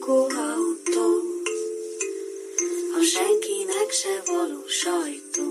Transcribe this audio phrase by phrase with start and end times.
[0.00, 1.08] lakóautó,
[2.98, 5.48] a senkinek se való sajtó.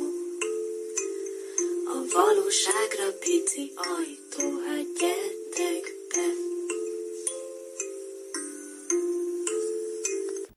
[1.86, 5.84] A valóságra pici ajtó, hát gyertek
[6.14, 6.28] be.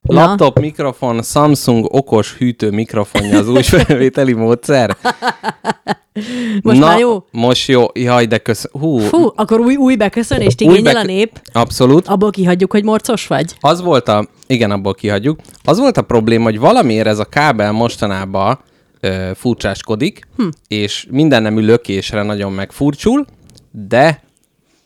[0.02, 0.26] Na?
[0.26, 4.96] Laptop mikrofon, Samsung okos hűtő mikrofonja az új felvételi módszer.
[6.62, 7.24] Most Na, már jó?
[7.30, 7.86] Most jó.
[7.94, 8.68] Jaj, de kösz...
[8.72, 11.40] Hú, Fú, akkor új, új beköszönést új igényel a bek- nép.
[11.52, 12.06] Abszolút.
[12.06, 13.54] Abból kihagyjuk, hogy morcos vagy?
[13.60, 14.28] Az volt a...
[14.46, 15.38] Igen, abból kihagyjuk.
[15.64, 18.58] Az volt a probléma, hogy valamiért ez a kábel mostanában
[19.00, 20.48] ö, furcsáskodik, hm.
[20.68, 23.26] és minden nemű lökésre nagyon megfurcsul,
[23.70, 24.22] de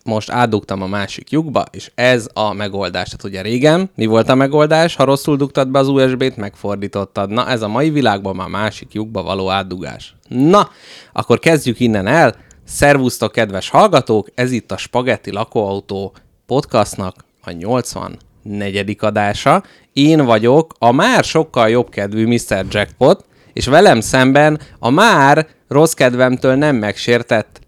[0.06, 3.08] most átdugtam a másik lyukba, és ez a megoldás.
[3.08, 4.96] Tehát ugye régen mi volt a megoldás?
[4.96, 7.30] Ha rosszul dugtad be az USB-t, megfordítottad.
[7.30, 10.14] Na, ez a mai világban már másik lyukba való átdugás.
[10.28, 10.70] Na,
[11.12, 12.34] akkor kezdjük innen el.
[12.64, 14.28] Szervusztok, kedves hallgatók!
[14.34, 16.14] Ez itt a Spagetti Lakóautó
[16.46, 18.96] podcastnak a 84.
[19.00, 19.62] adása.
[19.92, 22.64] Én vagyok a már sokkal jobb kedvű Mr.
[22.68, 27.60] Jackpot, és velem szemben a már rossz kedvemtől nem megsértett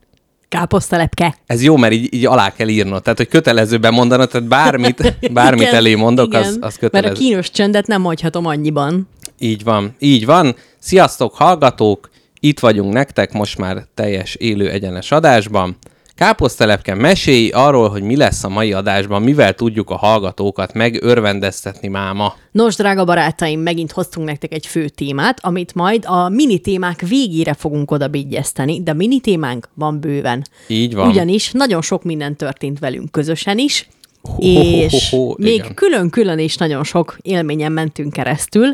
[0.48, 1.36] Káposztelepke.
[1.46, 3.02] ez jó, mert így, így alá kell írnod.
[3.02, 6.42] Tehát, hogy kötelezőben mondanod, tehát bármit, bármit Igen, elé mondok, igen.
[6.42, 7.14] az, az Mert kötelező.
[7.14, 9.08] a kínos csöndet nem hagyhatom annyiban.
[9.38, 10.54] Így van, így van.
[10.78, 12.10] Sziasztok, hallgatók!
[12.40, 15.76] Itt vagyunk nektek most már teljes élő egyenes adásban.
[16.18, 22.34] Káposztelepke mesélj arról, hogy mi lesz a mai adásban, mivel tudjuk a hallgatókat megörvendeztetni máma.
[22.50, 27.54] Nos, drága barátaim, megint hoztunk nektek egy fő témát, amit majd a mini témák végére
[27.54, 30.44] fogunk oda bigyeszteni, de mini témánk van bőven.
[30.66, 31.08] Így van.
[31.08, 33.88] Ugyanis nagyon sok minden történt velünk közösen is,
[34.22, 35.74] ho, és ho, ho, még igen.
[35.74, 38.70] külön-külön is nagyon sok élményen mentünk keresztül.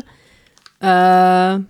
[0.79, 0.87] Ö,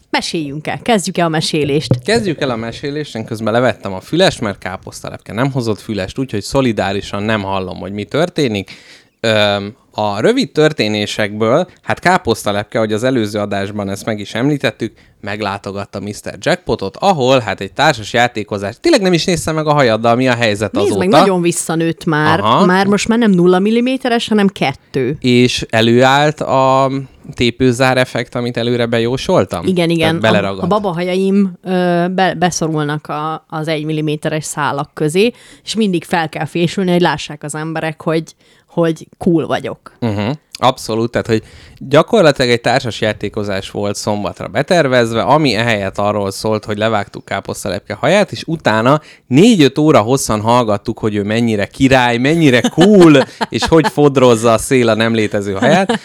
[0.09, 2.03] meséljünk el, kezdjük el a mesélést.
[2.03, 6.41] Kezdjük el a mesélést, én közben levettem a fülest, mert káposztelepke nem hozott fülest, úgyhogy
[6.41, 8.71] szolidárisan nem hallom, hogy mi történik.
[9.19, 15.99] Öm, a rövid történésekből, hát káposztalepke, hogy az előző adásban ezt meg is említettük, meglátogatta
[15.99, 16.33] Mr.
[16.39, 18.75] Jackpotot, ahol hát egy társas játékozás.
[18.79, 20.99] Tényleg nem is néztem meg a hajaddal, mi a helyzet Nézd azóta.
[20.99, 22.39] meg, nagyon visszanőtt már.
[22.39, 22.65] Aha.
[22.65, 25.17] Már most már nem nulla milliméteres, hanem kettő.
[25.19, 26.91] És előállt a
[27.33, 29.65] tépőzár effekt, amit előre bejósoltam?
[29.65, 30.19] Igen, igen.
[30.19, 30.59] Beleragad.
[30.59, 35.31] A, a babahajaim ö, be, beszorulnak a, az egy milliméteres szálak közé,
[35.63, 38.35] és mindig fel kell fésülni, hogy lássák az emberek, hogy,
[38.75, 39.91] hogy cool vagyok.
[40.01, 40.35] Uh-huh.
[40.57, 41.43] Abszolút, tehát hogy
[41.77, 48.31] gyakorlatilag egy társas játékozás volt szombatra betervezve, ami ehelyett arról szólt, hogy levágtuk káposztalepke haját,
[48.31, 54.53] és utána 4-5 óra hosszan hallgattuk, hogy ő mennyire király, mennyire cool, és hogy fodrozza
[54.53, 55.99] a szél a nem létező haját.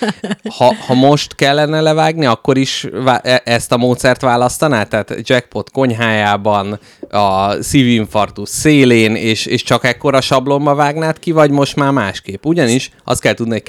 [0.57, 2.87] Ha, ha most kellene levágni, akkor is
[3.23, 4.83] e- ezt a módszert választaná?
[4.83, 6.79] Tehát jackpot konyhájában,
[7.11, 12.45] a szívinfarktus szélén, és, és csak ekkora sablonba vágnád ki, vagy most már másképp?
[12.45, 13.63] Ugyanis azt kell tudni, hogy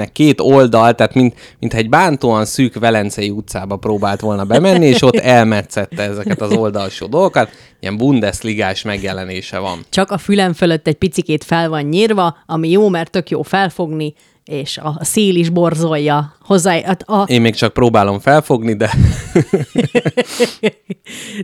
[0.00, 5.02] káposztelepkének két oldal, tehát mint, mintha egy bántóan szűk Velencei utcába próbált volna bemenni, és
[5.02, 7.50] ott elmetszette ezeket az oldalsó dolgokat.
[7.80, 9.84] Ilyen Bundesligás megjelenése van.
[9.88, 14.14] Csak a fülem fölött egy picikét fel van nyírva, ami jó, mert tök jó felfogni,
[14.44, 16.80] és a szél is borzolja hozzá.
[16.80, 18.90] hát A, Én még csak próbálom felfogni, de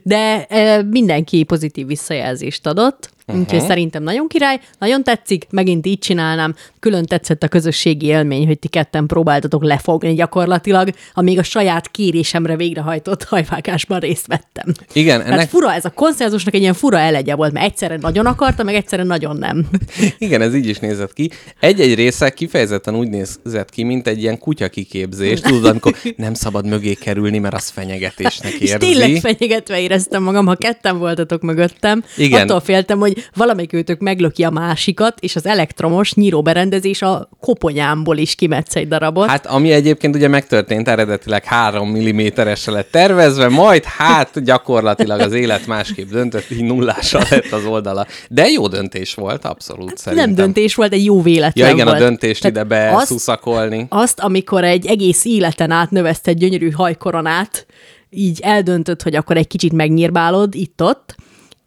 [0.02, 3.44] de e, mindenki pozitív visszajelzést adott, uh-huh.
[3.44, 6.54] úgyhogy szerintem nagyon király, nagyon tetszik, megint így csinálnám.
[6.80, 12.56] Külön tetszett a közösségi élmény, hogy ti ketten próbáltatok lefogni gyakorlatilag, amíg a saját kérésemre
[12.56, 14.72] végrehajtott hajvágásban részt vettem.
[14.92, 18.26] Igen, Tehát ennek- fura, ez a konszenzusnak egy ilyen fura elegye volt, mert egyszerre nagyon
[18.26, 19.66] akarta, meg egyszerre nagyon nem.
[20.18, 21.30] Igen, ez így is nézett ki.
[21.60, 25.40] Egy-egy része kifejezetten úgy nézett ki, mint egy ilyen kutya kiképzés.
[25.46, 28.76] Tudod, amikor nem szabad mögé kerülni, mert az fenyegetésnek És érzi.
[28.76, 32.04] tényleg fenyegetve éreztem magam, ha ketten voltatok mögöttem.
[32.16, 32.42] Igen.
[32.42, 38.34] Attól féltem, hogy valamelyik őtök meglöki a másikat, és az elektromos nyíróberendezés a koponyámból is
[38.34, 39.28] kimetsz egy darabot.
[39.28, 45.66] Hát ami egyébként ugye megtörtént, eredetileg 3 mm-esre lett tervezve, majd hát gyakorlatilag az élet
[45.66, 48.06] másképp döntött, így nullással lett az oldala.
[48.28, 50.26] De jó döntés volt, abszolút szerintem.
[50.26, 52.00] nem döntés volt, egy jó véletlen Ja igen, volt.
[52.00, 53.86] a döntést Tehát ide azt, beszuszakolni.
[53.88, 57.66] azt, amikor egy egész életen át növeszted gyönyörű hajkoronát,
[58.10, 61.14] így eldöntöd, hogy akkor egy kicsit megnyírbálod itt-ott,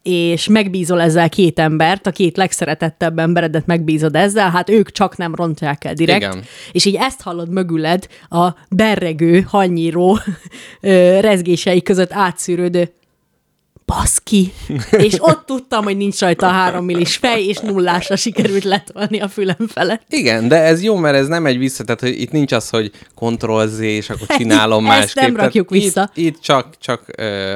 [0.02, 5.34] és megbízol ezzel két embert, a két legszeretettebb emberedet megbízod ezzel, hát ők csak nem
[5.34, 6.22] rontják el direkt.
[6.22, 6.42] Igen.
[6.72, 10.18] És így ezt hallod mögüled a berregő, hanyíró
[11.20, 12.92] rezgései között átszűrődő
[13.90, 14.52] baszki,
[14.90, 19.28] és ott tudtam, hogy nincs rajta a három millis fej, és nullásra sikerült letolni a
[19.28, 20.02] fülem felett.
[20.08, 22.90] Igen, de ez jó, mert ez nem egy vissza, tehát hogy itt nincs az, hogy
[23.14, 25.22] Ctrl Z, és akkor csinálom Ezt másképp.
[25.22, 26.10] nem Tehát rakjuk vissza.
[26.14, 27.02] Itt, itt csak, csak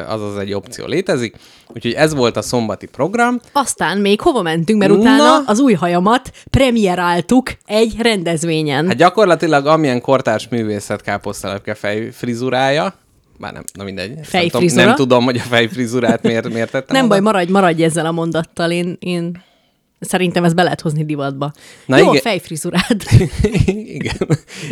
[0.09, 1.37] az az egy opció létezik.
[1.75, 3.41] Úgyhogy ez volt a szombati program.
[3.53, 4.99] Aztán még hova mentünk, mert Na.
[4.99, 8.87] utána az új hajamat premieráltuk egy rendezvényen.
[8.87, 12.95] Hát gyakorlatilag amilyen kortárs művészet káposztelepke fejfrizurája,
[13.39, 14.15] bár nem, na mindegy.
[14.33, 17.15] Nem tudom, nem tudom, hogy a fejfrizurát miért, miért tettem Nem oda.
[17.15, 19.43] baj, maradj, maradj ezzel a mondattal, én, én
[20.01, 21.53] szerintem ezt be lehet hozni divatba.
[21.87, 22.17] Na Jó igen.
[22.17, 23.03] a fejfrizurád.
[23.67, 24.29] Igen.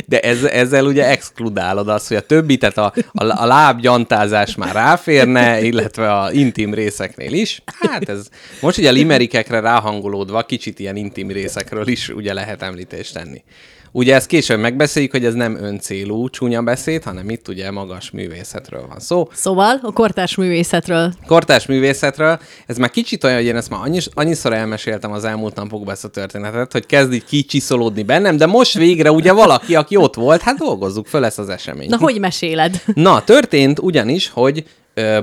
[0.07, 4.75] De ez, ezzel ugye exkludálod azt, hogy a többi, tehát a, a, a lábgyantázás már
[4.75, 7.63] ráférne, illetve a intim részeknél is.
[7.81, 8.29] Hát ez
[8.61, 13.43] most ugye a limerikekre ráhangolódva kicsit ilyen intim részekről is ugye lehet említést tenni.
[13.95, 18.87] Ugye ezt később megbeszéljük, hogy ez nem öncélú csúnya beszéd, hanem itt ugye magas művészetről
[18.89, 19.29] van szó.
[19.33, 21.13] Szóval a kortárs művészetről.
[21.27, 25.55] Kortárs művészetről, ez már kicsit olyan, hogy én ezt már annyis, annyiszor elmeséltem az elmúlt
[25.55, 29.97] napokban ezt a történetet, hogy kezd így kicsiszolódni bennem, de most végre ugye valaki, aki
[29.97, 31.91] ott volt, hát dolgozzuk föl ezt az eseményt.
[31.91, 32.83] Na, hogy meséled?
[32.95, 34.65] Na, történt ugyanis, hogy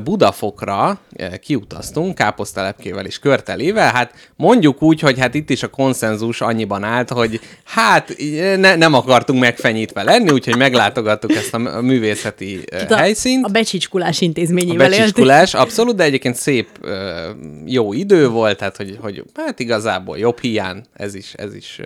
[0.03, 0.99] Budafokra
[1.41, 7.09] kiutaztunk, káposztelepkével és körtelével, hát mondjuk úgy, hogy hát itt is a konszenzus annyiban állt,
[7.09, 8.15] hogy hát
[8.57, 13.45] ne, nem akartunk megfenyítve lenni, úgyhogy meglátogattuk ezt a a művészeti a, helyszínt.
[13.45, 14.99] a becsicskulás intézményével A éltünk.
[14.99, 16.67] becsiskulás, abszolút, de egyébként szép,
[17.65, 21.79] jó idő volt, tehát hogy, hogy hát igazából jobb hiány, ez is, ez is,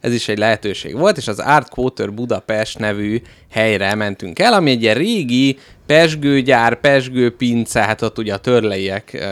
[0.00, 3.20] ez is egy lehetőség volt, és az Art Quarter Budapest nevű
[3.50, 9.26] helyre mentünk el, ami egy ilyen régi pesgőgyár, pesgőpince, hát ott ugye a törleiek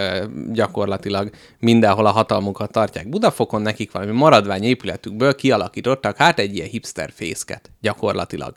[0.52, 7.10] gyakorlatilag mindenhol a hatalmukat tartják Budafokon, nekik valami maradvány épületükből kialakítottak hát egy ilyen hipster
[7.14, 8.54] fészket gyakorlatilag.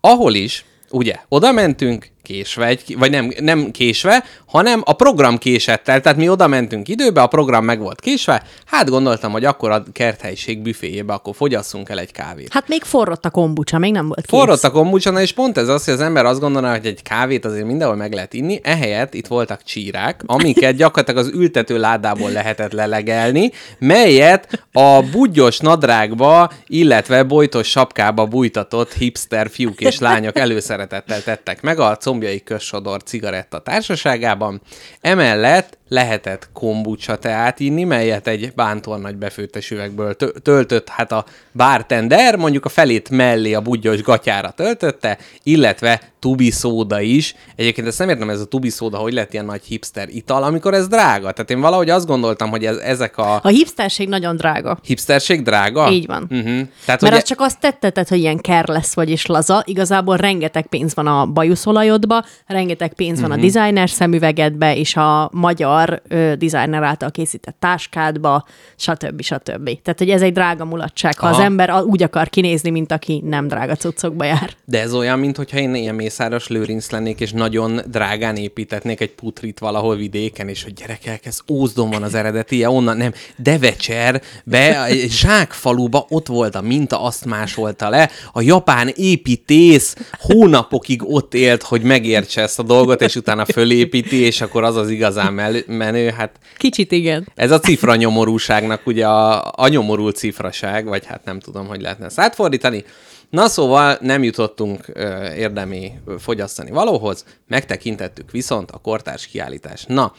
[0.00, 5.88] Ahol is ugye, oda mentünk, késve, egy, vagy nem, nem késve, hanem a program késett
[5.88, 9.70] el, tehát mi oda mentünk időbe, a program meg volt késve, hát gondoltam, hogy akkor
[9.70, 12.52] a kerthelyiség büféjébe akkor fogyasszunk el egy kávét.
[12.52, 14.38] Hát még forrott a kombucsa, még nem volt kész.
[14.38, 17.44] Forrott a kombucsana, és pont ez az, hogy az ember azt gondolná, hogy egy kávét
[17.44, 22.72] azért mindenhol meg lehet inni, ehelyett itt voltak csírák, amiket gyakorlatilag az ültető ládából lehetett
[22.72, 31.62] lelegelni, melyet a budgyos nadrágba, illetve bojtos sapkába bújtatott hipster fiúk és lányok előszeretettel tettek
[31.62, 34.60] meg a combjai közsodor cigaretta társaságában.
[35.00, 41.24] Emellett lehetett kombucha teát inni, melyet egy bántornagy befőttes üvegből tö- töltött, hát a
[41.54, 47.34] bartender mondjuk a felét mellé a budgyos gatyára töltötte, illetve tubi szóda is.
[47.56, 50.74] Egyébként ezt nem értem, ez a tubi szóda, hogy lett ilyen nagy hipster ital, amikor
[50.74, 51.32] ez drága.
[51.32, 54.78] Tehát én valahogy azt gondoltam, hogy ez, ezek a A hipsterség nagyon drága.
[54.82, 55.90] hipsterség drága.
[55.90, 56.22] Így van.
[56.22, 56.44] Uh-huh.
[56.44, 59.62] Tehát, Mert ugye, az csak azt tetteted, hogy ilyen lesz vagy és laza.
[59.66, 65.77] Igazából rengeteg pénz van a bajuszolajodba, rengeteg pénz van a designer szemüvegedbe, és a magyar
[66.08, 68.44] ö, designer által készített táskádba,
[68.76, 69.22] stb.
[69.22, 69.64] stb.
[69.64, 71.36] Tehát, hogy ez egy drága mulatság, ha Aha.
[71.36, 74.50] az ember úgy akar kinézni, mint aki nem drága cuccokba jár.
[74.64, 79.58] De ez olyan, mintha én ilyen mészáros lőrinc lennék, és nagyon drágán építetnék egy putrit
[79.58, 83.12] valahol vidéken, és hogy gyerekek, ez Ózdon van az eredetie, onnan nem.
[83.36, 88.10] Devecser, be zsákfaluba ott volt a minta, azt másolta le.
[88.32, 94.40] A japán építész hónapokig ott élt, hogy megértse ezt a dolgot, és utána fölépíti, és
[94.40, 96.10] akkor az az igazán mel- menő.
[96.10, 97.26] Hát Kicsit igen.
[97.34, 102.04] ez a cifra nyomorúságnak ugye a, a nyomorult cifraság, vagy hát nem tudom, hogy lehetne
[102.04, 102.84] ezt átfordítani.
[103.30, 109.88] Na szóval nem jutottunk ö, érdemi fogyasztani valóhoz, megtekintettük viszont a kortárs kiállítást.
[109.88, 110.12] Na,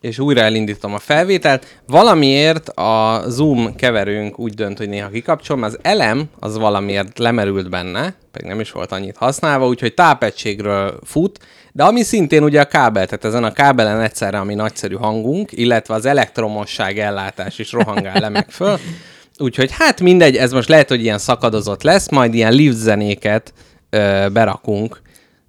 [0.00, 1.66] és újra elindítom a felvételt.
[1.86, 7.70] Valamiért a Zoom keverőnk úgy dönt, hogy néha kikapcsol, mert az elem az valamiért lemerült
[7.70, 11.38] benne, pedig nem is volt annyit használva, úgyhogy tápegységről fut,
[11.72, 15.94] de ami szintén ugye a kábel, tehát ezen a kábelen egyszerre, ami nagyszerű hangunk, illetve
[15.94, 18.78] az elektromosság ellátás is rohangál le meg föl.
[19.38, 23.52] Úgyhogy hát mindegy, ez most lehet, hogy ilyen szakadozott lesz, majd ilyen lift zenéket
[23.90, 25.00] ö, berakunk.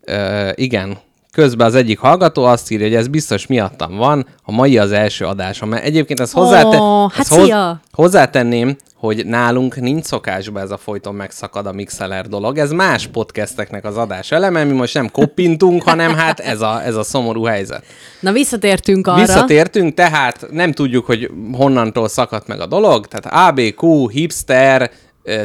[0.01, 0.97] Ö, igen,
[1.31, 5.25] Közben az egyik hallgató azt írja, hogy ez biztos miattam van, a mai az első
[5.25, 5.69] adásom.
[5.69, 7.79] Mert egyébként ezt, hozzáte- Ó, hát szia!
[7.91, 12.57] hozzátenném, hogy nálunk nincs szokásban ez a folyton megszakad a mixeler dolog.
[12.57, 16.95] Ez más podcasteknek az adás eleme, mi most nem koppintunk, hanem hát ez a, ez
[16.95, 17.83] a szomorú helyzet.
[18.19, 19.19] Na visszatértünk arra.
[19.19, 24.91] Visszatértünk, tehát nem tudjuk, hogy honnantól szakadt meg a dolog, tehát ABQ, hipster,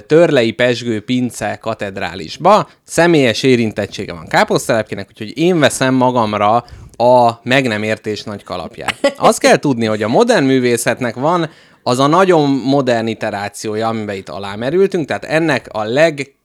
[0.06, 2.68] Törlei Pesgő Pince katedrálisba.
[2.85, 6.64] Személyes érintettsége van káposztelepkének, úgyhogy én veszem magamra
[6.97, 9.14] a meg nem értés nagy kalapját.
[9.16, 11.50] Azt kell tudni, hogy a modern művészetnek van
[11.83, 16.36] az a nagyon modern iterációja, amiben itt alámerültünk, tehát ennek a leg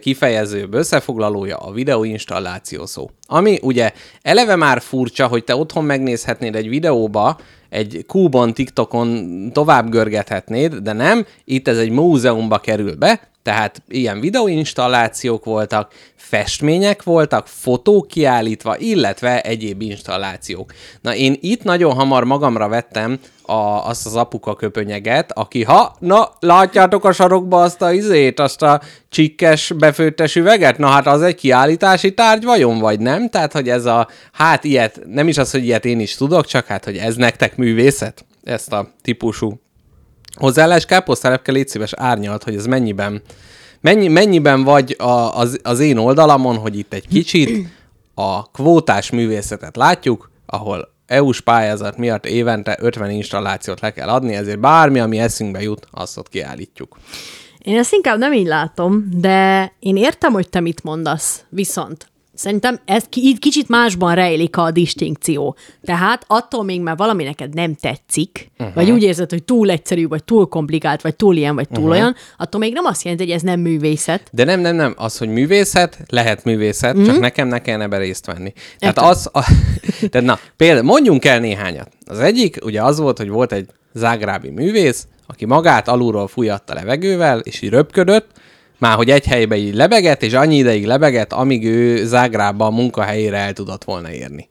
[0.00, 3.10] kifejezőbb összefoglalója a videóinstalláció szó.
[3.26, 7.38] Ami ugye eleve már furcsa, hogy te otthon megnézhetnéd egy videóba,
[7.68, 14.20] egy kúban, TikTokon tovább görgethetnéd, de nem, itt ez egy múzeumba kerül be, tehát ilyen
[14.20, 15.92] videóinstallációk voltak,
[16.34, 20.72] festmények voltak, fotók kiállítva, illetve egyéb installációk.
[21.00, 23.52] Na én itt nagyon hamar magamra vettem a,
[23.88, 28.80] azt az apuka köpönyeget, aki ha, na, látjátok a sarokba azt a izét, azt a
[29.08, 30.78] csikkes befőttes üveget?
[30.78, 33.28] Na hát az egy kiállítási tárgy vajon, vagy nem?
[33.28, 36.66] Tehát, hogy ez a, hát ilyet, nem is az, hogy ilyet én is tudok, csak
[36.66, 38.24] hát, hogy ez nektek művészet?
[38.44, 39.60] Ezt a típusú
[40.34, 43.22] hozzáállás káposztelepke légy szíves árnyalt, hogy ez mennyiben,
[43.84, 47.68] mennyi, mennyiben vagy a, az, az én oldalamon, hogy itt egy kicsit
[48.14, 54.58] a kvótás művészetet látjuk, ahol EU-s pályázat miatt évente 50 installációt le kell adni, ezért
[54.60, 56.96] bármi, ami eszünkbe jut, azt ott kiállítjuk.
[57.58, 61.44] Én ezt inkább nem így látom, de én értem, hogy te mit mondasz.
[61.48, 65.56] Viszont Szerintem ez így kicsit másban rejlik a distinkció.
[65.82, 68.74] Tehát attól még, mert valami neked nem tetszik, uh-huh.
[68.74, 71.98] vagy úgy érzed, hogy túl egyszerű, vagy túl komplikált, vagy túl ilyen, vagy túl uh-huh.
[71.98, 74.28] olyan, attól még nem azt jelenti, hogy ez nem művészet.
[74.32, 74.94] De nem, nem, nem.
[74.96, 77.06] Az, hogy művészet, lehet művészet, uh-huh.
[77.12, 78.52] csak nekem ne kellene ebbe részt venni.
[78.78, 79.04] Tehát Értem.
[79.04, 79.44] az, a,
[80.10, 81.88] tehát na, például mondjunk el néhányat.
[82.06, 87.38] Az egyik, ugye az volt, hogy volt egy zágrábi művész, aki magát alulról fújatta levegővel,
[87.38, 88.26] és így röpködött,
[88.78, 93.36] már hogy egy helybe így lebegett, és annyi ideig lebegett, amíg ő Zágrában a munkahelyére
[93.36, 94.48] el tudott volna érni.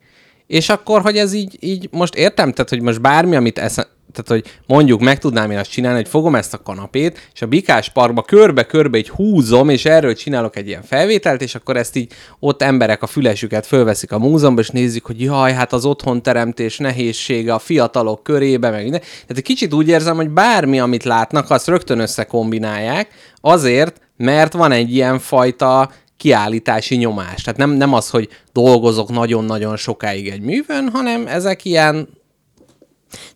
[0.48, 4.44] És akkor, hogy ez így, így most értem, tehát, hogy most bármi, amit eszem, tehát,
[4.44, 7.90] hogy mondjuk meg tudnám én azt csinálni, hogy fogom ezt a kanapét, és a Bikás
[7.90, 12.62] Parkba körbe-körbe így húzom, és erről csinálok egy ilyen felvételt, és akkor ezt így ott
[12.62, 17.60] emberek a fülesüket fölveszik a múzeumban, és nézik, hogy jaj, hát az otthonteremtés nehézsége a
[17.60, 19.02] fiatalok körébe, meg minden.
[19.02, 23.08] Tehát egy kicsit úgy érzem, hogy bármi, amit látnak, azt rögtön összekombinálják,
[23.42, 27.42] azért, mert van egy ilyen fajta kiállítási nyomás.
[27.42, 32.10] Tehát nem, nem az, hogy dolgozok nagyon-nagyon sokáig egy művön, hanem ezek ilyen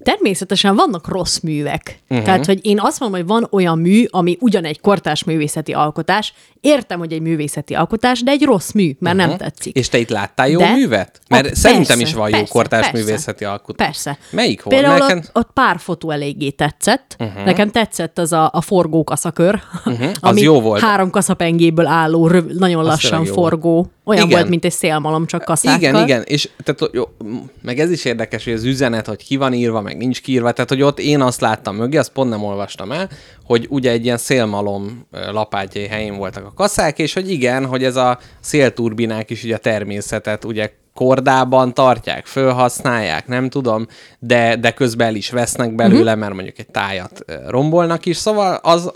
[0.04, 2.00] Természetesen vannak rossz művek.
[2.10, 2.26] Uh-huh.
[2.26, 6.34] Tehát, hogy én azt mondom, hogy van olyan mű, ami ugyan egy kortás művészeti alkotás,
[6.62, 9.30] értem, hogy egy művészeti alkotás, de egy rossz mű, mert uh-huh.
[9.30, 9.76] nem tetszik.
[9.76, 10.72] És te itt láttál jó de?
[10.72, 11.22] művet?
[11.30, 13.88] Mert a, szerintem persze, is van jó persze, kortás persze, művészeti alkotás.
[13.88, 14.18] Persze.
[14.30, 14.76] Melyik volt?
[14.76, 15.18] Például Nekem...
[15.18, 17.16] ott, ott pár fotó eléggé tetszett.
[17.20, 17.46] Uh-huh.
[17.46, 20.10] Nekem tetszett az a, a forgó kaszakör, uh-huh.
[20.10, 20.82] az ami jó volt.
[20.82, 23.92] három kaszapengéből álló, röv, nagyon Azt lassan forgó.
[24.04, 24.38] Olyan igen.
[24.38, 25.80] volt, mint egy szélmalom, csak kaszákkal.
[25.80, 27.04] Igen, igen, és tehát, jó,
[27.62, 30.70] meg ez is érdekes, hogy az üzenet, hogy ki van írva, meg nincs kiírva, tehát
[30.70, 33.10] hogy ott én azt láttam mögé, azt pont nem olvastam el,
[33.44, 37.96] hogy ugye egy ilyen szélmalom lapátjai helyén voltak a kaszák, és hogy igen, hogy ez
[37.96, 43.88] a szélturbinák is ugye a természetet ugye kordában tartják, fölhasználják, nem tudom,
[44.20, 46.20] de, de közben el is vesznek belőle, uh-huh.
[46.20, 48.92] mert mondjuk egy tájat rombolnak is, szóval az,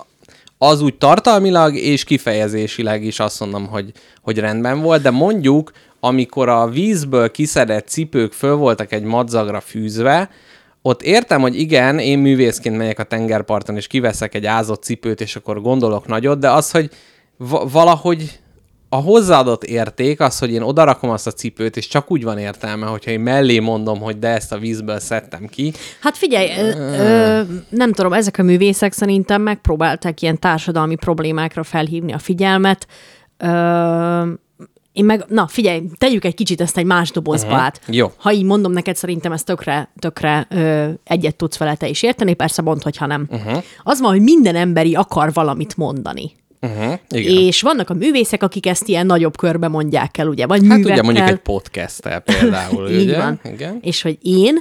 [0.58, 6.50] az úgy tartalmilag és kifejezésileg is azt mondom, hogy, hogy rendben volt, de mondjuk, amikor
[6.50, 10.30] a vízből kiszedett cipők föl voltak egy madzagra fűzve,
[10.82, 15.36] ott értem, hogy igen, én művészként megyek a tengerparton, és kiveszek egy ázott cipőt, és
[15.36, 16.90] akkor gondolok nagyot, de az, hogy
[17.72, 18.40] valahogy
[18.94, 22.86] a hozzáadott érték az, hogy én odarakom azt a cipőt, és csak úgy van értelme,
[22.86, 25.74] hogyha én mellé mondom, hogy de ezt a vízből szedtem ki.
[26.02, 32.14] Hát figyelj, ö, ö, nem tudom, ezek a művészek szerintem megpróbálták ilyen társadalmi problémákra felhívni
[32.14, 32.88] a figyelmet.
[33.38, 34.32] Ö,
[34.93, 37.63] én meg, na figyelj, tegyük egy kicsit ezt egy más dobozba uh-huh.
[37.63, 37.81] át.
[37.88, 38.12] Jó.
[38.17, 42.33] Ha így mondom neked, szerintem ezt tökre, tökre ö, egyet tudsz vele te is érteni,
[42.33, 43.27] persze mondd, hogyha nem.
[43.29, 43.63] Uh-huh.
[43.83, 46.31] Az van, hogy minden emberi akar valamit mondani.
[46.62, 47.38] Uh-huh, igen.
[47.38, 50.45] És vannak a művészek, akik ezt ilyen nagyobb körbe mondják el, ugye?
[50.45, 50.93] Vagy hát művekkel.
[50.93, 53.17] ugye mondjuk egy podcast például, Így ugye?
[53.17, 53.39] Van.
[53.43, 53.79] Igen.
[53.81, 54.57] És hogy én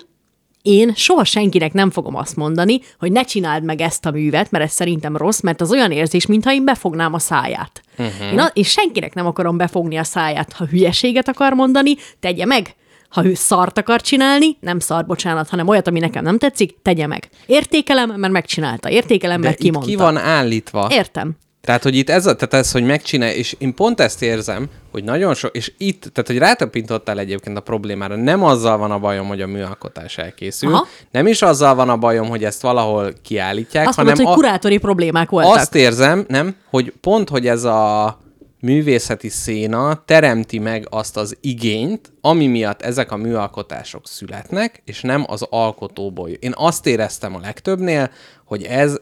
[0.63, 4.65] én soha senkinek nem fogom azt mondani, hogy ne csináld meg ezt a művet, mert
[4.65, 7.83] ez szerintem rossz, mert az olyan érzés, mintha én befognám a száját.
[7.99, 8.33] Uh-huh.
[8.33, 10.53] Én a, és senkinek nem akarom befogni a száját.
[10.53, 12.75] Ha hülyeséget akar mondani, tegye meg.
[13.09, 17.07] Ha ő szart akar csinálni, nem szar, bocsánat, hanem olyat, ami nekem nem tetszik, tegye
[17.07, 17.29] meg.
[17.47, 18.91] Értékelem, mert megcsinálta.
[18.91, 19.89] Értékelem, De mert kimondta.
[19.91, 20.89] ki van állítva.
[20.91, 21.37] Értem.
[21.61, 25.35] Tehát, hogy itt ez, tehát ez, hogy megcsinálja, és én pont ezt érzem, hogy nagyon
[25.35, 29.41] sok, és itt, tehát, hogy rátapintottál egyébként a problémára, nem azzal van a bajom, hogy
[29.41, 30.87] a műalkotás elkészül, Aha.
[31.11, 34.15] nem is azzal van a bajom, hogy ezt valahol kiállítják, azt hanem...
[34.15, 35.55] Mondod, hogy kurátori problémák voltak.
[35.57, 38.19] Azt érzem, nem, hogy pont, hogy ez a
[38.61, 45.25] művészeti széna teremti meg azt az igényt, ami miatt ezek a műalkotások születnek, és nem
[45.27, 46.29] az alkotóból.
[46.29, 48.11] Én azt éreztem a legtöbbnél,
[48.45, 49.01] hogy ez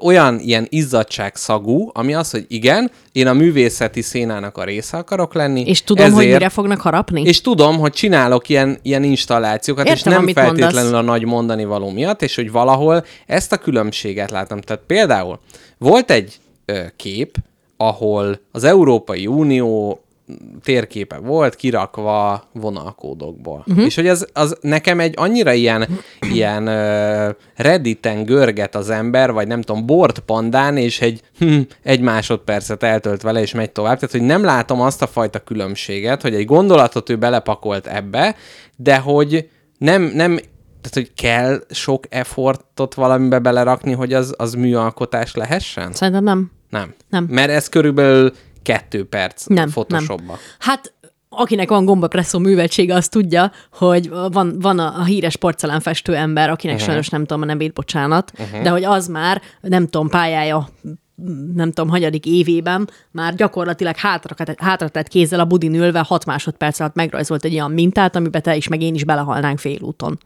[0.00, 5.64] olyan ilyen izzadságszagú, ami az, hogy igen, én a művészeti szénának a része akarok lenni.
[5.66, 6.18] És tudom, ezért...
[6.18, 7.22] hogy mire fognak harapni?
[7.22, 11.02] És tudom, hogy csinálok ilyen, ilyen installációkat, Értem, és nem feltétlenül mondasz.
[11.02, 14.60] a nagy mondani való miatt, és hogy valahol ezt a különbséget látom.
[14.60, 15.40] Tehát például
[15.78, 17.36] volt egy ö, kép,
[17.76, 20.00] ahol az Európai Unió
[20.62, 23.64] térképe volt kirakva vonalkódokból.
[23.66, 23.84] Uh-huh.
[23.84, 25.88] És hogy az, az nekem egy annyira ilyen,
[26.20, 32.00] ilyen uh, redditen görget az ember, vagy nem tudom, bort pandán, és egy, hm, egy
[32.00, 33.94] másodpercet eltölt vele, és megy tovább.
[33.94, 38.36] Tehát, hogy nem látom azt a fajta különbséget, hogy egy gondolatot ő belepakolt ebbe,
[38.76, 39.48] de hogy
[39.78, 40.38] nem, nem
[40.82, 45.92] tehát, hogy kell sok effortot valamibe belerakni, hogy az, az műalkotás lehessen?
[45.92, 46.50] Szerintem nem.
[46.70, 46.94] Nem.
[47.08, 47.26] Nem.
[47.30, 50.24] Mert ez körülbelül kettő perc Nem, Photoshopba.
[50.26, 50.36] nem.
[50.58, 50.92] Hát
[51.28, 56.74] akinek van gombapresszó műveltsége, az tudja, hogy van, van a, a híres porcelánfestő ember, akinek
[56.74, 56.90] uh-huh.
[56.90, 58.62] sajnos nem tudom a nevét, bocsánat, uh-huh.
[58.62, 60.68] de hogy az már, nem tudom, pályája
[61.54, 66.80] nem tudom, hanyadik évében már gyakorlatilag hátra, hátra tett kézzel a budin ülve 6 másodperc
[66.80, 70.18] alatt megrajzolt egy olyan mintát, amiben te is, meg én is belehalnánk félúton.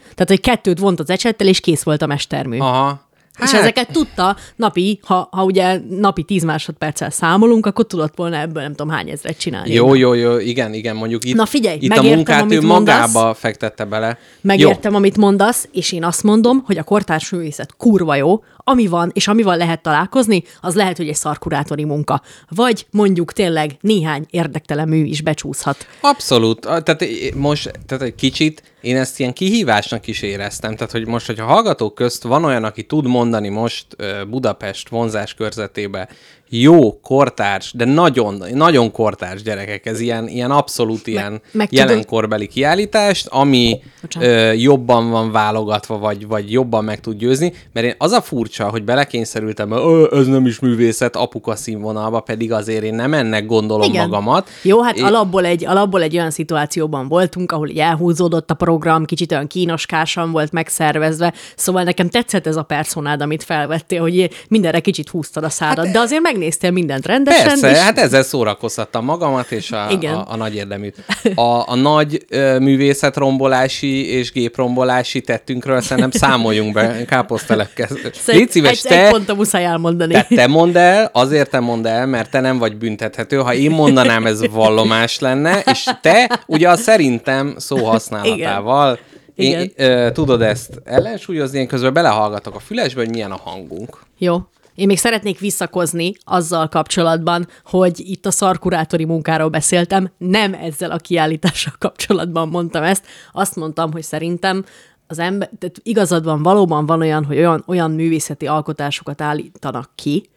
[0.00, 2.58] Tehát, hogy kettőt vont az ecsettel, és kész volt a mestermű.
[2.58, 3.08] Aha.
[3.40, 3.52] Hát.
[3.52, 8.62] És ezeket tudta napi, ha, ha ugye napi 10 másodperccel számolunk, akkor tudott volna ebből
[8.62, 9.72] nem tudom hány ezret csinálni.
[9.72, 12.60] Jó, jó, jó, igen, igen, mondjuk itt, Na figyelj, itt a megértem, munkát ő amit
[12.62, 13.38] magába mondasz.
[13.38, 14.18] fektette bele.
[14.40, 19.10] Megértem, amit mondasz, és én azt mondom, hogy a kortárs művészet kurva jó, ami van,
[19.14, 22.22] és amivel lehet találkozni, az lehet, hogy egy szarkurátori munka.
[22.48, 25.86] Vagy mondjuk tényleg néhány érdektelen mű is becsúszhat.
[26.02, 26.08] Jó.
[26.08, 26.66] Abszolút.
[26.66, 30.76] A- Tehát i- most, tehát egy kicsit én ezt ilyen kihívásnak is éreztem.
[30.76, 33.86] Tehát, hogy most, hogyha hallgatók közt van olyan, aki tud mondani most
[34.28, 36.08] Budapest vonzás körzetébe
[36.52, 42.46] jó, kortárs, de nagyon, nagyon kortárs gyerekek, ez ilyen, ilyen abszolút ilyen meg tudod- jelenkorbeli
[42.46, 44.28] kiállítást, ami Bocsánat.
[44.28, 48.68] ö, jobban van válogatva, vagy, vagy jobban meg tud győzni, mert én az a furcsa,
[48.68, 49.80] hogy belekényszerültem, hogy
[50.10, 54.08] "Ö, ez nem is művészet apuka színvonalba, pedig azért én nem ennek gondolom Igen.
[54.08, 54.48] magamat.
[54.62, 59.32] Jó, hát É- alapból egy, alapból egy olyan szituációban voltunk, ahol elhúzódott a program, kicsit
[59.32, 65.08] olyan kínoskásan volt megszervezve, szóval nekem tetszett ez a personád, amit felvettél, hogy mindenre kicsit
[65.08, 67.46] húztad a szádat, de azért megnéztél mindent rendesen.
[67.46, 67.78] Persze, és...
[67.78, 70.14] hát ezzel szórakoztattam magamat és a, Igen.
[70.14, 70.96] a, a nagy érdeműt.
[71.34, 77.88] A, a nagy ö, művészetrombolási és géprombolási tettünkről szerintem számoljunk be káposztelepkel.
[78.26, 80.12] Légy szíves, egy, egy te, ponton muszáj elmondani.
[80.12, 83.36] te, te mondd el, azért te mondd el, mert te nem vagy büntethető.
[83.36, 88.98] Ha én mondanám, ez vallomás lenne, és te ugye a szerintem szó használatával
[89.34, 89.60] Igen.
[89.60, 93.98] Én, ö, tudod ezt ellensúlyozni, én közben belehallgatok a fülesbe, hogy milyen a hangunk.
[94.18, 94.38] Jó.
[94.80, 100.96] Én még szeretnék visszakozni azzal kapcsolatban, hogy itt a szarkurátori munkáról beszéltem, nem ezzel a
[100.96, 103.06] kiállítással kapcsolatban mondtam ezt.
[103.32, 104.64] Azt mondtam, hogy szerintem
[105.06, 110.28] az ember, tehát igazad van, valóban van olyan, hogy olyan, olyan művészeti alkotásokat állítanak ki,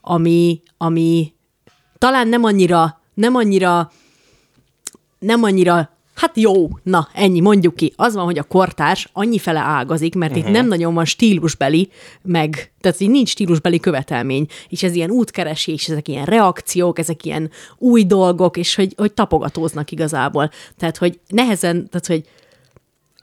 [0.00, 1.34] ami, ami
[1.98, 3.90] talán nem annyira, nem annyira
[5.18, 7.92] nem annyira, hát jó, na, ennyi, mondjuk ki.
[7.96, 10.46] Az van, hogy a kortárs annyifele ágazik, mert uh-huh.
[10.46, 11.90] itt nem nagyon van stílusbeli,
[12.22, 17.50] meg, tehát így nincs stílusbeli követelmény, és ez ilyen útkeresés, ezek ilyen reakciók, ezek ilyen
[17.78, 20.50] új dolgok, és hogy, hogy tapogatóznak igazából.
[20.78, 22.24] Tehát, hogy nehezen, tehát, hogy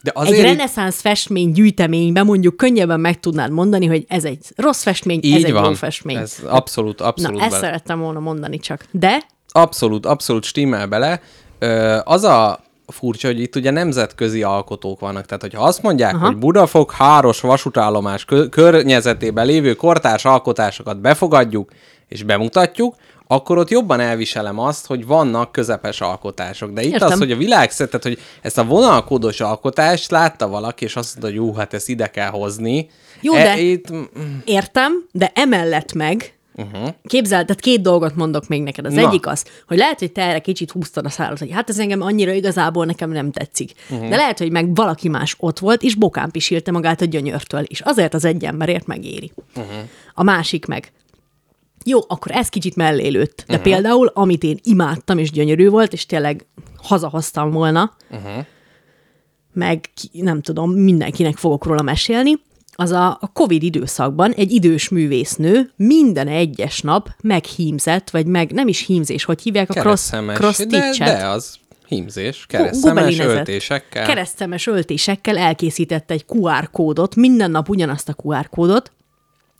[0.02, 4.84] De Azért egy reneszánsz festmény gyűjteményben mondjuk könnyebben meg tudnád mondani, hogy ez egy rossz
[4.84, 5.64] festmény, ez Így egy van.
[5.66, 6.18] jó festmény.
[6.18, 7.38] Ez abszolút, abszolút.
[7.38, 8.86] Na, ezt bele- szerettem volna mondani csak.
[8.92, 11.22] De Abszolút, abszolút stimmel bele.
[11.60, 15.26] Ö, az a furcsa, hogy itt ugye nemzetközi alkotók vannak.
[15.26, 16.26] Tehát, hogyha azt mondják, Aha.
[16.26, 21.72] hogy Budafok háros vasútállomás kö- környezetében lévő kortárs alkotásokat befogadjuk
[22.08, 22.96] és bemutatjuk,
[23.28, 26.72] akkor ott jobban elviselem azt, hogy vannak közepes alkotások.
[26.72, 27.12] De itt Értem.
[27.12, 31.40] az, hogy a világ, tehát, hogy ezt a vonalkódos alkotást látta valaki, és azt mondta,
[31.40, 32.90] hogy jó, hát ezt ide kell hozni.
[33.22, 33.88] Jó, de- itt,
[34.46, 36.90] Értem, de emellett meg, uh-huh.
[37.04, 38.86] képzeld, tehát két dolgot mondok még neked.
[38.86, 39.08] Az Na.
[39.08, 42.02] Egyik az, hogy lehet, hogy te erre kicsit húztad a szárat, hogy hát ez engem
[42.02, 43.72] annyira igazából nekem nem tetszik.
[43.90, 44.10] Uh-huh.
[44.10, 47.82] De lehet, hogy meg valaki más ott volt, és bokán pisílte magát a gyönyörtől, és
[47.82, 49.32] azért az egy emberért megéri.
[49.56, 49.74] Uh-huh.
[50.14, 50.92] A másik meg,
[51.86, 53.44] jó, akkor ez kicsit mellé lőtt.
[53.48, 53.72] De uh-huh.
[53.72, 56.46] például, amit én imádtam, és gyönyörű volt, és tényleg
[56.78, 58.46] hazahoztam volna, uh-huh.
[59.54, 62.34] meg nem tudom, mindenkinek fogok róla mesélni,
[62.80, 68.86] az a, Covid időszakban egy idős művésznő minden egyes nap meghímzett, vagy meg nem is
[68.86, 72.46] hímzés, hogy hívják a cross, cross de, de az hímzés,
[72.82, 73.38] Gobelinezett.
[73.38, 74.06] öltésekkel.
[74.06, 78.92] Keresztszemes öltésekkel elkészítette egy QR kódot, minden nap ugyanazt a QR kódot,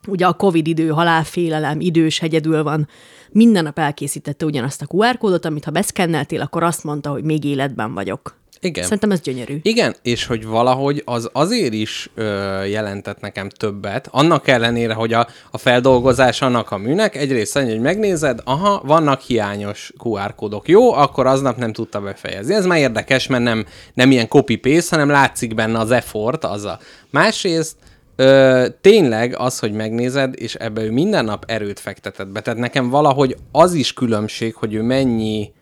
[0.06, 2.88] ugye a Covid idő, halálfélelem, idős, hegyedül van,
[3.30, 7.44] minden nap elkészítette ugyanazt a QR kódot, amit ha beszkenneltél, akkor azt mondta, hogy még
[7.44, 8.36] életben vagyok.
[8.60, 8.82] Igen.
[8.82, 9.58] Szerintem ez gyönyörű.
[9.62, 12.24] Igen, és hogy valahogy az azért is ö,
[12.64, 17.80] jelentett nekem többet, annak ellenére, hogy a, a feldolgozás annak a műnek, egyrészt annyi, hogy
[17.80, 20.68] megnézed, aha, vannak hiányos QR kódok.
[20.68, 22.54] Jó, akkor aznap nem tudta befejezni.
[22.54, 26.78] Ez már érdekes, mert nem, nem ilyen copy-paste, hanem látszik benne az effort, az a.
[27.10, 27.76] Másrészt
[28.20, 32.40] Ö, tényleg az, hogy megnézed, és ebbe ő minden nap erőt fektetett be.
[32.40, 35.52] Tehát nekem valahogy az is különbség, hogy ő mennyi,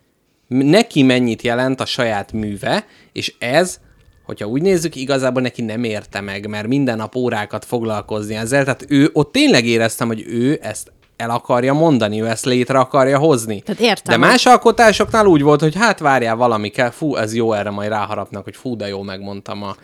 [0.48, 3.80] neki mennyit jelent a saját műve, és ez,
[4.24, 8.62] hogyha úgy nézzük, igazából neki nem érte meg, mert minden nap órákat foglalkozni ezzel.
[8.62, 13.18] Tehát ő ott tényleg éreztem, hogy ő ezt el akarja mondani, ő ezt létre akarja
[13.18, 13.60] hozni.
[13.60, 17.52] Tehát értem, De más alkotásoknál úgy volt, hogy hát várjál, valami kell, fú, ez jó,
[17.52, 19.76] erre majd ráharapnak, hogy fú, de jó, megmondtam a,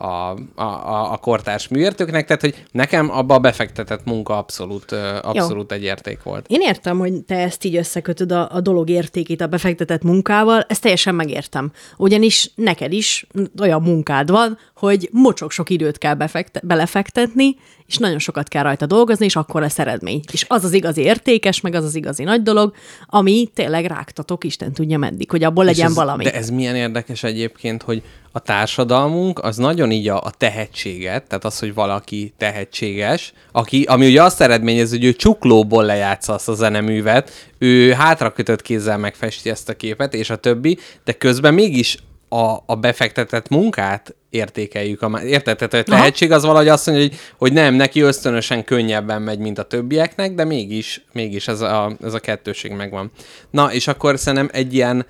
[0.00, 5.72] a, a, a, a kortárs műértőknek, tehát hogy nekem abba a befektetett munka abszolút, abszolút
[5.72, 6.46] egy érték volt.
[6.48, 10.82] Én értem, hogy te ezt így összekötöd a, a dolog értékét a befektetett munkával, ezt
[10.82, 11.72] teljesen megértem.
[11.96, 13.26] Ugyanis neked is
[13.60, 17.56] olyan munkád van, hogy mocsok sok időt kell befekte- belefektetni,
[17.90, 20.20] és nagyon sokat kell rajta dolgozni, és akkor lesz eredmény.
[20.32, 22.74] És az az igazi értékes, meg az az igazi nagy dolog,
[23.06, 26.24] ami tényleg ráktatok, Isten tudja meddig, hogy abból legyen ez, valami.
[26.24, 31.44] De ez milyen érdekes egyébként, hogy a társadalmunk az nagyon így a, a tehetséget, tehát
[31.44, 36.54] az, hogy valaki tehetséges, aki, ami ugye azt eredményez, hogy ő csuklóból lejátsza azt a
[36.54, 41.98] zeneművet, ő hátrakötött kézzel megfesti ezt a képet, és a többi, de közben mégis
[42.32, 45.02] a, a befektetett munkát értékeljük.
[45.02, 45.56] A, érted?
[45.56, 49.58] Tehát a tehetség az valahogy azt mondja, hogy, hogy nem, neki ösztönösen könnyebben megy, mint
[49.58, 53.10] a többieknek, de mégis, mégis ez a, ez a kettőség megvan.
[53.50, 55.06] Na, és akkor szerintem egy ilyen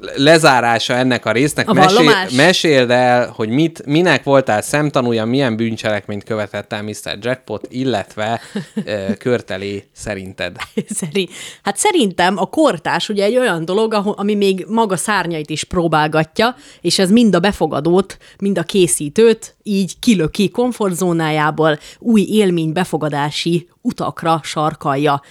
[0.00, 1.68] lezárása ennek a résznek.
[1.68, 2.32] A vallomás?
[2.32, 7.18] meséld el, hogy mit, minek voltál szemtanúja, milyen bűncselekményt követett el Mr.
[7.20, 8.40] Jackpot, illetve
[9.18, 10.56] körtelé szerinted.
[11.00, 11.30] Szerint,
[11.62, 16.98] hát szerintem a kortás ugye egy olyan dolog, ami még maga szárnyait is próbálgatja, és
[16.98, 25.22] ez mind a befogadót, mind a készítőt így kilöki komfortzónájából, új élmény befogadási utakra sarkalja.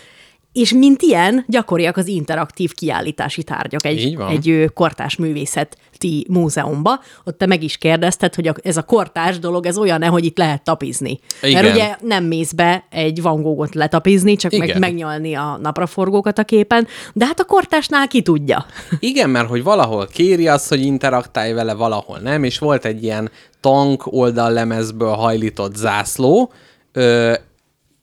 [0.57, 6.99] És mint ilyen, gyakoriak az interaktív kiállítási tárgyak egy, egy kortás művészeti múzeumba.
[7.23, 10.37] Ott te meg is kérdezted, hogy a, ez a kortás dolog, ez olyan-e, hogy itt
[10.37, 11.19] lehet tapizni.
[11.41, 11.63] Igen.
[11.63, 14.79] Mert ugye nem mész be egy Van Goghot letapizni, csak meg, Igen.
[14.79, 18.65] megnyalni a napraforgókat a képen, de hát a kortásnál ki tudja.
[18.99, 23.31] Igen, mert hogy valahol kéri azt, hogy interaktálj vele, valahol nem, és volt egy ilyen
[23.61, 26.51] tank oldallemezből hajlított zászló,
[26.93, 27.33] Ö,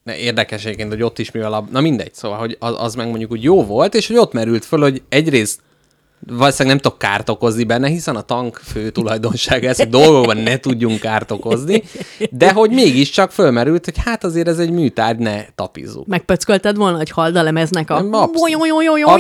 [0.05, 1.65] ne, érdekes egyébként, hogy ott is mivel a...
[1.71, 4.65] Na mindegy, szóval, hogy az, az meg mondjuk úgy jó volt, és hogy ott merült
[4.65, 5.61] föl, hogy egyrészt
[6.27, 10.57] valószínűleg nem tudok kárt okozni benne, hiszen a tank fő tulajdonsága ez, hogy dolgokban ne
[10.57, 11.83] tudjunk kárt okozni,
[12.31, 16.07] de hogy mégiscsak fölmerült, hogy hát azért ez egy műtárgy, ne tapizzuk.
[16.07, 17.37] Megpöckölted volna, hogy hald
[17.91, 18.01] a.
[18.01, 18.41] Nem, absz-.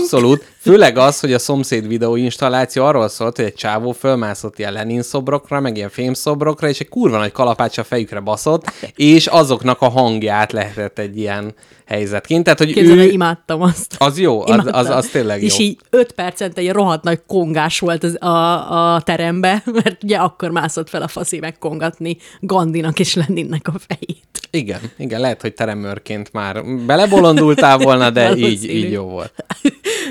[0.01, 0.53] Abszolút.
[0.64, 5.03] Főleg az, hogy a szomszéd videó installáció arról szólt, hogy egy csávó fölmászott ilyen Lenin
[5.03, 9.88] szobrokra, meg ilyen fémszobrokra, és egy kurva nagy kalapács a fejükre baszott, és azoknak a
[9.88, 11.55] hangját lehetett egy ilyen
[11.87, 12.44] helyzetként.
[12.44, 13.03] Tehát, hogy Képzeld, ő...
[13.03, 13.94] imádtam azt.
[13.98, 14.74] Az jó, az, Imádtam.
[14.74, 15.46] az, az tényleg jó.
[15.46, 20.16] És így öt percent egy rohadt nagy kongás volt az, a, a terembe, mert ugye
[20.16, 24.48] akkor mászott fel a faszi megkongatni Gandinak és Leninnek a fejét.
[24.50, 29.33] Igen, igen, lehet, hogy teremőrként már belebolondultál volna, de így, így jó volt.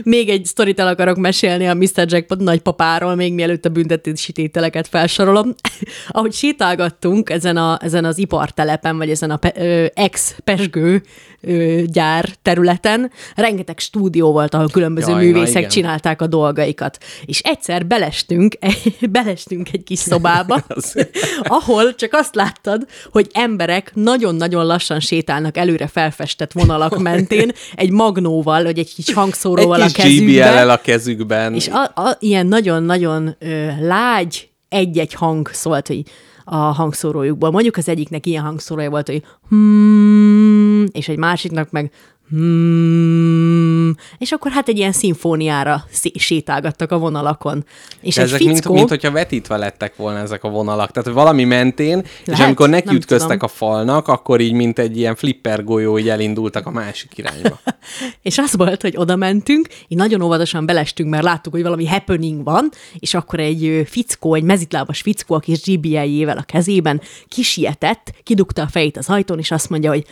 [0.04, 2.06] Még egy sztorit el akarok mesélni a Mr.
[2.06, 5.56] Jackpot nagypapáról, még mielőtt a büntetési tételeket felsorolom.
[6.08, 11.04] Ahogy sétálgattunk ezen, a, ezen az ipartelepen, vagy ezen a pe, ö, ex-pesgő
[11.44, 15.70] ö, gyár területen, rengeteg stúdió volt, ahol különböző Jaj, na művészek igen.
[15.70, 16.98] csinálták a dolgaikat.
[17.26, 18.58] És egyszer belestünk,
[19.10, 20.66] belestünk egy kis szobába,
[21.44, 28.64] ahol csak azt láttad, hogy emberek nagyon-nagyon lassan sétálnak előre felfestett vonalak mentén, egy magnóval,
[28.64, 31.54] vagy egy kis hangszóróval Egy a kis kezükben, a kezükben.
[31.54, 36.04] és a, a, ilyen nagyon-nagyon ö, lágy egy-egy hang szólt, hogy
[36.46, 37.52] a hangszórójukból.
[37.52, 40.53] Mondjuk az egyiknek ilyen hangszórója volt, hogy hmm,
[40.92, 41.92] és egy másiknak meg
[42.30, 47.66] hmm, és akkor hát egy ilyen szimfóniára sétálgattak a vonalakon.
[48.02, 48.54] És De egy ezek fickó...
[48.54, 50.92] mint, mint hogyha vetítve lettek volna ezek a vonalak.
[50.92, 55.16] Tehát, valami mentén, és Lehet, amikor nem nekiütköztek a falnak, akkor így, mint egy ilyen
[55.16, 57.60] flipper golyó, így elindultak a másik irányba.
[58.22, 62.44] És az volt, hogy oda mentünk, így nagyon óvatosan belestünk, mert láttuk, hogy valami happening
[62.44, 62.70] van,
[63.00, 68.68] és akkor egy fickó, egy mezitlábas fickó, a kis GBL-jével a kezében kisietett, kidugta a
[68.68, 70.06] fejét az ajtón, és azt mondja, hogy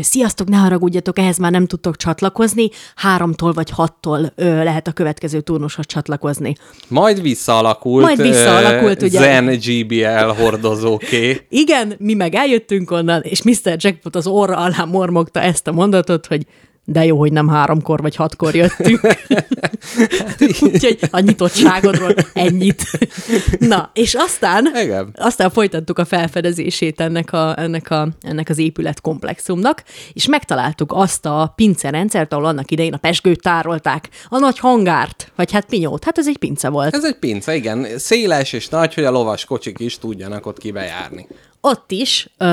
[0.00, 5.40] sziasztok, ne haragudjatok, ehhez már nem tudtok csatlakozni, háromtól vagy hattól ö, lehet a következő
[5.40, 6.54] turnushoz csatlakozni.
[6.88, 9.18] Majd visszaalakult, Majd visszaalakult, ö, ugye.
[9.18, 11.40] Zen GBL hordozóké.
[11.48, 13.76] Igen, mi meg eljöttünk onnan, és Mr.
[13.76, 16.46] Jackpot az orra alá mormogta ezt a mondatot, hogy
[16.84, 19.00] de jó, hogy nem háromkor vagy hatkor jöttünk.
[20.60, 22.84] Úgyhogy a nyitottságodról ennyit.
[23.58, 25.10] Na, és aztán, Igen.
[25.14, 31.52] aztán folytattuk a felfedezését ennek, a, ennek, a, ennek az épületkomplexumnak, és megtaláltuk azt a
[31.56, 36.04] pincerendszert, ahol annak idején a pesgőt tárolták, a nagy hangárt, vagy hát pinyót.
[36.04, 36.94] Hát ez egy pince volt.
[36.94, 37.98] Ez egy pince, igen.
[37.98, 41.26] Széles és nagy, hogy a lovas kocsik is tudjanak ott kibejárni.
[41.64, 42.44] Ott is ö,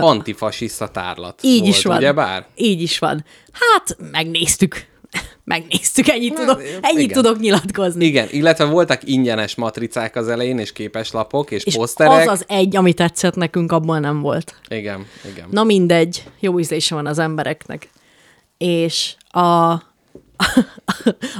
[0.00, 1.96] Antifasiszta tárlat így volt, is van.
[1.96, 2.46] ugyebár?
[2.56, 3.24] Így is van.
[3.52, 4.88] Hát, megnéztük.
[5.44, 7.22] Megnéztük, ennyit, Hát, tudok, ennyit igen.
[7.22, 8.04] tudok nyilatkozni.
[8.04, 12.20] Igen, illetve voltak ingyenes matricák az elején, és képeslapok, és, És poszterek.
[12.20, 14.54] az az egy, ami tetszett nekünk, abban nem volt.
[14.68, 15.48] Igen, igen.
[15.50, 17.90] Na mindegy, jó ízlése van az embereknek.
[18.58, 19.74] És a,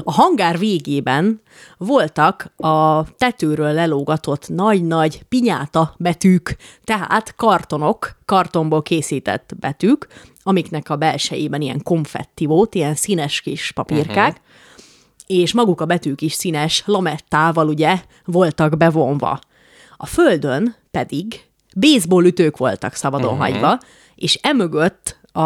[0.05, 1.41] a hangár végében
[1.77, 10.07] voltak a tetőről lelógatott nagy-nagy pinyáta betűk, tehát kartonok, kartonból készített betűk,
[10.43, 14.45] amiknek a belsejében ilyen konfetti volt, ilyen színes kis papírkák, uh-huh.
[15.27, 19.39] és maguk a betűk is színes lamettával ugye voltak bevonva.
[19.97, 21.45] A földön pedig
[21.77, 23.47] baseball ütők voltak szabadon uh-huh.
[23.47, 23.79] hagyva,
[24.15, 25.41] és emögött a,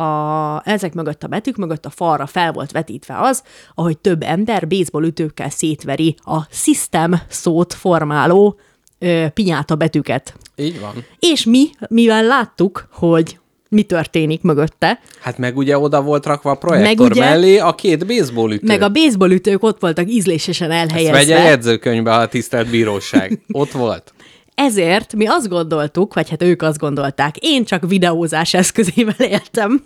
[0.00, 3.42] a, ezek mögött a betűk mögött a falra fel volt vetítve az,
[3.74, 8.58] ahogy több ember baseball ütőkkel szétveri a system szót formáló
[8.98, 10.34] ö, pinyáta betűket.
[10.56, 10.92] Így van.
[11.18, 13.38] És mi, mivel láttuk, hogy
[13.70, 17.74] mi történik mögötte, Hát meg ugye oda volt rakva a projektor Meg ugye- mellé a
[17.74, 18.66] két baseball ütő.
[18.66, 21.16] meg a baseball ütők ott voltak ízlésesen Ezt elhelyezve.
[21.18, 23.40] vegye jegyzőkönyvbe a tisztelt bíróság.
[23.52, 24.12] Ott volt.
[24.60, 29.84] Ezért mi azt gondoltuk, vagy hát ők azt gondolták, én csak videózás eszközével éltem.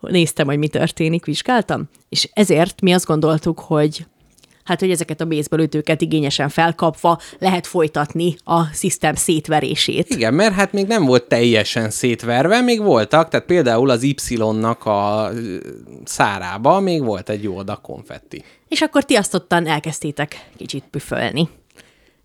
[0.00, 4.06] Néztem, hogy mi történik, vizsgáltam, és ezért mi azt gondoltuk, hogy
[4.64, 10.08] hát, hogy ezeket a baseball ütőket igényesen felkapva lehet folytatni a szisztem szétverését.
[10.08, 15.30] Igen, mert hát még nem volt teljesen szétverve, még voltak, tehát például az Y-nak a
[16.04, 18.44] szárába még volt egy jó adag konfetti.
[18.68, 21.48] És akkor ti azt ottan elkezdtétek kicsit püfölni.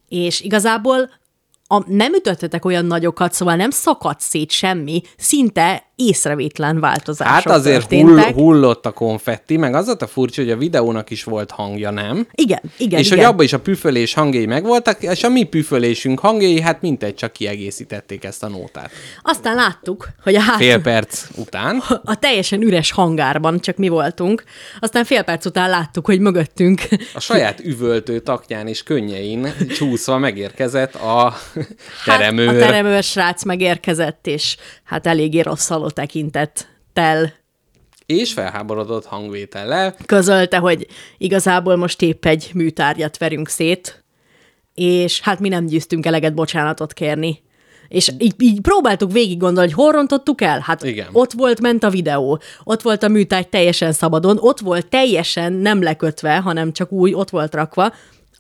[0.09, 1.09] És igazából
[1.73, 7.93] a, nem ütöttetek olyan nagyokat, szóval nem szakadt szét semmi, szinte észrevétlen változások Hát azért
[7.93, 12.27] hull, hullott a konfetti, meg az a furcsa, hogy a videónak is volt hangja, nem?
[12.31, 13.17] Igen, igen, és igen.
[13.17, 17.31] hogy abban is a püfölés hangjai megvoltak, és a mi püfölésünk hangjai, hát mintegy csak
[17.31, 18.91] kiegészítették ezt a nótát.
[19.21, 21.83] Aztán láttuk, hogy a, hát, Fél perc után.
[22.03, 24.43] a teljesen üres hangárban csak mi voltunk,
[24.79, 26.81] aztán fél perc után láttuk, hogy mögöttünk
[27.13, 31.35] A saját üvöltő taknyán és könnyein csúszva megérkezett a
[32.05, 32.41] teremőr.
[32.53, 37.33] Hát, a teremőr srác megérkezett, és hát eléggé rossz haló tekintettel
[38.05, 39.95] és felháborodott hangvétellel.
[40.05, 44.03] közölte, hogy igazából most épp egy műtárgyat verünk szét,
[44.73, 47.41] és hát mi nem győztünk eleget bocsánatot kérni.
[47.87, 50.59] És így, így próbáltuk végig gondolni, hogy hol rontottuk el?
[50.59, 51.07] Hát Igen.
[51.11, 55.81] ott volt ment a videó, ott volt a műtárgy teljesen szabadon, ott volt teljesen nem
[55.81, 57.93] lekötve, hanem csak úgy ott volt rakva,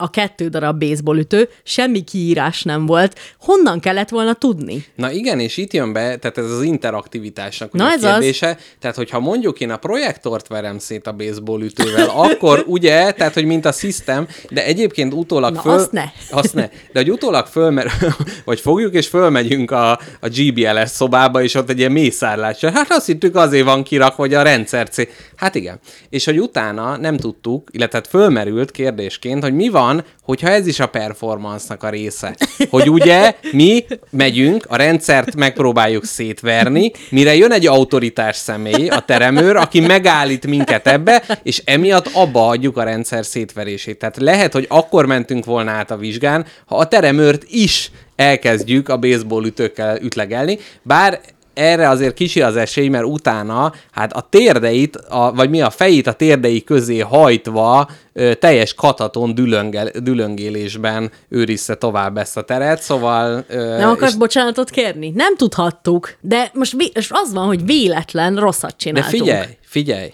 [0.03, 3.19] a kettő darab baseball ütő, semmi kiírás nem volt.
[3.39, 4.85] Honnan kellett volna tudni?
[4.95, 8.11] Na igen, és itt jön be, tehát ez az interaktivitásnak Na a ez az.
[8.11, 8.57] kérdése.
[8.79, 13.45] Tehát, hogyha mondjuk én a projektort verem szét a baseball ütővel, akkor ugye, tehát, hogy
[13.45, 15.71] mint a system, de egyébként utólag Na, föl...
[15.71, 16.03] azt ne.
[16.41, 16.67] Azt ne.
[16.67, 17.91] De hogy utólag fölmer,
[18.45, 22.59] vagy fogjuk, és fölmegyünk a, a GBLS szobába, és ott egy ilyen mészárlás.
[22.61, 25.07] Hát azt hittük azért van kirak, hogy a rendszer C.
[25.43, 25.79] Hát igen.
[26.09, 30.79] És hogy utána nem tudtuk, illetve hát fölmerült kérdésként, hogy mi van, hogyha ez is
[30.79, 32.35] a performance-nak a része.
[32.69, 39.55] Hogy ugye mi megyünk, a rendszert megpróbáljuk szétverni, mire jön egy autoritás személy, a teremőr,
[39.55, 43.99] aki megállít minket ebbe, és emiatt abba hagyjuk a rendszer szétverését.
[43.99, 48.97] Tehát lehet, hogy akkor mentünk volna át a vizsgán, ha a teremőrt is elkezdjük a
[48.97, 51.19] baseball ütőkkel ütlegelni, bár
[51.53, 56.07] erre azért kicsi az esély, mert utána hát a térdeit, a, vagy mi a fejét
[56.07, 63.45] a térdei közé hajtva ö, teljes kataton dülöngel, dülöngélésben őrizte tovább ezt a teret, szóval...
[63.47, 65.11] Ö, Nem akarsz és- bocsánatot kérni?
[65.15, 69.23] Nem tudhattuk, de most, és az van, hogy véletlen rosszat de csináltunk.
[69.23, 70.13] figyelj, figyelj!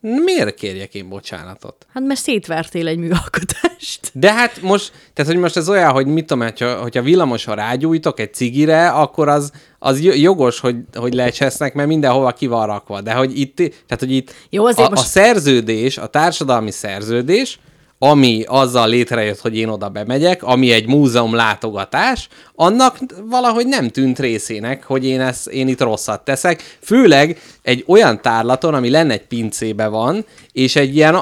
[0.00, 1.86] Miért kérjek én bocsánatot?
[1.92, 4.10] Hát mert szétvertél egy műalkotást.
[4.12, 8.20] De hát most, tehát hogy most ez olyan, hogy mit tudom, hogyha, hogyha villamosan rágyújtok
[8.20, 13.00] egy cigire, akkor az, az jogos, hogy, hogy lecsesznek, mert mindenhova ki van rakva.
[13.00, 17.58] De hogy itt, tehát hogy itt Jó, azért a, most- a szerződés, a társadalmi szerződés,
[17.98, 24.18] ami azzal létrejött, hogy én oda bemegyek, ami egy múzeum látogatás, annak valahogy nem tűnt
[24.18, 26.78] részének, hogy én, ezt, én itt rosszat teszek.
[26.80, 31.14] Főleg egy olyan tárlaton, ami lenne egy pincébe van, és egy ilyen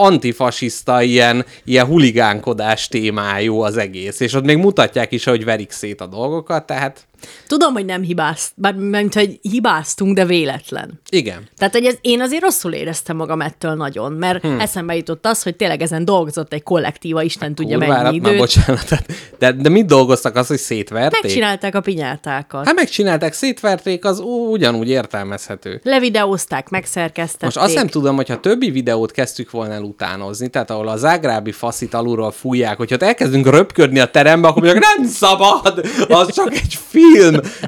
[0.00, 4.20] antifasiszta, ilyen, ilyen huligánkodás témájú az egész.
[4.20, 7.06] És ott még mutatják is, hogy verik szét a dolgokat, tehát
[7.46, 11.00] Tudom, hogy nem hibázt, bár mint hogy hibáztunk, de véletlen.
[11.10, 11.48] Igen.
[11.56, 14.60] Tehát, hogy ez, én azért rosszul éreztem magam ettől nagyon, mert hmm.
[14.60, 18.40] eszembe jutott az, hogy tényleg ezen dolgozott egy kollektíva, Isten tudja Kurvára, mennyi már időt.
[18.40, 18.88] bocsánat.
[18.88, 21.22] tehát- De, de mit dolgoztak az, hogy szétverték?
[21.22, 22.66] Megcsinálták a pinyátákat.
[22.66, 25.80] Hát megcsinálták, szétverték, az ugyanúgy értelmezhető.
[25.84, 27.44] Levideózták, megszerkesztették.
[27.44, 31.52] Most azt nem tudom, hogyha többi videót kezdtük volna el utánozni, tehát ahol a zágrábi
[31.52, 36.78] faszit alulról fújják, hogyha elkezdünk röpködni a terembe, akkor mondjuk nem szabad, az csak egy
[36.88, 37.07] film.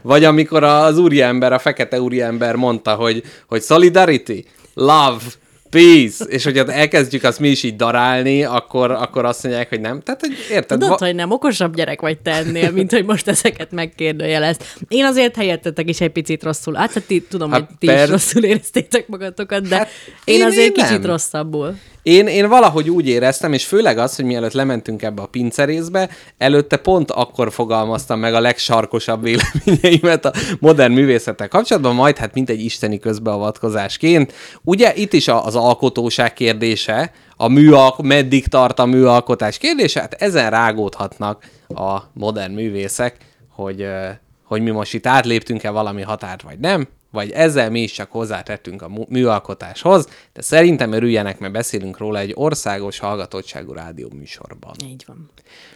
[0.02, 5.16] Vagy amikor az úriember, a fekete úriember mondta, hogy, hogy solidarity, love,
[5.70, 10.00] peace, és hogyha elkezdjük azt mi is így darálni, akkor, akkor azt mondják, hogy nem.
[10.00, 10.78] Tehát, hogy érted?
[10.78, 14.56] Tudod, Va- hogy nem okosabb gyerek vagy te ennél, mint hogy most ezeket megkérdőjelez.
[14.88, 16.74] Én azért helyettetek is egy picit rosszul.
[16.74, 19.88] Hát, hát ti, tudom, Hát hogy ti per- is rosszul éreztétek magatokat, de Hát
[20.24, 21.74] én, én- azért én kicsit rosszabbul.
[22.02, 26.08] Én, én valahogy úgy éreztem, és főleg az, hogy mielőtt lementünk ebbe a pincerészbe,
[26.38, 32.50] előtte pont akkor fogalmaztam meg a legsarkosabb véleményeimet a modern művészettel kapcsolatban, majd hát mint
[32.50, 34.32] egy isteni közbeavatkozásként.
[34.62, 40.50] Ugye itt is az alkotóság kérdése, a műalk, meddig tart a műalkotás kérdése, hát ezen
[40.50, 43.16] rágódhatnak a modern művészek,
[43.48, 43.86] hogy,
[44.44, 48.82] hogy mi most itt átléptünk-e valami határt, vagy nem, vagy ezzel mi is csak hozzátettünk
[48.82, 54.74] a műalkotáshoz, de szerintem örüljenek, mert beszélünk róla egy országos hallgatottságú rádió műsorban.
[54.84, 55.30] Így van.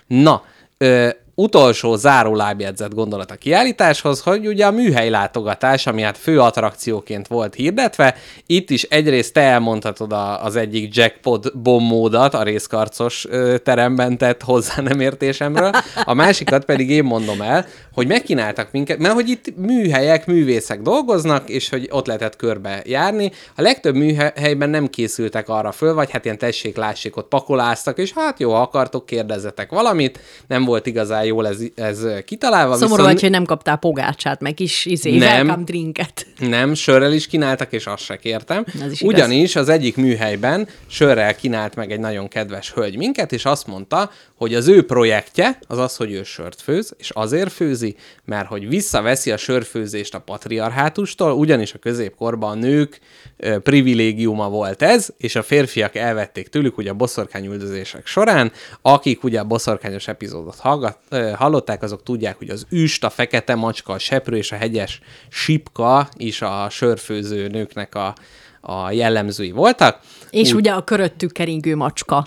[0.06, 0.44] Na,
[0.78, 6.40] ö, utolsó záró lábjegyzet gondolat a kiállításhoz, hogy ugye a műhely látogatás, ami hát fő
[6.40, 8.14] attrakcióként volt hirdetve,
[8.46, 14.42] itt is egyrészt te elmondhatod a, az egyik jackpot bombódat a részkarcos ö, teremben tett
[14.42, 15.70] hozzá nem értésemről,
[16.04, 21.48] a másikat pedig én mondom el, hogy megkínáltak minket, mert hogy itt műhelyek, művészek dolgoznak,
[21.48, 23.32] és hogy ott lehetett körbe járni.
[23.56, 28.12] A legtöbb műhelyben nem készültek arra föl, vagy hát ilyen tessék, lássék, ott pakoláztak, és
[28.12, 30.20] hát jó, ha akartok, kérdezzetek valamit.
[30.46, 32.74] Nem volt igazán jól ez, ez kitalálva.
[32.74, 35.64] Szomorú viszont vagy, hogy nem kaptál pogácsát, meg kis izé, Nem.
[35.64, 36.26] drinket.
[36.38, 38.64] nem, sörrel is kínáltak, és azt se kértem.
[38.82, 39.14] Ez is igaz.
[39.14, 44.10] Ugyanis az egyik műhelyben sörrel kínált meg egy nagyon kedves hölgy minket, és azt mondta,
[44.36, 48.68] hogy az ő projektje az az, hogy ő sört főz, és azért főzi, mert hogy
[48.68, 53.00] visszaveszi a sörfőzést a patriarhátustól, ugyanis a középkorban a nők
[53.36, 59.40] ö, privilégiuma volt ez, és a férfiak elvették tőlük ugye a boszorkányüldözések során, akik ugye
[59.40, 60.98] a boszorkányos epizódot hallgat,
[61.36, 66.08] hallották, azok tudják, hogy az üst, a fekete macska, a seprő és a hegyes sipka
[66.16, 68.14] is a sörfőző nőknek a,
[68.60, 70.00] a jellemzői voltak.
[70.30, 72.26] És Úgy- ugye a köröttük keringő macska,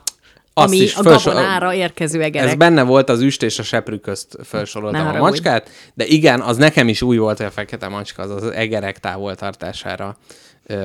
[0.58, 2.50] Azt ami is a felsor- gabonára érkező egerek.
[2.50, 6.58] Ez benne volt az üst és a seprű közt felsoroltam a macskát, de igen, az
[6.58, 10.18] nekem is új volt, hogy a fekete macska az az egerek távoltartására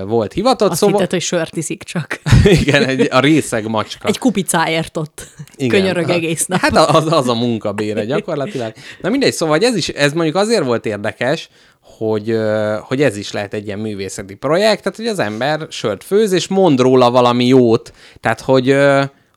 [0.06, 0.70] volt hivatott.
[0.70, 2.20] Azt szóval, hitted, hogy sört iszik csak.
[2.60, 4.08] igen, egy, a részeg macska.
[4.08, 5.26] Egy kupicáért ott.
[5.56, 5.80] Igen.
[5.80, 6.60] Könyörög egész nap.
[6.60, 8.72] Hát az, az a munkabére gyakorlatilag.
[9.00, 11.48] Na mindegy, szóval ez is, ez mondjuk azért volt érdekes,
[11.80, 12.36] hogy,
[12.80, 16.48] hogy ez is lehet egy ilyen művészeti projekt, tehát hogy az ember sört főz, és
[16.48, 17.92] mond róla valami jót.
[18.20, 18.76] Tehát, hogy,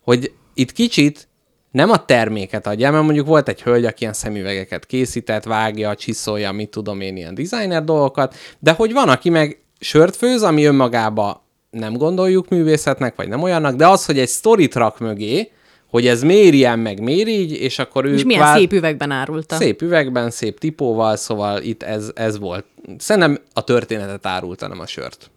[0.06, 1.28] hogy itt kicsit
[1.72, 6.52] nem a terméket adja, mert mondjuk volt egy hölgy, aki ilyen szemüvegeket készített, vágja, csiszolja,
[6.52, 11.46] mit tudom én, ilyen designer dolgokat, de hogy van, aki meg sört főz, ami önmagába
[11.70, 15.52] nem gondoljuk művészetnek, vagy nem olyannak, de az, hogy egy sztorit rak mögé,
[15.89, 18.13] hogy ez miért ilyen, meg miért így, és akkor ő...
[18.13, 19.56] És milyen kvá- szép üvegben árulta.
[19.56, 22.65] Szép üvegben, szép tipóval, szóval itt ez, ez volt.
[22.98, 25.32] Szerintem a történetet árulta, nem a sört.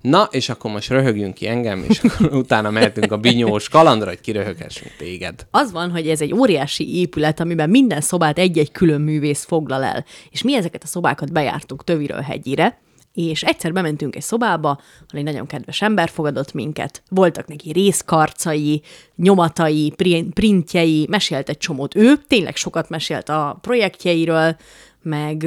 [0.00, 4.20] Na, és akkor most röhögjünk ki engem, és akkor utána mehetünk a binyós kalandra, hogy
[4.20, 5.46] kiröhögessünk téged.
[5.50, 10.04] Az van, hogy ez egy óriási épület, amiben minden szobát egy-egy külön művész foglal el.
[10.30, 12.78] És mi ezeket a szobákat bejártuk töviről hegyire,
[13.14, 14.80] és egyszer bementünk egy szobába, ahol
[15.10, 17.02] egy nagyon kedves ember fogadott minket.
[17.08, 18.82] Voltak neki részkarcai,
[19.16, 24.56] nyomatai, pri- printjei, mesélt egy csomót ő, tényleg sokat mesélt a projektjeiről,
[25.02, 25.46] meg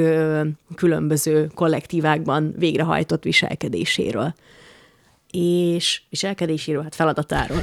[0.74, 4.34] különböző kollektívákban végrehajtott viselkedéséről.
[5.32, 7.60] És viselkedéséről, hát feladatáról.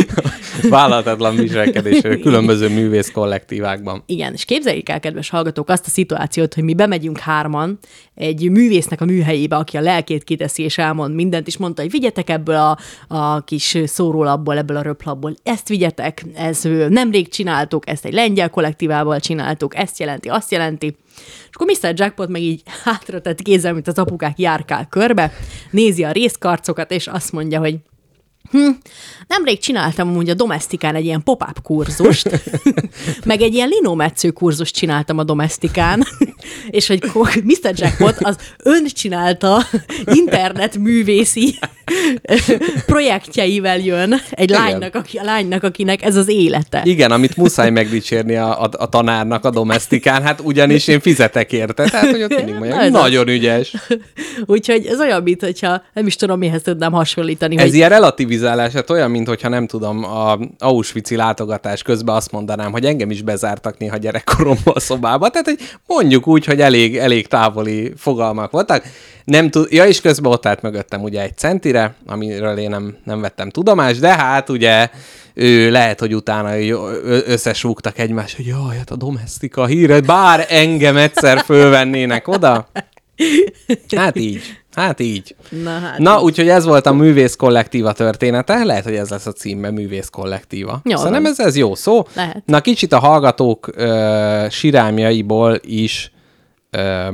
[0.70, 4.02] Vállalatlan viselkedésről különböző művész kollektívákban.
[4.06, 7.78] Igen, és képzeljék el, kedves hallgatók, azt a szituációt, hogy mi bemegyünk hárman
[8.14, 12.30] egy művésznek a műhelyébe, aki a lelkét kiteszi és elmond mindent, és mondta, hogy vigyetek
[12.30, 18.12] ebből a, a kis szórólapból, ebből a röplapból, ezt vigyetek, ez nemrég csináltuk, ezt egy
[18.12, 20.96] lengyel kollektívával csináltuk, ezt jelenti, azt jelenti.
[21.48, 21.92] És akkor Mr.
[21.96, 25.32] Jackpot meg így hátra tett kézzel, mint az apukák járkál körbe,
[25.70, 27.78] nézi a részkarcokat, és azt mondja, hogy
[28.50, 28.68] Hm,
[29.26, 32.28] nemrég csináltam amúgy a domestikán egy ilyen pop-up kurzust,
[33.24, 36.04] meg egy ilyen linometsző kurzust csináltam a domestikán,
[36.70, 37.00] és hogy
[37.44, 37.72] Mr.
[37.74, 39.62] Jackpot az ön csinálta
[40.04, 41.58] internet művészi
[42.86, 44.60] projektjeivel jön egy Igen.
[44.60, 46.82] lánynak, aki, a lánynak, akinek ez az élete.
[46.84, 51.84] Igen, amit muszáj megdicsérni a, a, a tanárnak a domestikán, hát ugyanis én fizetek érte,
[51.84, 53.00] tehát hogy ott mindig mondják, Na, ez az.
[53.00, 53.76] nagyon ügyes.
[54.46, 57.56] Úgyhogy ez olyan, mint hogyha nem is tudom, mihez tudnám hasonlítani.
[57.56, 62.32] Ez hogy ilyen relativizálás, hát olyan, mint hogyha nem tudom, a Auschwitz-i látogatás közben azt
[62.32, 66.96] mondanám, hogy engem is bezártak néha gyerekkoromban a szobába, tehát hogy mondjuk úgy, hogy elég,
[66.96, 68.84] elég távoli fogalmak voltak.
[69.24, 73.20] Nem tud, ja, és közben ott állt mögöttem ugye egy centire, amiről én nem, nem
[73.20, 74.88] vettem tudomást, de hát ugye
[75.34, 76.60] ő lehet, hogy utána
[77.26, 82.68] összesúgtak egymást, hogy jaj, hát a domestika híre, bár engem egyszer fölvennének oda.
[83.96, 85.34] Hát így, hát így.
[85.62, 88.64] Na, hát Na, úgyhogy ez volt a művész kollektíva története.
[88.64, 90.80] Lehet, hogy ez lesz a címe, művész kollektíva.
[90.84, 92.06] Jó Szerintem ez, ez jó szó.
[92.14, 92.42] Lehet.
[92.46, 96.12] Na, kicsit a hallgatók ö, sirámjaiból is
[96.70, 97.08] ö,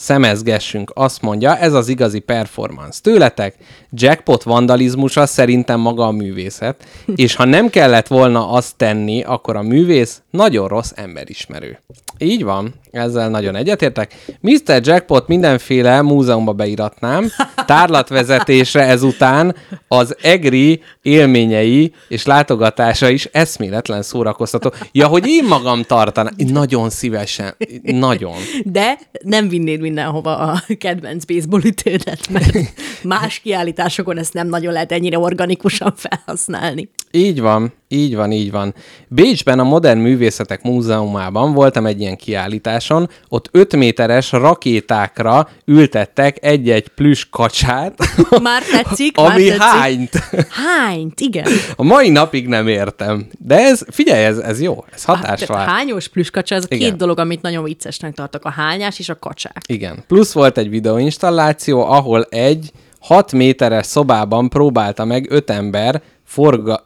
[0.00, 0.90] szemezgessünk.
[0.94, 3.54] Azt mondja, ez az igazi performance tőletek.
[3.90, 6.84] Jackpot vandalizmusa szerintem maga a művészet,
[7.14, 11.78] és ha nem kellett volna azt tenni, akkor a művész nagyon rossz emberismerő.
[12.18, 14.14] Így van, ezzel nagyon egyetértek.
[14.40, 14.80] Mr.
[14.82, 17.26] Jackpot mindenféle múzeumba beiratnám,
[17.66, 19.56] tárlatvezetésre ezután
[19.88, 24.72] az EGRI élményei és látogatása is eszméletlen szórakoztató.
[24.92, 28.36] Ja, hogy én magam tartanám, nagyon szívesen, nagyon.
[28.64, 32.56] De nem vinnéd mindenhova a kedvenc baseball ütődet, mert
[33.02, 36.90] más kiállításokon ezt nem nagyon lehet ennyire organikusan felhasználni.
[37.10, 38.74] Így van, így van, így van.
[39.08, 46.88] Bécsben a Modern Művészetek Múzeumában voltam egy ilyen kiállításon, ott 5 méteres rakétákra ültettek egy-egy
[46.88, 47.94] plüss kacsát,
[48.42, 49.16] Már tetszik?
[49.16, 49.62] már ami tetszik.
[49.62, 50.10] hányt.
[50.50, 51.46] Hányt, igen.
[51.76, 53.26] A mai napig nem értem.
[53.38, 55.66] De ez, figyelj, ez, ez jó, ez hatásra áll.
[55.66, 56.88] hányos plüskacsa, ez a Igen.
[56.88, 59.60] két dolog, amit nagyon viccesnek tartok, a hányás és a kacsák.
[59.68, 60.04] Igen.
[60.06, 62.70] Plusz volt egy videóinstalláció, ahol egy
[63.00, 66.84] 6 méteres szobában próbálta meg öt ember forga,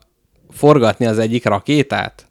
[0.54, 2.26] forgatni az egyik rakétát.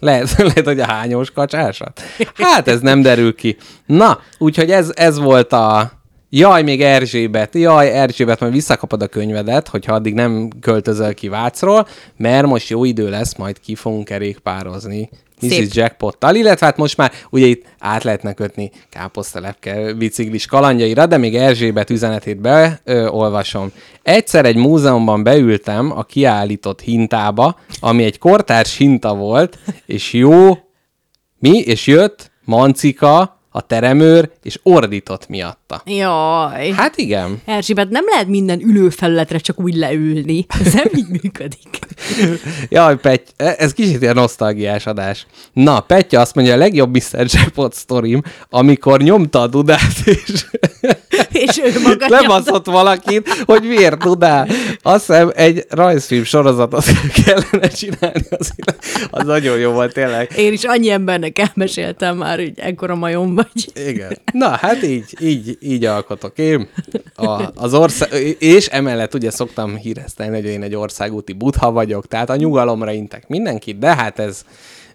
[0.00, 2.00] Lehet, lehet, hogy a hányós kacsásat.
[2.34, 3.56] Hát ez nem derül ki.
[3.86, 5.92] Na, úgyhogy ez, ez volt a...
[6.30, 11.88] Jaj, még Erzsébet, jaj, Erzsébet, majd visszakapod a könyvedet, hogyha addig nem költözöl ki Vácról,
[12.16, 15.10] mert most jó idő lesz, majd ki fogunk kerékpározni
[15.44, 15.74] Mrs.
[15.74, 21.36] Jackpottal, illetve hát most már ugye itt át lehetne kötni káposztelepke biciklis kalandjaira, de még
[21.36, 23.72] Erzsébet üzenetét beolvasom.
[24.02, 30.58] Egyszer egy múzeumban beültem a kiállított hintába, ami egy kortárs hinta volt, és jó,
[31.38, 35.82] mi, és jött Mancika, a teremőr, és ordított miatta.
[35.84, 36.70] Jaj.
[36.70, 37.42] Hát igen.
[37.44, 40.46] Erzsébet, nem lehet minden ülőfelületre csak úgy leülni.
[40.60, 41.78] Ez nem így működik.
[42.68, 45.26] Jaj, Petty, ez kicsit ilyen nosztalgiás adás.
[45.52, 47.26] Na, Petya azt mondja, a legjobb Mr.
[47.26, 50.46] Jackpot sztorim, amikor nyomta a dudát, és
[51.32, 54.48] És ő maga lebaszott valakit, hogy miért dudál.
[54.82, 56.84] Azt hiszem, egy rajzfilm sorozatot
[57.24, 58.52] kellene csinálni, az,
[59.10, 60.32] az nagyon jó volt tényleg.
[60.36, 63.88] Én is annyi embernek elmeséltem már, hogy ekkora majom vagy.
[63.88, 64.18] Igen.
[64.32, 66.68] Na, hát így, így, így alkotok én.
[67.14, 72.30] A, az ország, és emellett ugye szoktam híresztelni, hogy én egy országúti butha vagyok, tehát
[72.30, 74.44] a nyugalomra intek mindenkit, de hát ez,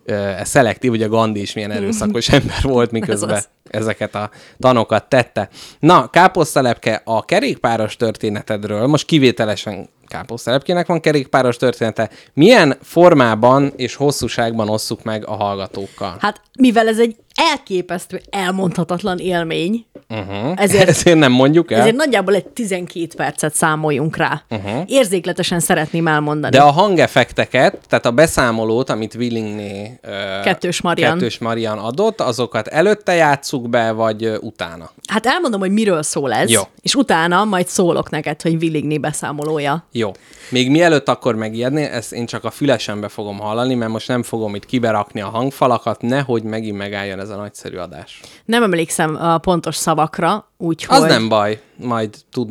[0.06, 4.30] ez szelektív, ugye Gandhi is milyen erőszakos ember volt, miközben Ez ezeket a
[4.60, 5.50] tanokat tette.
[5.80, 12.10] Na, káposztalepke, a kerékpáros történetedről, most kivételesen káposztalepkének van kerékpáros története.
[12.34, 16.16] Milyen formában és hosszúságban osszuk meg a hallgatókkal?
[16.20, 17.16] Hát, mivel ez egy
[17.52, 20.54] elképesztő, elmondhatatlan élmény, Uh-huh.
[20.56, 21.80] ezért Ezért nem mondjuk el.
[21.80, 24.42] Ezért nagyjából egy 12 percet számoljunk rá.
[24.50, 24.84] Uh-huh.
[24.88, 26.56] Érzékletesen szeretném elmondani.
[26.56, 30.10] De a hangeffekteket, tehát a beszámolót, amit Willingné ö,
[30.44, 31.14] Kettős Marian.
[31.14, 34.92] Kettős Marian adott, azokat előtte játsszuk be, vagy utána?
[35.08, 36.62] Hát elmondom, hogy miről szól ez, Jó.
[36.82, 39.88] és utána majd szólok neked, hogy Willingné beszámolója.
[39.92, 40.12] Jó.
[40.50, 44.56] Még mielőtt akkor megijedni, ezt én csak a fülesembe fogom hallani, mert most nem fogom
[44.56, 48.22] itt kiberakni a hangfalakat, nehogy megint megálljon ez a nagyszerű adás.
[48.46, 50.98] Nem emlékszem a pontos szavakra, úgyhogy...
[50.98, 52.50] Az nem baj, majd tud...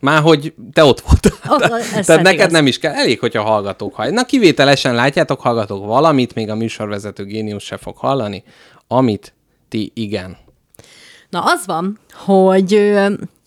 [0.00, 1.78] Már hogy te ott voltál.
[1.96, 2.52] Ez Tehát neked igaz.
[2.52, 4.14] nem is kell, elég, hogyha hallgatók hallják.
[4.14, 8.44] Na kivételesen látjátok, hallgatók valamit, még a műsorvezető génius se fog hallani,
[8.88, 9.34] amit
[9.68, 10.36] ti igen.
[11.30, 12.94] Na az van, hogy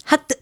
[0.04, 0.40] hát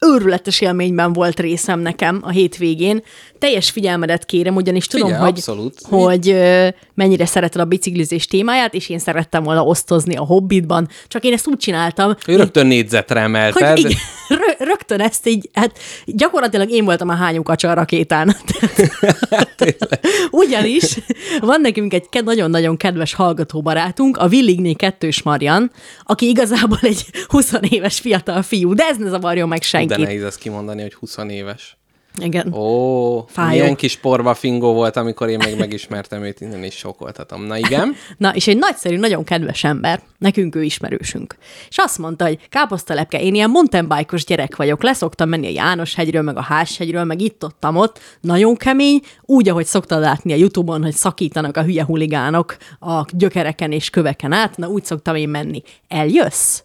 [0.00, 3.02] őrületes élményben volt részem nekem a hétvégén.
[3.38, 5.80] Teljes figyelmedet kérem, ugyanis tudom, Figyelj, hogy, abszolút.
[5.82, 11.24] hogy ö, mennyire szereted a biciklizés témáját, és én szerettem volna osztozni a hobbitban, csak
[11.24, 13.68] én ezt úgy csináltam, Ő rögtön négyzetre emelted.
[13.68, 13.92] hogy igen,
[14.28, 18.36] rö- rögtön ezt így, hát gyakorlatilag én voltam a hányú kacsa a rakétán.
[20.30, 20.98] Ugyanis
[21.40, 25.70] van nekünk egy nagyon-nagyon kedves hallgató barátunk, a Villigné kettős Marian,
[26.02, 29.88] aki igazából egy 20 éves fiatal fiú, de ez ne zavarjon meg senkit.
[29.96, 31.76] De nehéz ezt kimondani, hogy 20 éves.
[32.20, 32.52] Igen.
[32.52, 33.48] Ó, Fájó.
[33.48, 37.42] milyen kis porba fingó volt, amikor én még megismertem őt, innen is sokoltatom.
[37.42, 37.94] Na igen.
[38.16, 41.36] Na, és egy nagyszerű, nagyon kedves ember, nekünk ő ismerősünk.
[41.68, 46.22] És azt mondta, hogy káposztalepke, én ilyen mountain bike-os gyerek vagyok, leszoktam menni a János-hegyről,
[46.22, 50.82] meg a Ház-hegyről, meg itt ott, ott, nagyon kemény, úgy, ahogy szoktad látni a Youtube-on,
[50.82, 55.62] hogy szakítanak a hülye huligánok a gyökereken és köveken át, na úgy szoktam én menni.
[55.88, 56.62] Eljössz?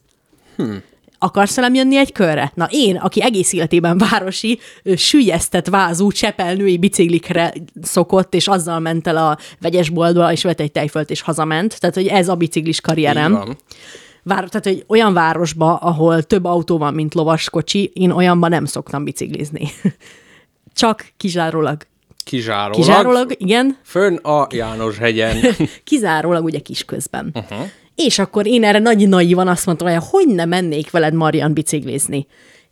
[1.24, 2.52] Akarsz velem jönni egy körre?
[2.56, 4.60] Na én, aki egész életében városi,
[4.96, 11.10] sűjesztett vázú, csepelnői biciklikre szokott, és azzal ment el a vegyesboltba, és vett egy tejfölt,
[11.10, 11.80] és hazament.
[11.80, 13.34] Tehát, hogy ez a biciklis karrierem.
[14.24, 19.04] Vár, tehát, hogy olyan városba, ahol több autó van, mint lovaskocsi, én olyanban nem szoktam
[19.04, 19.72] biciklizni.
[20.76, 21.78] Csak kizárólag.
[22.24, 22.76] Kizárólag.
[22.76, 25.38] Kizárólag, igen, Fönn a János hegyen.
[25.84, 27.30] kizárólag ugye kisközben.
[27.34, 27.70] Uh-huh.
[27.96, 32.28] És akkor én erre nagy naivan azt mondtam, hogy hogy ne mennék veled Marian biciklizni.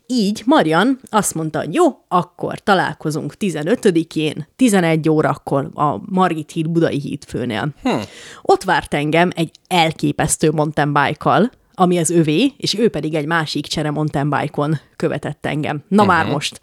[0.08, 7.00] Így Marian azt mondta, hogy jó, akkor találkozunk 15-én, 11 órakor a Margit híd Budai
[7.00, 7.70] hídfőnél.
[7.84, 8.00] Hm.
[8.42, 13.66] Ott várt engem egy elképesztő mountain bike ami az övé, és ő pedig egy másik
[13.66, 15.84] csere mountain bike-on követett engem.
[15.88, 16.18] Na uh-huh.
[16.18, 16.62] már most.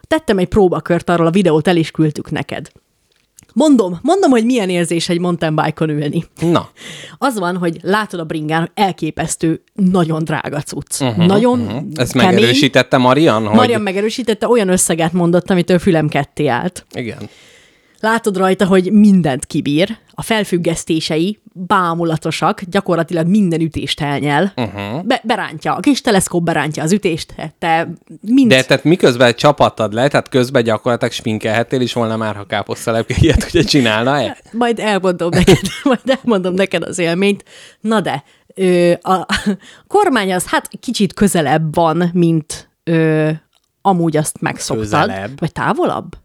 [0.00, 2.70] Tettem egy próbakört, arról a videót el is küldtük neked.
[3.58, 6.24] Mondom, mondom, hogy milyen érzés egy mountain bike-on ülni.
[6.40, 6.68] Na,
[7.18, 11.00] Az van, hogy látod a bringán, elképesztő, nagyon drága cucc.
[11.00, 11.82] Uh-huh, nagyon uh-huh.
[11.94, 12.34] ezt kemény.
[12.34, 13.56] megerősítette Marian, hogy...
[13.56, 16.86] Marian megerősítette, olyan összeget mondott, amitől fülem ketté állt.
[16.92, 17.18] Igen.
[18.00, 24.52] Látod rajta, hogy mindent kibír, a felfüggesztései bámulatosak, gyakorlatilag minden ütést elnyel.
[24.56, 25.04] Uh-huh.
[25.04, 27.88] Be, berántja, a kis teleszkóp berántja az ütést, te
[28.20, 28.48] mind...
[28.48, 33.46] De tehát miközben csapattad le, tehát közben gyakorlatilag sminkelhettél is volna már, ha káposztalepke ilyet
[33.48, 34.38] ugye csinálna-e?
[34.52, 37.44] Majd elmondom neked, majd elmondom neked az élményt.
[37.80, 38.24] Na de,
[38.54, 39.26] ö, a, a
[39.86, 43.30] kormány az hát kicsit közelebb van, mint ö,
[43.82, 44.84] amúgy azt megszoktad.
[44.84, 45.40] Közelebb?
[45.40, 46.16] Vagy távolabb?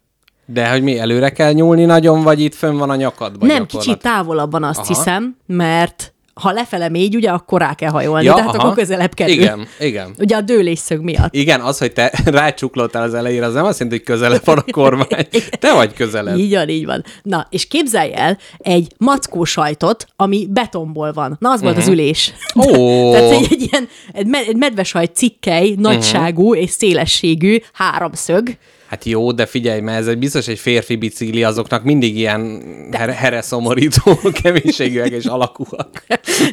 [0.46, 3.98] De hogy mi, előre kell nyúlni nagyon, vagy itt fönn van a nyakadban Nem, kicsit
[3.98, 4.86] távolabban azt Aha.
[4.88, 8.62] hiszem, mert ha lefele mégy, ugye akkor rá kell hajolni, Ja, tehát aha.
[8.62, 9.32] akkor közelebb kerül.
[9.34, 10.14] Igen, igen.
[10.18, 11.34] Ugye a dőlésszög miatt.
[11.34, 14.70] Igen, az, hogy te rácsuklottál az elejére, az nem azt jelenti, hogy közelebb van a
[14.70, 15.26] kormány.
[15.58, 16.36] Te vagy közelebb.
[16.38, 17.04] Így van, így van.
[17.22, 21.36] Na, és képzelj el egy mackó sajtot, ami betonból van.
[21.40, 22.32] Na, az volt az ülés.
[22.54, 22.68] Mhm.
[22.80, 23.12] Ó.
[23.12, 26.60] Tehát egy, egy ilyen egy, med- egy medvesajt cikkely, nagyságú Mhm.
[26.62, 28.48] és szélességű háromszög.
[28.94, 33.14] Hát jó, de figyelj, mert ez egy biztos egy férfi bicikli, azoknak mindig ilyen her-
[33.14, 36.04] hereszomorító keménységűek és alakúak.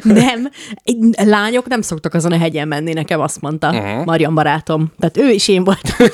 [0.02, 0.50] Nem,
[1.24, 4.04] lányok nem szoktak azon a hegyen menni, nekem azt mondta uh-huh.
[4.04, 4.92] Marian barátom.
[4.98, 6.06] Tehát ő is én voltam.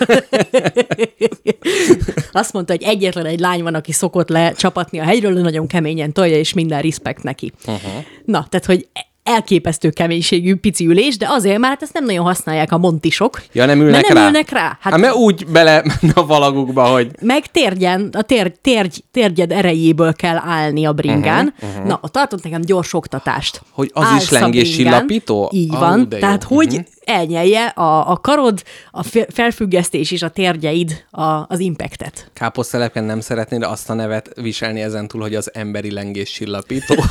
[2.33, 5.67] azt mondta, hogy egyetlen egy lány van, aki szokott le csapatni a hegyről, ő nagyon
[5.67, 7.53] keményen tolja, és minden respekt neki.
[7.67, 8.05] Uh-huh.
[8.25, 8.89] Na, tehát, hogy
[9.29, 13.43] elképesztő keménységű pici ülés, de azért, mert hát ezt nem nagyon használják a montisok.
[13.53, 14.25] Ja, nem ülnek mert nem rá?
[14.25, 14.61] ülnek rá.
[14.61, 20.15] Hát, hát mert úgy bele a valagukba, hogy meg térgyen, a tér, térgy, térgyed erejéből
[20.15, 21.55] kell állni a bringán.
[21.57, 21.89] Uh-huh, uh-huh.
[21.89, 23.63] Na, ott tartott nekem gyors oktatást.
[23.71, 25.51] Hogy az is Állsz a lengés csillapító?
[25.53, 26.09] Így Á, van.
[26.11, 26.19] jó.
[26.19, 26.87] Tehát, hogy uh-huh.
[27.05, 32.31] elnyelje a, a karod, a fe- felfüggesztés és a térgyeid a, az impactet.
[32.33, 36.95] káposztelepken nem szeretnéd azt a nevet viselni ezentúl, hogy az emberi lengés csillapító.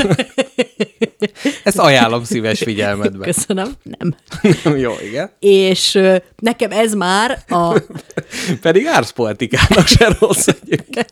[1.63, 3.25] Ezt ajánlom szíves figyelmedbe.
[3.25, 3.71] Köszönöm.
[3.83, 4.15] Nem.
[4.77, 5.31] Jó, igen.
[5.39, 5.99] És
[6.35, 7.81] nekem ez már a...
[8.61, 11.11] Pedig árszpolitikának se rossz egyébként.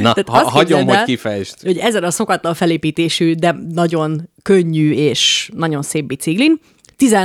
[0.00, 1.54] Na, Tehát ha, hagyom, hogy kifejtsd.
[1.62, 6.60] hogy ezen a szokatlan felépítésű, de nagyon könnyű és nagyon szép biciklin,
[6.96, 7.16] 10,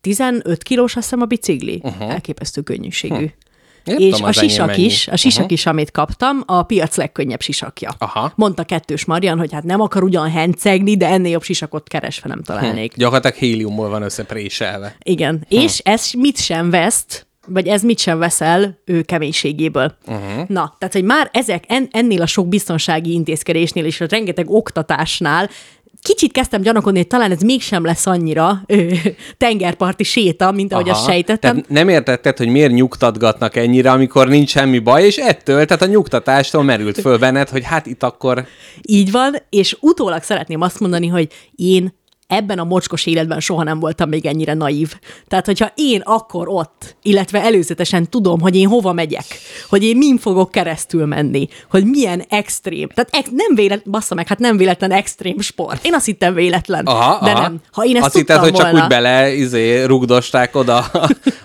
[0.00, 2.10] 15 kilós azt hiszem a bicikli, uh-huh.
[2.10, 3.14] elképesztő könnyűségű.
[3.14, 3.24] Hm.
[3.84, 5.52] Nem És a sisak is, a sisak uh-huh.
[5.52, 7.94] is, amit kaptam, a piac legkönnyebb sisakja.
[7.98, 8.32] Aha.
[8.34, 12.42] Mondta kettős Marian, hogy hát nem akar ugyan hencegni, de ennél jobb sisakot keresve nem
[12.42, 12.96] találnék.
[12.96, 14.96] Gyakorlatilag héliumból van összepréselve.
[15.02, 19.96] Igen, és ez mit sem veszt, vagy ez mit sem veszel ő keménységéből.
[20.06, 20.48] Uh-huh.
[20.48, 25.50] Na, tehát, hogy már ezek en, ennél a sok biztonsági intézkedésnél és a rengeteg oktatásnál
[26.02, 28.92] kicsit kezdtem gyanakodni, hogy talán ez mégsem lesz annyira ö,
[29.36, 31.54] tengerparti séta, mint ahogy azt sejtettem.
[31.54, 35.86] Tehát nem értetted, hogy miért nyugtatgatnak ennyire, amikor nincs semmi baj, és ettől, tehát a
[35.86, 38.46] nyugtatástól merült föl benned, hogy hát itt akkor
[38.82, 41.98] Így van, és utólag szeretném azt mondani, hogy én
[42.30, 44.94] ebben a mocskos életben soha nem voltam még ennyire naív.
[45.28, 49.24] Tehát, hogyha én akkor ott, illetve előzetesen tudom, hogy én hova megyek,
[49.68, 52.88] hogy én min fogok keresztül menni, hogy milyen extrém.
[52.88, 55.84] Tehát ex- nem véletlen, bassza meg, hát nem véletlen extrém sport.
[55.86, 57.40] Én azt hittem véletlen, Aha, de aha.
[57.40, 57.60] nem.
[57.72, 60.78] Ha én ezt Azt hitted, hogy csak volna, úgy bele izé, rugdosták oda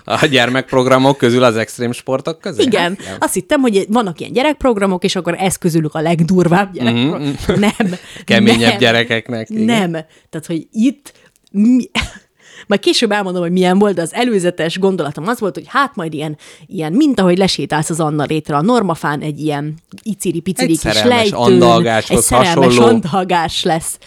[0.04, 2.62] a, gyermekprogramok közül az extrém sportok közé?
[2.62, 7.34] Igen, Hát, azt hittem, hogy vannak ilyen gyerekprogramok, és akkor ez közülük a legdurvább gyerekprogram.
[7.46, 7.70] Nem.
[7.78, 7.92] Mhm,
[8.24, 9.64] Keményebb nem, gyerekeknek, igen.
[9.64, 9.90] Nem.
[10.30, 11.12] Tehát, hogy itt
[11.50, 11.90] mi,
[12.66, 16.14] Majd később elmondom, hogy milyen volt, de az előzetes gondolatom az volt, hogy hát majd
[16.14, 21.02] ilyen, ilyen mint ahogy lesétálsz az Anna rétre a normafán, egy ilyen iciri-piciri Egy kis
[21.02, 22.86] lejtőn, egy szerelmes hasonló.
[22.86, 23.98] andalgás lesz.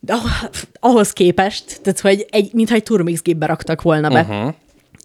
[0.00, 0.50] De ah-
[0.80, 4.20] ahhoz képest, tehát hogy egy, mintha egy turmixgépbe raktak volna be.
[4.20, 4.54] Uh-huh.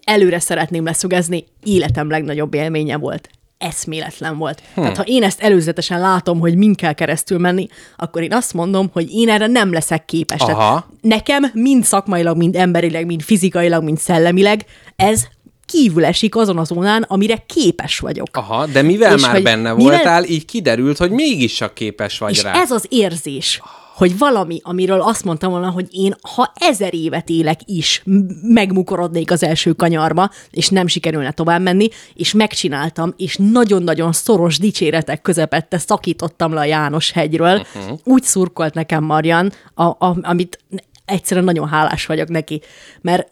[0.03, 3.29] Előre szeretném leszögezni, életem legnagyobb élménye volt.
[3.63, 4.61] Eszméletlen volt.
[4.73, 4.83] Hmm.
[4.83, 8.89] Tehát ha én ezt előzetesen látom, hogy min kell keresztül menni, akkor én azt mondom,
[8.93, 10.39] hogy én erre nem leszek képes.
[10.41, 10.51] Aha.
[10.53, 15.23] Tehát nekem mind szakmailag, mind emberileg, mind fizikailag, mind szellemileg ez
[15.65, 18.27] kívül esik azon a zónán, amire képes vagyok.
[18.37, 22.31] Aha, de mivel És már benne mivel- voltál, így kiderült, hogy mégis csak képes vagy
[22.31, 22.51] És rá.
[22.53, 23.61] ez az érzés,
[23.93, 28.03] hogy valami, amiről azt mondtam volna, hogy én, ha ezer évet élek is,
[28.41, 35.21] megmukorodnék az első kanyarba, és nem sikerülne tovább menni, és megcsináltam, és nagyon-nagyon szoros dicséretek
[35.21, 37.65] közepette szakítottam le a János hegyről.
[37.75, 37.99] Uh-huh.
[38.03, 40.59] Úgy szurkolt nekem Marian, a, a, amit
[41.05, 42.61] egyszerűen nagyon hálás vagyok neki,
[43.01, 43.31] mert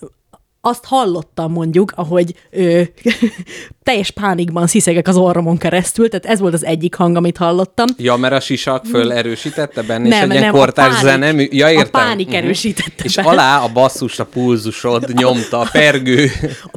[0.64, 2.82] azt hallottam mondjuk, ahogy ö,
[3.84, 7.86] teljes pánikban sziszegek az orromon keresztül, tehát ez volt az egyik hang, amit hallottam.
[7.98, 11.32] Ja, mert a sisak föl erősítette benne, és Nem, egy ilyen a kortárs zene.
[11.32, 11.90] mű- Ja, a értem.
[11.92, 12.36] pánik Mhm.
[12.36, 13.22] erősítette És be.
[13.22, 16.30] alá a basszus, a pulzusod nyomta a pergő,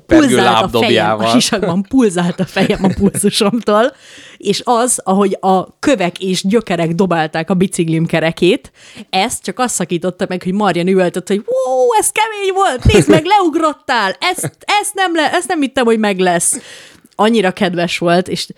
[0.06, 1.30] pergő pulzált a fejem, a lábdobjával.
[1.30, 3.92] sisakban pulzált a fejem a pulzusomtól,
[4.44, 8.72] és az, ahogy a kövek és gyökerek dobálták a biciklim kerekét,
[9.10, 13.24] ezt csak azt szakította meg, hogy Marian üvöltött, hogy wow, ez kemény volt, nézd meg,
[13.24, 16.58] leugrottál, ezt, ezt, nem, le, ezt nem hittem, hogy meg lesz.
[17.14, 18.48] Annyira kedves volt, és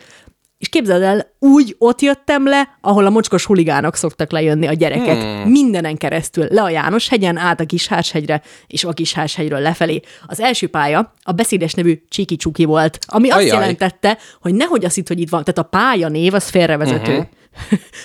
[0.58, 5.20] és képzeld el, úgy ott jöttem le, ahol a mocskos huligánok szoktak lejönni a gyerekek.
[5.20, 5.50] Hmm.
[5.50, 10.00] Mindenen keresztül, le a János hegyen, át a Kishárshegyre, és a Kishárshegyről lefelé.
[10.26, 13.60] Az első pálya a beszédes nevű Csiki Csuki volt, ami azt Ajaj.
[13.60, 15.44] jelentette, hogy nehogy azt hitt, hogy itt van.
[15.44, 17.12] Tehát a pálya név az félrevezető.
[17.12, 17.26] Uh-huh.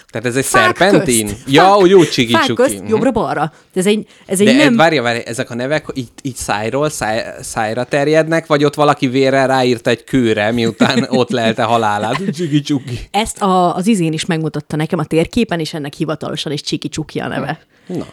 [0.09, 1.27] Tehát ez egy Fák szerpentin?
[1.27, 1.43] közt.
[1.47, 2.35] Ja, Fák- úgy csuki.
[2.55, 3.53] közt, jobbra-balra.
[3.73, 4.75] Ez egy, ez egy De nem...
[4.75, 9.47] várja, várja, ezek a nevek így, így szájról száj, szájra terjednek, vagy ott valaki vérrel
[9.47, 12.21] ráírta egy kőre, miután ott lelte halálát?
[12.33, 12.99] Csiki csuki.
[13.11, 17.19] Ezt a, az izén is megmutatta nekem a térképen, és ennek hivatalosan is Csiki Csuki
[17.19, 17.59] a neve.
[17.87, 18.05] Na.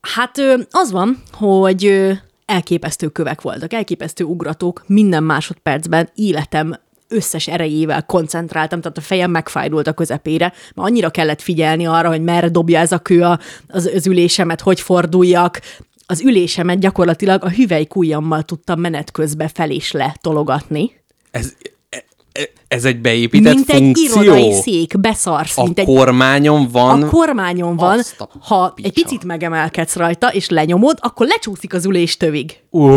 [0.00, 0.38] Hát
[0.70, 2.10] az van, hogy
[2.46, 6.74] elképesztő kövek voltak, elképesztő ugratók, minden másodpercben életem
[7.10, 12.22] összes erejével koncentráltam, tehát a fejem megfájdult a közepére, mert annyira kellett figyelni arra, hogy
[12.22, 13.38] merre dobja ez a kő a-
[13.68, 15.60] az, az ülésemet, hogy forduljak.
[16.06, 20.90] Az ülésemet gyakorlatilag a hüvelykujjammal tudtam menet közben fel és le tologatni.
[21.30, 21.52] Ez,
[21.90, 24.18] e- e- ez egy beépített mint funkció?
[24.20, 27.02] egy irodai szék, beszarsz, A mint egy kormányon van...
[27.02, 28.88] a kormányon van, a ha picsa.
[28.88, 32.56] egy picit megemelkedsz rajta, és lenyomod, akkor lecsúszik az üléstövig.
[32.72, 32.88] Ó,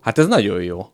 [0.00, 0.86] hát ez nagyon jó.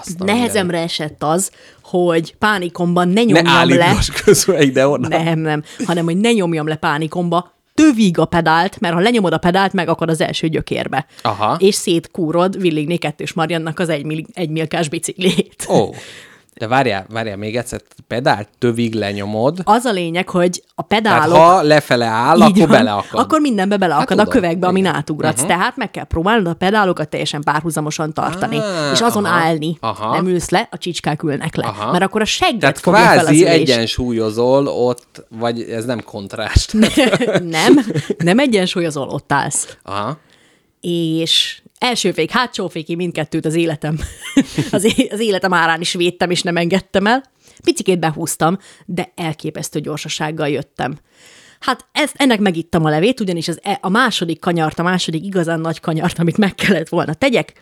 [0.00, 1.50] Azt Nehezemre esett az,
[1.82, 3.84] hogy pánikomban ne nyomjam Ne le.
[3.84, 5.08] állítgass közben ide-oda.
[5.08, 9.38] Nem, nem, hanem hogy ne nyomjam le pánikomba, tövig a pedált, mert ha lenyomod a
[9.38, 11.06] pedált, megakad az első gyökérbe.
[11.22, 11.56] Aha.
[11.58, 15.66] És szétkúrod Villigné kettős Mariannak az egy, mil- egy milkás biciklét.
[15.68, 15.88] Ó,
[16.56, 21.36] de várjál, várjál még egyszer, pedált tövig lenyomod, Az a lényeg, hogy a tehát pedálok...
[21.36, 22.68] ha lefele áll, akkor van.
[22.68, 23.20] beleakad.
[23.20, 24.94] Akkor mindenbe beleakad Hát a kövekbe, amin igen.
[24.94, 25.42] átugratsz.
[25.42, 25.48] Uh-huh.
[25.56, 28.58] Tehát meg kell próbálnod a pedálokat teljesen párhuzamosan tartani.
[28.58, 29.76] Á, és azon aha, állni.
[29.80, 30.14] aha.
[30.14, 31.66] Nem ülsz le, a csicskák ülnek le.
[31.66, 31.90] Aha.
[31.90, 33.44] Mert akkor a segget Tehát fogja fel az ülés.
[33.48, 36.72] egyensúlyozol ott, vagy ez nem kontrást.
[37.58, 37.78] nem,
[38.18, 39.76] nem egyensúlyozol, ott állsz.
[39.82, 40.18] Aha.
[40.80, 43.98] És első fék, hátsó féki mindkettőt az életem,
[44.70, 47.22] az, az életem árán is védtem, és nem engedtem el.
[47.64, 50.98] Picikét behúztam, de elképesztő gyorsasággal jöttem.
[51.60, 55.60] Hát ezt, ennek megittam a levét, ugyanis az, e- a második kanyart, a második igazán
[55.60, 57.52] nagy kanyart, amit meg kellett volna tegyek,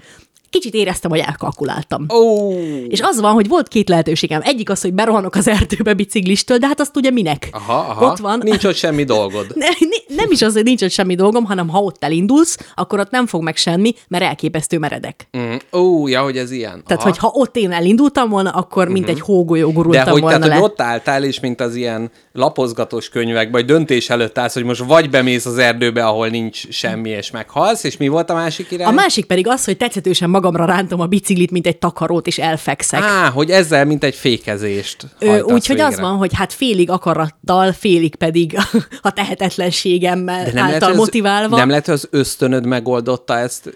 [0.53, 2.07] kicsit éreztem, hogy elkalkuláltam.
[2.15, 2.51] Ó,
[2.89, 4.41] És az van, hogy volt két lehetőségem.
[4.45, 7.49] Egyik az, hogy berohanok az erdőbe biciklistől, de hát azt ugye minek?
[7.53, 8.07] aha, aha.
[8.07, 8.41] Ott van.
[8.43, 9.47] Nincs ott semmi dolgod.
[9.63, 12.99] Ne, ne- nem is az, hogy nincs ott semmi dolgom, hanem ha ott elindulsz, akkor
[13.01, 15.29] ott nem fog meg semmi, mert elképesztő meredek.
[15.39, 15.55] Mm.
[15.73, 16.83] Ó, ja, hogy ez ilyen.
[16.87, 17.09] Tehát, Aha.
[17.09, 20.53] hogy ha ott én elindultam volna, akkor mint egy hógolyó De gurultam hogy, volna tehát,
[20.53, 20.61] le.
[20.61, 24.85] hogy ott álltál, és mint az ilyen lapozgatós könyvekben, vagy döntés előtt állsz, hogy most
[24.85, 28.87] vagy bemész az erdőbe, ahol nincs semmi, és meghalsz, és mi volt a másik irány?
[28.87, 33.03] A másik pedig az, hogy tetszetősen magamra rántom a biciklit, mint egy takarót, és elfekszek.
[33.03, 35.07] Á, hogy ezzel mint egy fékezést
[35.43, 38.57] Úgyhogy az van, hogy hát félig akarattal, félig pedig
[39.03, 41.57] a tehetetlenségemmel De nem által lehet, hogy az, motiválva.
[41.57, 43.75] Nem lehet, hogy az ösztönöd megoldotta ezt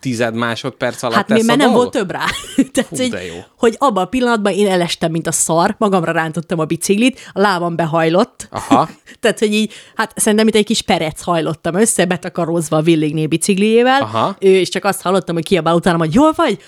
[0.00, 2.24] tized másodperc alatt Hát mi, ezt mert a nem volt több rá.
[2.72, 3.40] Tehát, Fú, hogy, jó.
[3.58, 7.76] hogy abban a pillanatban én elestem, mint a szar, magamra rántottam a biciklit, a lábam
[7.76, 8.48] behajlott.
[8.50, 8.88] Aha.
[9.20, 14.00] Tehát, hogy így, hát szerintem itt egy kis perec hajlottam össze, betakarózva a villigné bicikliével,
[14.00, 14.36] Aha.
[14.38, 16.58] És csak azt hallottam, hogy kiabál utána, hogy jól vagy?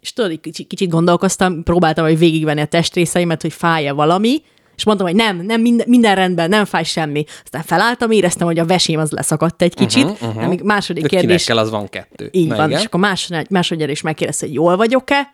[0.00, 4.42] És tudod, kicsit, kicsit gondolkoztam, próbáltam, hogy végigvenni a testrészeimet, hogy fáj-e valami,
[4.78, 7.24] És mondtam, hogy nem, nem, minden, minden rendben, nem fáj semmi.
[7.44, 10.04] Aztán felálltam, éreztem, hogy a vesém az leszakadt egy kicsit.
[10.04, 10.44] Uh-huh, uh-huh.
[10.44, 11.44] Amíg második De kérdés...
[11.44, 12.28] Kinek kell, az van kettő.
[12.32, 12.80] Így Na van, igen.
[12.80, 15.32] és akkor másod, másodjára is megkérdezte, hogy jól vagyok-e.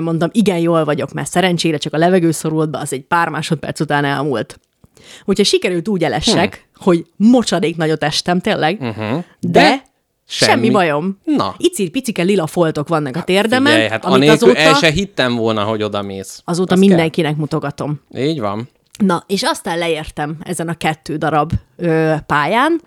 [0.00, 3.80] Mondtam, igen, jól vagyok, mert szerencsére csak a levegő szorult be, az egy pár másodperc
[3.80, 4.60] után elmúlt.
[5.24, 6.84] Úgyhogy sikerült úgy elessek, hm.
[6.84, 9.24] hogy mocsadék nagyot estem tényleg, uh-huh.
[9.40, 9.82] de
[10.32, 10.50] semmi.
[10.52, 10.70] semmi.
[10.70, 11.18] bajom.
[11.24, 11.54] Na.
[11.58, 15.62] Icir picike lila foltok vannak a térdemen, Figyelj, hát amit azóta, el se hittem volna,
[15.62, 16.42] hogy oda mész.
[16.44, 18.00] azóta Az mindenkinek mutogatom.
[18.12, 18.22] Kell.
[18.22, 18.68] Így van.
[18.98, 22.80] Na, és aztán leértem ezen a kettő darab ö, pályán,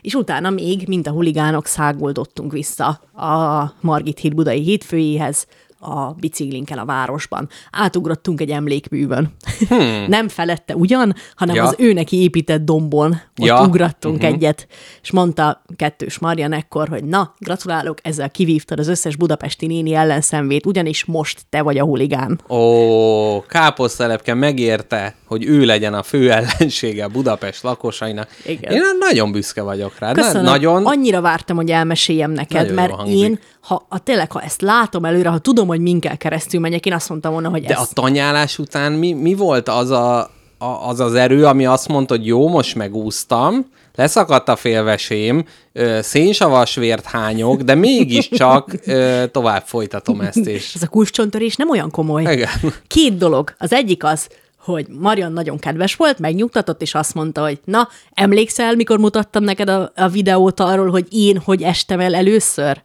[0.00, 5.46] és utána még, mint a huligánok, száguldottunk vissza a Margit híd budai hétfőjéhez,
[5.82, 7.48] a biciklinken a városban.
[7.70, 9.34] Átugrottunk egy emlékművön.
[9.68, 10.04] Hmm.
[10.08, 11.64] Nem felette ugyan, hanem Ja.
[11.64, 13.10] az ő neki épített dombon.
[13.10, 13.64] Ott Ja.
[13.66, 14.30] ugrattunk uh-huh.
[14.30, 14.66] egyet,
[15.02, 20.66] és mondta kettős Marian ekkor, hogy na, gratulálok, ezzel kivívtad az összes budapesti néni ellenszenvét,
[20.66, 22.40] ugyanis most te vagy a huligán.
[22.48, 28.28] Ó, káposztelepke megérte, hogy ő legyen a fő ellensége Budapest lakosainak.
[28.46, 28.72] Igen.
[28.72, 30.12] Én nagyon büszke vagyok rá.
[30.12, 30.42] Köszönöm.
[30.42, 30.86] Na, nagyon.
[30.86, 35.28] Annyira vártam, hogy elmeséljem neked, Nagyon mert én, ha a, tényleg, ha ezt látom előre,
[35.28, 37.80] ha tudom, hogy min kell keresztül megyek, én azt mondtam volna, hogy De ez...
[37.80, 40.18] a tanyálás után mi, mi volt az, a,
[40.58, 45.98] a, az az erő, ami azt mondta, hogy jó, most megúsztam, leszakadt a félvesém, ö,
[46.02, 51.90] szénsavas vért hányok, de mégiscsak ö, tovább folytatom ezt, és Ez a kulcsontörés nem olyan
[51.90, 52.22] komoly.
[52.22, 52.50] Igen.
[52.86, 53.54] Két dolog.
[53.58, 58.74] Az egyik az, hogy Marian nagyon kedves volt, megnyugtatott, és azt mondta, hogy na, emlékszel,
[58.74, 62.82] mikor mutattam neked a, a videót arról, hogy én hogy estem el először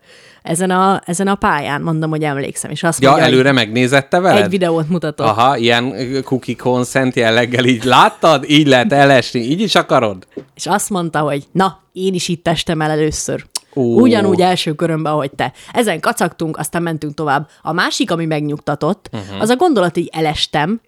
[0.47, 1.81] ezen a, ezen a pályán?
[1.81, 2.71] Mondom, hogy emlékszem.
[2.71, 4.43] És azt ja, mondja, előre megnézette veled?
[4.43, 5.27] egy videót mutatott.
[5.27, 8.49] Aha, ilyen cookie consent jelleggel így láttad?
[8.49, 10.27] Így lehet elesni, így is akarod?
[10.55, 13.45] És azt mondta, hogy na, én is itt estem el először.
[13.75, 13.99] Ó.
[13.99, 15.53] Ugyanúgy első körömben, ahogy te.
[15.73, 17.49] Ezen kacagtunk, aztán mentünk tovább.
[17.61, 19.41] A másik, ami megnyugtatott, uh-huh.
[19.41, 20.81] az a gondolat, hogy elestem,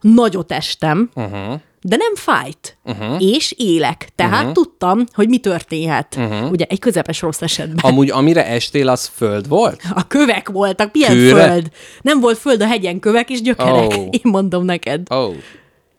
[0.00, 1.60] nagyot estem, uh-huh.
[1.82, 3.22] De nem fájt, uh-huh.
[3.22, 4.08] és élek.
[4.14, 4.52] Tehát uh-huh.
[4.52, 6.16] tudtam, hogy mi történhet.
[6.18, 6.50] Uh-huh.
[6.50, 7.90] Ugye egy közepes rossz esetben.
[7.90, 9.80] Amúgy amire estél, az föld volt?
[9.94, 11.46] A kövek voltak, milyen Kőre?
[11.46, 11.70] föld?
[12.02, 13.98] Nem volt föld a hegyen, kövek és gyökerek.
[13.98, 14.02] Ó.
[14.20, 15.06] Én mondom neked.
[15.10, 15.34] Oh.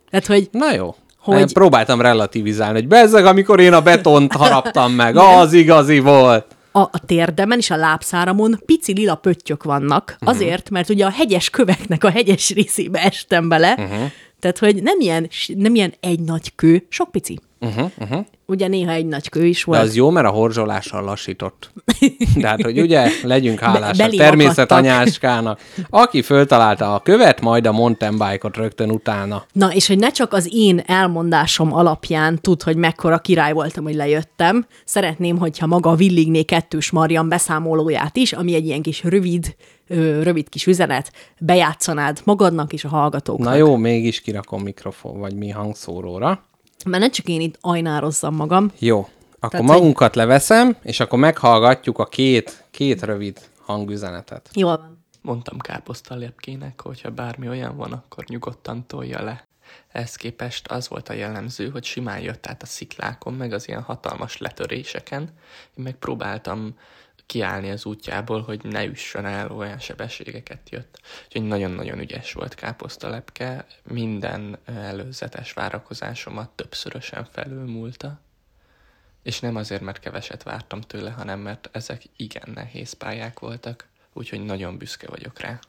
[0.09, 0.95] Tehát, hogy na jó.
[1.19, 1.53] Hogy- Hogy...
[1.53, 6.45] Próbáltam relativizálni, hogy bezzeg, amikor én a betont haraptam meg, az igazi volt.
[6.75, 10.29] A, a térdemen és a lábszáramon pici lila pöttyök vannak, uh-huh.
[10.29, 14.11] azért, mert ugye a hegyes köveknek a hegyes részébe estem bele, uh-huh.
[14.39, 17.39] tehát, hogy nem ilyen, nem ilyen egy nagy kő, sok pici.
[17.63, 18.25] Uh-huh, uh-huh.
[18.45, 19.81] Ugye néha egy nagy kő is De volt.
[19.81, 21.71] az jó, mert a horzsolással lassított.
[22.41, 24.77] De hát, hogy ugye, legyünk hálásak belém természet akadtak.
[24.77, 25.59] anyáskának,
[25.89, 29.45] aki föltalálta a követ, majd a mountain bike-ot rögtön utána.
[29.51, 33.95] Na, és hogy ne csak az én elmondásom alapján tud, hogy mekkora király voltam, hogy
[33.95, 39.55] lejöttem, szeretném, hogyha maga Villigné kettős Marian beszámolóját is, ami egy ilyen kis rövid,
[40.21, 43.49] rövid kis üzenet, bejátszanád magadnak és a hallgatóknak.
[43.49, 46.43] Na jó, mégis kirakom mikrofon, vagy mi hangszóróra.
[46.85, 48.99] Mert ne csak én itt ajnározzam magam, Jó,
[49.43, 54.49] akkor Tehát, magunkat leveszem, és akkor meghallgatjuk a két, két rövid hangüzenetet.
[54.53, 55.01] Jól van.
[55.21, 59.47] Mondtam káposztalepkének, hogyha bármi olyan van, akkor nyugodtan tolja le.
[59.91, 63.81] Ehhez képest az volt a jellemző, hogy simán jött át a sziklákon, meg az ilyen
[63.81, 65.21] hatalmas letöréseken.
[65.75, 66.77] Én meg próbáltam
[67.25, 70.99] kiállni az útjából, hogy ne üssön el, olyan sebességeket jött.
[71.25, 78.19] Úgyhogy nagyon-nagyon ügyes volt káposztalepke, minden előzetes várakozásomat többszörösen felülmúlta.
[79.23, 84.45] És nem azért, mert keveset vártam tőle, hanem mert ezek igen nehéz pályák voltak, úgyhogy
[84.45, 85.59] nagyon büszke vagyok rá.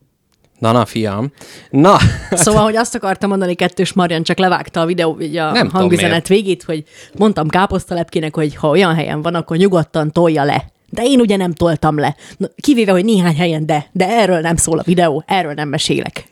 [0.59, 1.33] Na, na, fiam.
[1.71, 1.99] Na,
[2.31, 6.29] Szóval, hogy azt akartam mondani, kettős Marian csak levágta a videó, így a Nem hangüzenet
[6.29, 6.85] végét, hogy
[7.19, 10.73] mondtam káposztalepkének, hogy ha olyan helyen van, akkor nyugodtan tolja le.
[10.95, 12.17] De én ugye nem toltam le.
[12.57, 16.25] Kivéve, hogy néhány helyen de, de erről nem szól a videó, erről nem mesélek.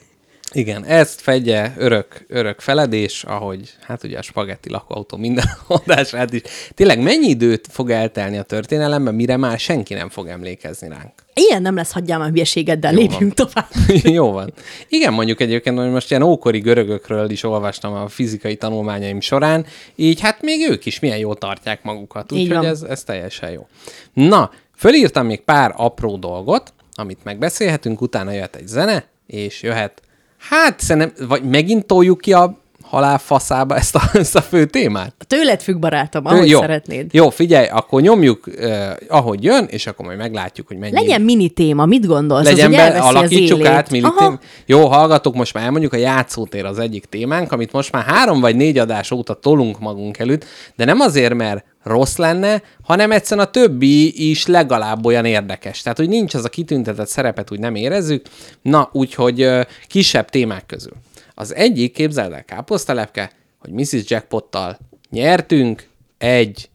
[0.53, 6.43] igen, ezt fedje örök, örök feledés, ahogy hát ugye a spagetti lakóautó minden adását is.
[6.75, 11.13] Tényleg mennyi időt fog eltelni a történelemben, mire már senki nem fog emlékezni ránk?
[11.35, 13.69] Ilyen nem lesz, hagyjál már hülyeségeddel, lépjünk tovább.
[14.19, 14.53] Jó van.
[14.89, 20.21] Igen, mondjuk egyébként, hogy most ilyen ókori görögökről is olvastam a fizikai tanulmányaim során, így
[20.21, 22.65] hát még ők is milyen jól tartják magukat, úgyhogy van.
[22.65, 23.67] ez, ez teljesen jó.
[24.13, 30.03] Na, fölírtam még pár apró dolgot, amit megbeszélhetünk, utána jöhet egy zene, és jöhet,
[30.39, 32.62] hát szerintem, vagy megint toljuk ki a
[32.93, 35.15] halál faszába ezt a, ezt a fő témát?
[35.27, 36.61] Tőled függ, barátom, ahogy jó.
[36.61, 37.15] szeretnéd.
[37.15, 41.49] Jó, figyelj, akkor nyomjuk, eh, ahogy jön, és akkor majd meglátjuk, hogy mennyi Legyen mini
[41.49, 42.45] téma, mit gondolsz?
[42.45, 44.19] legyen be, alakítsuk át, milli Aha.
[44.19, 44.39] tém...
[44.67, 48.57] Jó, hallgatok, most már elmondjuk, a játszótér az egyik témánk, amit most már három vagy
[48.57, 50.45] négy adás óta tolunk magunk előtt,
[50.77, 55.83] de nem azért, mert rossz lenne, hanem egyszerűen a többi is legalább olyan érdekes.
[55.83, 58.27] Tehát, hogy nincs az a kitüntetett szerepet, úgy nem érezzük.
[58.63, 59.49] Na, úgyhogy
[59.87, 60.93] kisebb témák közül.
[61.35, 64.11] Az egyik, képzeld el, káposztalepke, hogy Mrs.
[64.11, 64.79] Jackpottal
[65.11, 66.71] nyertünk egy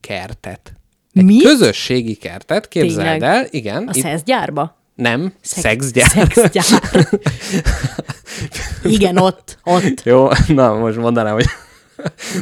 [0.00, 0.72] kertet.
[1.12, 1.38] Egy Mi?
[1.38, 3.22] közösségi kertet, képzeld Tényleg?
[3.22, 3.88] el, igen.
[3.88, 4.80] A itt- szeszgyárba?
[4.94, 6.28] nem, Szex- szexgyár.
[6.32, 7.08] Szexgyár.
[8.84, 10.02] Igen, ott, ott.
[10.02, 11.46] Jó, na most mondanám, hogy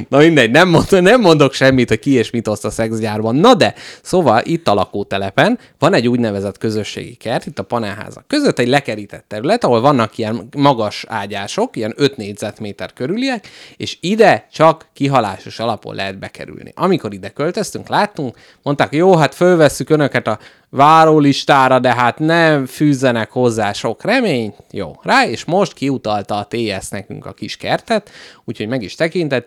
[0.09, 3.35] Na mindegy, nem, mond, nem mondok semmit, hogy ki és mit oszt a szexgyárban.
[3.35, 8.59] Na de, szóval itt a lakótelepen van egy úgynevezett közösségi kert, itt a panelházak között
[8.59, 14.87] egy lekerített terület, ahol vannak ilyen magas ágyások, ilyen 5 négyzetméter körüliek, és ide csak
[14.93, 16.73] kihalásos alapon lehet bekerülni.
[16.75, 20.39] Amikor ide költöztünk, láttunk, mondták, jó, hát fölvesszük önöket a
[20.71, 24.55] várólistára, de hát nem fűzzenek hozzá sok reményt.
[24.71, 28.11] Jó, rá, és most kiutalta a TS nekünk a kis kertet,
[28.45, 28.95] úgyhogy meg is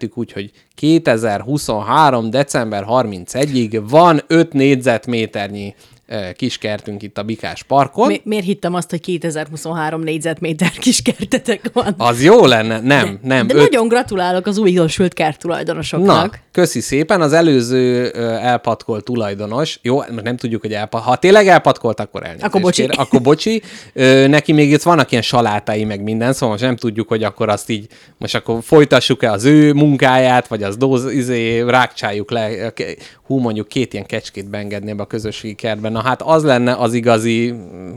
[0.03, 2.29] tekintettük, úgyhogy 2023.
[2.29, 5.75] december 31-ig van 5 négyzetméternyi
[6.07, 8.07] ö, kis kertünk itt a Bikás parkon.
[8.07, 11.93] Mi, miért hittem azt, hogy 2023 négyzetméter kis kertetek van?
[11.97, 12.79] Az jó lenne?
[12.79, 13.47] Nem, nem.
[13.47, 16.39] De öt- nagyon gratulálok az újdonsült kert Na, tulajdonosoknak.
[16.51, 17.21] köszi szépen.
[17.21, 22.45] Az előző elpatkolt tulajdonos, jó, most nem tudjuk, hogy elpa, ha tényleg elpatkolt, akkor elnézést.
[22.45, 22.81] Akkor bocsi.
[22.81, 23.61] kér, akkor bocsi.
[23.93, 27.49] Ö, neki még itt vannak ilyen salátái, meg minden, szóval most nem tudjuk, hogy akkor
[27.49, 27.87] azt így,
[28.17, 32.73] most akkor folytassuk-e az ő munkáját, vagy az dóz, izé, rákcsáljuk le,
[33.23, 35.92] hú, mondjuk két ilyen kecskét beengedni ebbe a közösségi kertben.
[35.93, 37.53] Na hát az lenne az igazi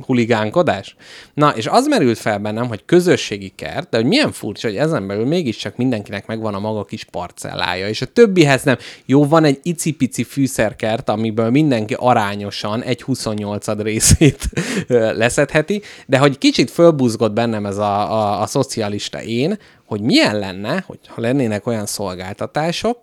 [0.07, 0.97] huligánkodás.
[1.35, 5.07] Na, és az merült fel bennem, hogy közösségi kert, de hogy milyen furcsa, hogy ezen
[5.07, 8.77] belül mégiscsak mindenkinek megvan a maga kis parcellája, és a többihez nem.
[9.07, 14.49] Jó, van egy icipici fűszerkert, amiből mindenki arányosan egy 28 részét
[15.23, 20.85] leszedheti, de hogy kicsit fölbuzgott bennem ez a, a, a szocialista én, hogy milyen lenne,
[20.87, 22.99] hogyha lennének olyan szolgáltatások,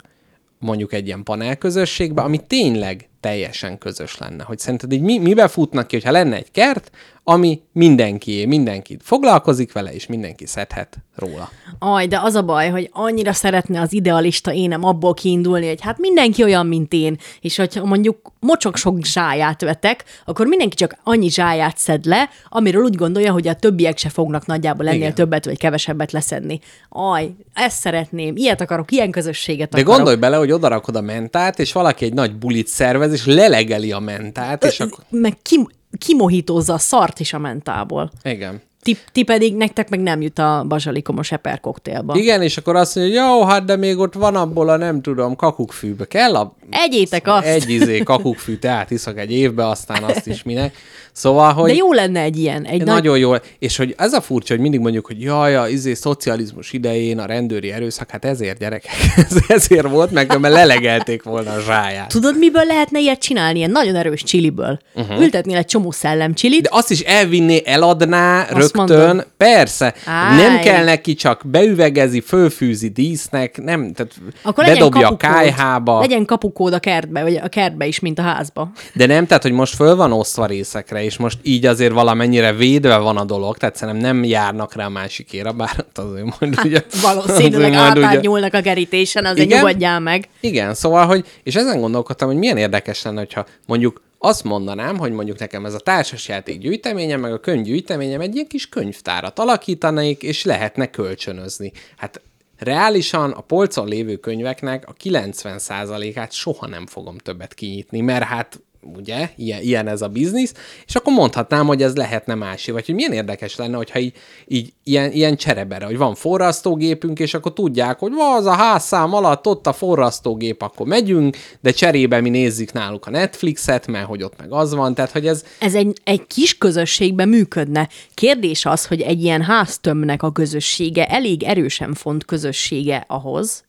[0.60, 4.44] mondjuk egy ilyen panelközösségbe, ami tényleg teljesen közös lenne.
[4.44, 6.92] Hogy szerinted így mi, mibe futnak ki, hogyha lenne egy kert,
[7.24, 11.50] ami mindenkié, mindenki foglalkozik vele, és mindenki szedhet róla.
[11.80, 15.98] Aj, de az a baj, hogy annyira szeretne az idealista énem abból kiindulni, hogy hát
[16.00, 21.30] mindenki olyan, mint én, és hogyha mondjuk mocsok sok zsáját vetek, akkor mindenki csak annyi
[21.30, 25.14] zsáját szed le, amiről úgy gondolja, hogy a többiek se fognak nagyjából ennél Igen.
[25.14, 26.60] többet vagy kevesebbet leszedni.
[26.90, 29.96] Aj, ezt szeretném, ilyet akarok, ilyen közösséget De akarok.
[29.96, 34.00] gondolj bele, hogy odarakod a mentát, és valaki egy nagy bulit szervez, és lelegeli a
[34.00, 35.04] mentát, és akkor...
[35.10, 38.12] Meg kim, kimohítózza a szart is a mentából.
[38.24, 38.62] Igen.
[38.84, 42.16] Ti, ti pedig, nektek meg nem jut a bazsalikomos eper koktélba.
[42.16, 45.36] Igen, és akkor azt mondja, jó, hát de még ott van abból a nem tudom,
[45.36, 46.06] kakukkfűbe.
[46.06, 47.46] Kell a Egyétek azt!
[47.46, 50.76] egy izé kakukkfű teát iszak egy évbe, aztán azt is minek.
[51.14, 51.70] Szóval, hogy...
[51.70, 52.66] De jó lenne egy ilyen.
[52.66, 52.88] Egy nagy...
[52.88, 53.34] Nagyon jó.
[53.60, 57.26] És hogy ez a furcsa, hogy mindig mondjuk, hogy jaj, a izé, szocializmus idején a
[57.26, 58.92] rendőri erőszak, hát ezért gyerekek,
[59.30, 62.08] ez ezért volt, meg mert lelegelték volna a zsáját.
[62.08, 63.58] Tudod, miből lehetne ilyet csinálni?
[63.58, 64.80] Ilyen nagyon erős csiliből.
[64.96, 65.22] Uh-huh.
[65.22, 69.26] Ültetnél egy csomó szellemcsilit, De azt is elvinné, eladná Azt rögtön.
[69.38, 69.94] Persze.
[70.06, 70.38] Áj.
[70.38, 76.00] Nem kell neki csak beüvegezi, fölfűzi dísznek, nem, tehát akkor bedobja a kájhába.
[76.00, 78.72] Legyen kapukód a kertbe, vagy a kertbe is, mint a házba.
[78.94, 82.98] De nem, tehát, hogy most föl van osztva részekre, és most így azért valamennyire védve
[82.98, 86.82] van a dolog, tehát szerintem nem járnak rá a másikére, bár hát azért majd ugye...
[87.02, 89.60] Valószínűleg átárnyulnak a kerítésen, azért Igen?
[89.60, 90.30] nyugodjál meg.
[90.40, 95.12] Igen, szóval, hogy, és ezen gondolkodtam, hogy milyen érdekes lenne, hogyha mondjuk azt mondanám, hogy
[95.12, 100.44] mondjuk nekem ez a társasjáték gyűjteményem, meg a könyvgyűjteményem egy ilyen kis könyvtárat alakítanék, és
[100.44, 101.72] lehetne kölcsönözni.
[101.98, 102.22] Hát
[102.58, 108.62] reálisan a polcon lévő könyveknek a 90%-át soha nem fogom többet kinyitni, mert hát
[108.98, 110.54] ugye, ilyen, ilyen ez a biznisz,
[110.86, 114.14] és akkor mondhatnám, hogy ez lehetne másé, vagy hogy milyen érdekes lenne, hogyha így,
[114.48, 119.48] így ilyen, ilyen cserebere, hogy van forrasztógépünk, és akkor tudják, hogy az a házszám alatt,
[119.48, 124.40] ott a forrasztógép, akkor megyünk, de cserébe mi nézzük náluk a Netflixet, mert hogy ott
[124.40, 127.90] meg az van, tehát hogy ez, Ez egy, egy kis közösségben működne.
[128.14, 133.64] Kérdés az, hogy egy ilyen háztömbnek a közössége elég erősen font közössége ahhoz,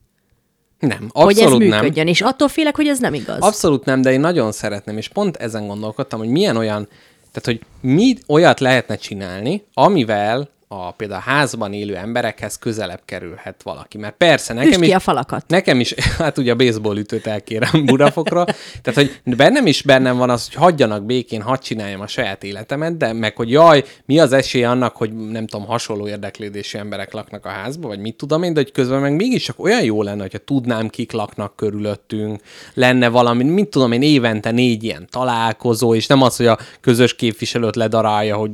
[0.87, 1.78] nem, hogy ez abszolút nem.
[1.78, 2.07] működjön.
[2.07, 3.39] És attól félek, hogy ez nem igaz.
[3.41, 6.89] Abszolút nem, de én nagyon szeretném, és pont ezen gondolkodtam, hogy milyen olyan,
[7.32, 7.61] tehát hogy
[7.91, 13.99] mi olyat lehetne csinálni, amivel a például a házban élő emberekhez közelebb kerülhet valaki.
[13.99, 15.45] Mert persze, nekem ki is, a falakat.
[15.47, 18.45] Nekem is, hát ugye a baseball ütőt elkérem Budafokra,
[18.83, 22.97] tehát hogy bennem is bennem van az, hogy hagyjanak békén, hadd csináljam a saját életemet,
[22.97, 27.47] de meg hogy jaj, mi az esély annak, hogy nem tudom, hasonló érdeklődésű emberek laknak
[27.47, 30.20] a házban, vagy mit tudom én, de hogy közben meg mégis csak olyan jó lenne,
[30.20, 32.41] hogyha tudnám, kik laknak körülöttünk,
[32.75, 37.14] lenne valami, mit tudom én, évente négy ilyen találkozó, és nem az, hogy a közös
[37.14, 38.51] képviselőt ledarálja, hogy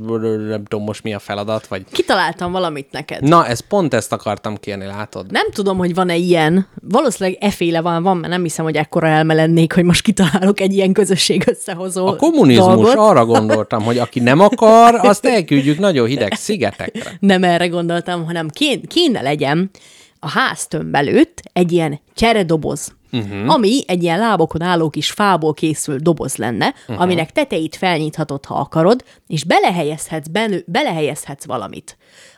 [0.49, 3.23] nem tudom most mi a feladat, vagy Ki kitaláltam valamit neked.
[3.23, 5.31] Na, ez pont ezt akartam kérni, látod?
[5.31, 6.67] Nem tudom, hogy van-e ilyen.
[6.83, 10.73] Valószínűleg eféle van, van, mert nem hiszem, hogy ekkora elme lennék, hogy most kitalálok egy
[10.73, 12.95] ilyen közösség összehozó A kommunizmus, dolgot.
[12.95, 17.17] arra gondoltam, hogy aki nem akar, azt elküldjük nagyon hideg szigetekre.
[17.21, 19.71] Nem erre gondoltam, hanem kéne, kéne legyen
[20.19, 23.55] a háztömb előtt egy ilyen cseredoboz, uh-huh.
[23.55, 27.03] ami egy ilyen lábokon álló kis fából készült doboz lenne, uh-huh.
[27.03, 31.97] aminek tetejét felnyithatod, ha akarod, és belehelyezhetsz, belő, belehelyezhetsz valamit.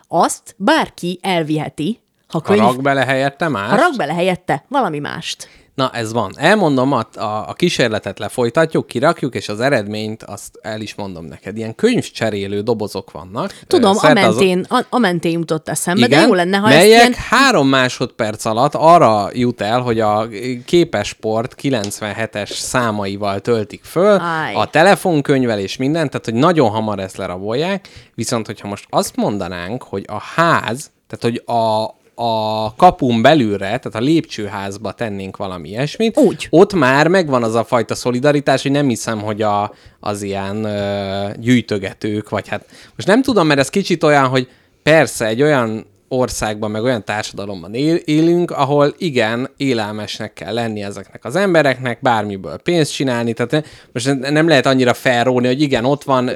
[0.09, 3.71] Azt bárki elviheti, ha, Ha könyv, rak bele helyette más.
[3.71, 5.49] ha rak bele helyette valami mást.
[5.75, 6.33] Na, ez van.
[6.37, 11.57] Elmondom, a, a, a kísérletet lefolytatjuk, kirakjuk, és az eredményt azt el is mondom neked.
[11.57, 13.59] Ilyen könyvcserélő dobozok vannak.
[13.67, 16.89] Tudom, a mentén, a, a mentén jutott eszembe, Igen, de jó lenne, ha melyek ezt
[16.89, 17.15] ilyen...
[17.29, 20.29] három másodperc alatt arra jut el, hogy a
[20.65, 24.55] képesport 97-es számaival töltik föl, Áj.
[24.55, 29.83] a telefonkönyvel és mindent, tehát hogy nagyon hamar ezt lerabolják, viszont hogyha most azt mondanánk,
[29.83, 36.17] hogy a ház, tehát hogy a, a kapun belülre, tehát a lépcsőházba tennénk valami ilyesmit,
[36.17, 36.47] Úgy.
[36.51, 41.31] ott már megvan az a fajta szolidaritás, hogy nem hiszem, hogy a, az ilyen ö,
[41.37, 44.49] gyűjtögetők, vagy hát most nem tudom, mert ez kicsit olyan, hogy
[44.83, 51.25] persze egy olyan országban, meg olyan társadalomban él, élünk, ahol igen, élelmesnek kell lenni ezeknek
[51.25, 56.31] az embereknek, bármiből pénzt csinálni, tehát most nem lehet annyira felróni, hogy igen, ott van,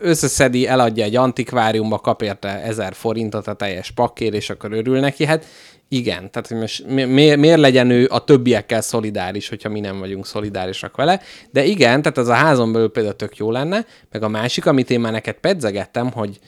[0.00, 5.24] összeszedi, eladja egy antikváriumba, kap érte ezer forintot a teljes pakkér, és akkor örül neki,
[5.24, 5.44] hát
[5.92, 9.98] igen, tehát hogy most mi- miért, miért legyen ő a többiekkel szolidáris, hogyha mi nem
[9.98, 11.20] vagyunk szolidárisak vele,
[11.50, 14.90] de igen, tehát az a házon belül például tök jó lenne, meg a másik, amit
[14.90, 16.38] én már neked pedzegettem, hogy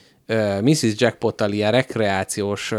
[0.61, 0.93] Mrs.
[0.97, 2.73] Jackpot-tal ilyen rekreációs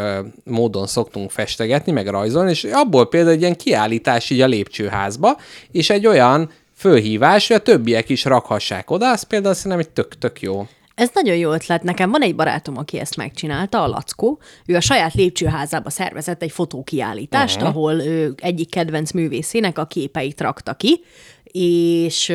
[0.44, 5.36] módon szoktunk festegetni, meg rajzolni, és abból például egy ilyen kiállítás így a lépcsőházba,
[5.70, 10.40] és egy olyan fölhívás, hogy a többiek is rakhassák oda, az például szerintem egy tök-tök
[10.40, 10.66] jó.
[10.94, 11.82] Ez nagyon jó ötlet.
[11.82, 14.38] Nekem van egy barátom, aki ezt megcsinálta, a Lackó.
[14.66, 17.70] Ő a saját lépcsőházába szervezett egy fotókiállítást, uh-huh.
[17.70, 21.04] ahol ő egyik kedvenc művészének a képeit rakta ki,
[21.44, 22.32] és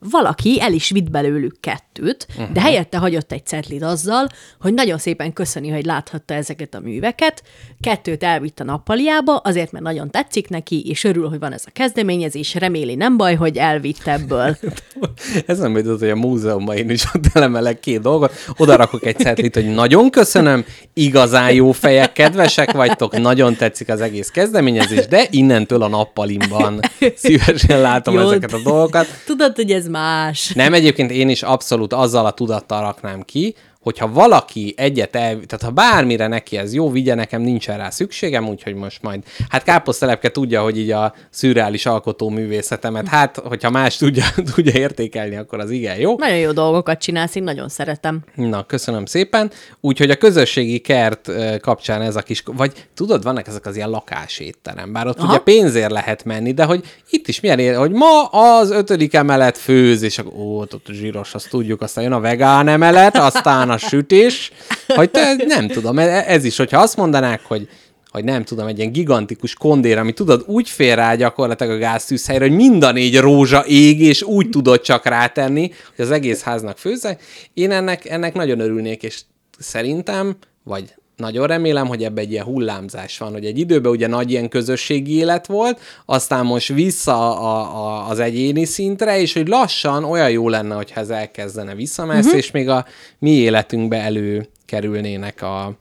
[0.00, 2.52] valaki el is vitt belőlük kettőt, uh-huh.
[2.52, 4.28] de helyette hagyott egy cetlit azzal,
[4.60, 7.42] hogy nagyon szépen köszöni, hogy láthatta ezeket a műveket,
[7.80, 11.70] kettőt elvitt a nappaliába, azért, mert nagyon tetszik neki, és örül, hogy van ez a
[11.72, 14.56] kezdeményezés, reméli nem baj, hogy elvitt ebből.
[15.46, 19.18] Ez nem jutott, hogy a múzeumban én is ott elemelek két dolgot, oda rakok egy
[19.18, 25.26] cetlit, hogy nagyon köszönöm, igazán jó fejek, kedvesek vagytok, nagyon tetszik az egész kezdeményezés, de
[25.30, 26.80] innentől a nappalimban
[27.16, 29.06] szívesen látom Jó, ezeket a dolgokat.
[29.26, 30.52] Tudod, hogy ez más.
[30.54, 35.62] Nem, egyébként én is abszolút azzal a tudattal raknám ki, hogyha valaki egyet el, tehát
[35.62, 40.30] ha bármire neki ez jó, vigye, nekem nincsen rá szükségem, úgyhogy most majd, hát Káposztelepke
[40.30, 44.24] tudja, hogy így a szürreális alkotóművészetemet, hát hogyha más tudja,
[44.54, 46.14] tudja értékelni, akkor az igen jó.
[46.18, 48.20] Nagyon jó dolgokat csinálsz, én nagyon szeretem.
[48.34, 49.50] Na, köszönöm szépen.
[49.80, 54.92] Úgyhogy a közösségi kert kapcsán ez a kis, vagy tudod, vannak ezek az ilyen lakásétterem,
[54.92, 55.28] bár ott Aha.
[55.28, 59.58] ugye pénzért lehet menni, de hogy itt is milyen ér, hogy ma az ötödik emelet
[59.58, 63.69] főz, és akkor ó, ott a zsíros, azt tudjuk, aztán jön a vegán emelet, aztán
[63.70, 64.52] a sütés,
[64.86, 67.68] hogy te, nem tudom, e- ez is, hogyha azt mondanák, hogy
[68.10, 72.44] hogy nem tudom, egy ilyen gigantikus kondér, ami tudod, úgy fér rá gyakorlatilag a gáztűzhelyre,
[72.44, 76.78] hogy mind a négy rózsa ég, és úgy tudod csak rátenni, hogy az egész háznak
[76.78, 77.18] főzze.
[77.54, 79.20] Én ennek, ennek nagyon örülnék, és
[79.58, 84.30] szerintem, vagy nagyon remélem, hogy ebbe egy ilyen hullámzás van, hogy egy időben ugye nagy
[84.30, 90.04] ilyen közösségi élet volt, aztán most vissza a, a, az egyéni szintre, és hogy lassan
[90.04, 92.38] olyan jó lenne, hogyha ez elkezdene visszameszni, uh-huh.
[92.38, 92.86] és még a
[93.18, 95.72] mi életünkbe előkerülnének a,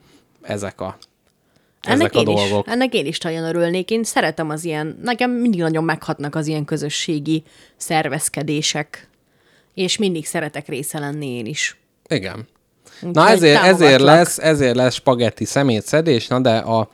[0.42, 0.98] ezek a
[1.82, 2.66] Ennek ezek a én, dolgok.
[2.66, 3.90] is, ennek én is nagyon örülnék.
[3.90, 7.44] Én szeretem az ilyen, nekem mindig nagyon meghatnak az ilyen közösségi
[7.78, 9.10] szervezkedések,
[9.74, 11.78] és mindig szeretek része lenni én is.
[12.08, 12.48] Igen.
[13.14, 16.90] Na ezért, ezért, lesz, ezért lesz spagetti szemétszedés, na de a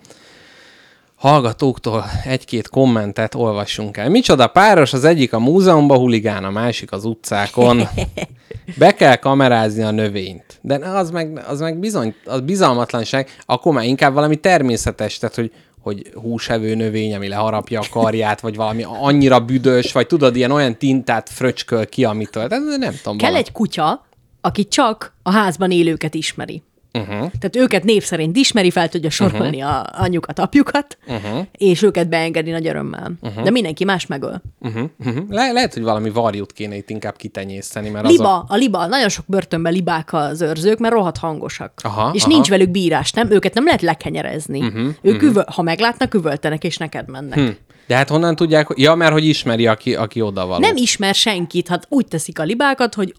[1.15, 4.09] hallgatóktól egy-két kommentet olvassunk el.
[4.09, 7.81] Micsoda páros, az egyik a múzeumban huligán, a másik az utcákon.
[8.77, 10.59] Be kell kamerázni a növényt.
[10.61, 15.51] De az meg, az meg bizony, az bizalmatlanság, akkor már inkább valami természetes, tehát hogy
[15.85, 20.77] hogy húsevő növény, ami leharapja a karját, vagy valami annyira büdös, vagy tudod, ilyen olyan
[20.77, 23.17] tintát fröcsköl ki, amitől, de nem tudom.
[23.17, 24.04] Kell valami- egy kutya,
[24.45, 26.63] aki csak a házban élőket ismeri.
[26.93, 27.07] Uh-huh.
[27.15, 29.75] Tehát őket név szerint ismeri, fel tudja sorolni uh-huh.
[29.75, 31.45] a anyukat, apjukat, uh-huh.
[31.51, 33.11] és őket beengedi nagy örömmel.
[33.21, 33.43] Uh-huh.
[33.43, 34.41] De mindenki más megöl.
[34.59, 35.29] Uh-huh, uh-huh.
[35.29, 38.45] Le- lehet, hogy valami varjút kéne itt inkább kitenyészteni, mert Liba, azok...
[38.51, 41.73] a liba, nagyon sok börtönben libák az őrzők, mert rohadt hangosak.
[41.83, 42.31] Aha, és aha.
[42.31, 43.31] nincs velük bírás, nem?
[43.31, 44.59] Őket nem lehet lekenyerezni.
[44.59, 45.29] Uh-huh, ők uh-huh.
[45.29, 47.39] Üvöl, ha meglátnak, üvöltenek, és neked mennek.
[47.39, 47.47] Hm.
[47.87, 48.67] De hát honnan tudják.
[48.75, 50.59] Ja, mert hogy ismeri, aki, aki oda való.
[50.59, 53.15] Nem ismer senkit, hát úgy teszik a libákat, hogy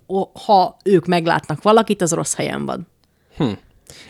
[0.46, 2.86] ha ők meglátnak valakit, az rossz helyen van.
[3.36, 3.44] Hm.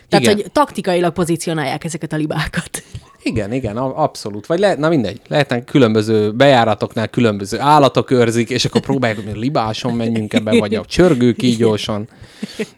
[0.09, 0.35] Tehát, Igen.
[0.35, 2.83] hogy taktikailag pozícionálják ezeket a libákat.
[3.27, 4.47] Igen, igen, abszolút.
[4.47, 9.95] Vagy lehet, na mindegy, lehetnek különböző bejáratoknál különböző állatok őrzik, és akkor próbálják, hogy libáson
[9.95, 12.09] menjünk ebbe, vagy a csörgő kígyóson.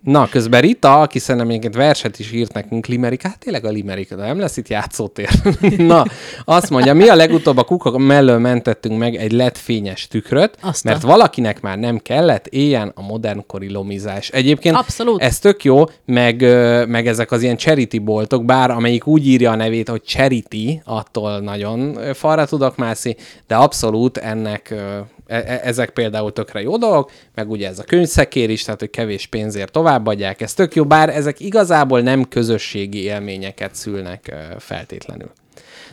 [0.02, 4.08] Na, közben Rita, aki szerintem egyébként verset is írt nekünk, limerik, hát tényleg a limerik,
[4.14, 5.28] de nem lesz itt játszótér.
[5.76, 6.04] na,
[6.44, 10.86] azt mondja, mi a legutóbb a kuka mellől mentettünk meg egy lett fényes tükröt, Azt
[10.86, 14.28] a- mert valakinek már nem kellett, éljen a modernkori lomizás.
[14.28, 15.22] Egyébként Abszolút.
[15.22, 16.40] ez tök jó, meg,
[16.88, 20.36] meg ezek az ilyen charity boltok, bár amelyik úgy írja a nevét, hogy charity,
[20.84, 23.16] attól nagyon falra tudok mászni,
[23.46, 28.50] de abszolút ennek e- e- ezek például tökre jó dolog, meg ugye ez a könyvszekér
[28.50, 33.74] is, tehát hogy kevés pénzért továbbadják, ez tök jó, bár ezek igazából nem közösségi élményeket
[33.74, 35.30] szülnek feltétlenül.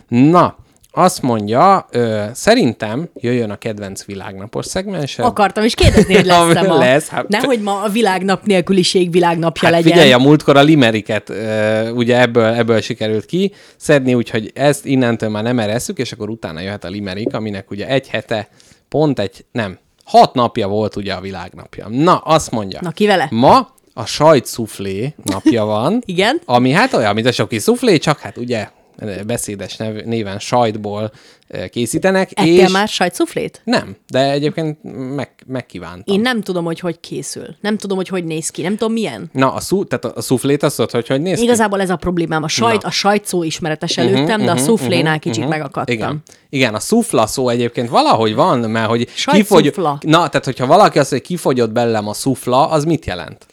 [0.08, 0.58] Na,
[0.96, 5.26] azt mondja, ö, szerintem jöjjön a kedvenc világnapos szegmensem.
[5.26, 6.78] Akartam is kérdezni, hogy lesz-e ma.
[6.78, 9.91] Lesz, hát- Nehogy ma a világnap nélküliség világnapja Hát legyen.
[9.91, 11.36] figyelj, a múltkor a limeriket uh,
[11.93, 16.60] ugye ebből, ebből sikerült ki szedni, úgyhogy ezt innentől már nem eresszük, és akkor utána
[16.60, 18.48] jöhet a limerik, aminek ugye egy hete,
[18.89, 21.88] pont egy, nem, hat napja volt ugye a világnapja.
[21.89, 22.80] Na, azt mondja.
[22.82, 23.28] Na, ki vele?
[23.32, 26.02] Ma a sajtszuflé napja van.
[26.06, 26.41] Igen.
[26.46, 28.68] Ami hát olyan, mint a soki szuflé, csak hát ugye
[29.26, 31.12] beszédes nev, néven sajtból
[31.70, 32.30] készítenek.
[32.34, 33.62] Ettél és már sajtszuflét?
[33.64, 34.78] Nem, de egyébként
[35.16, 36.16] meg, megkívántam.
[36.16, 37.56] Én nem tudom, hogy hogy készül.
[37.62, 38.62] Nem tudom, hogy hogy néz ki.
[38.62, 39.30] Nem tudom, milyen.
[39.32, 41.43] Na, a, szú, tehát a szuflét azt tudod, hogy hogy néz ki?
[41.43, 42.43] Igazából ez a problémám.
[42.43, 42.88] A sajt, Na.
[42.88, 45.96] a sajt szó ismeretes előttem, de a szuflénál kicsit megakadtam.
[45.96, 46.24] Igen.
[46.50, 49.98] Igen, a szufla szó egyébként valahogy van, mert hogy Sajtszufla.
[50.02, 53.46] Na, tehát hogyha valaki azt mondja, hogy kifogyott belem a szufla, az mit jelent?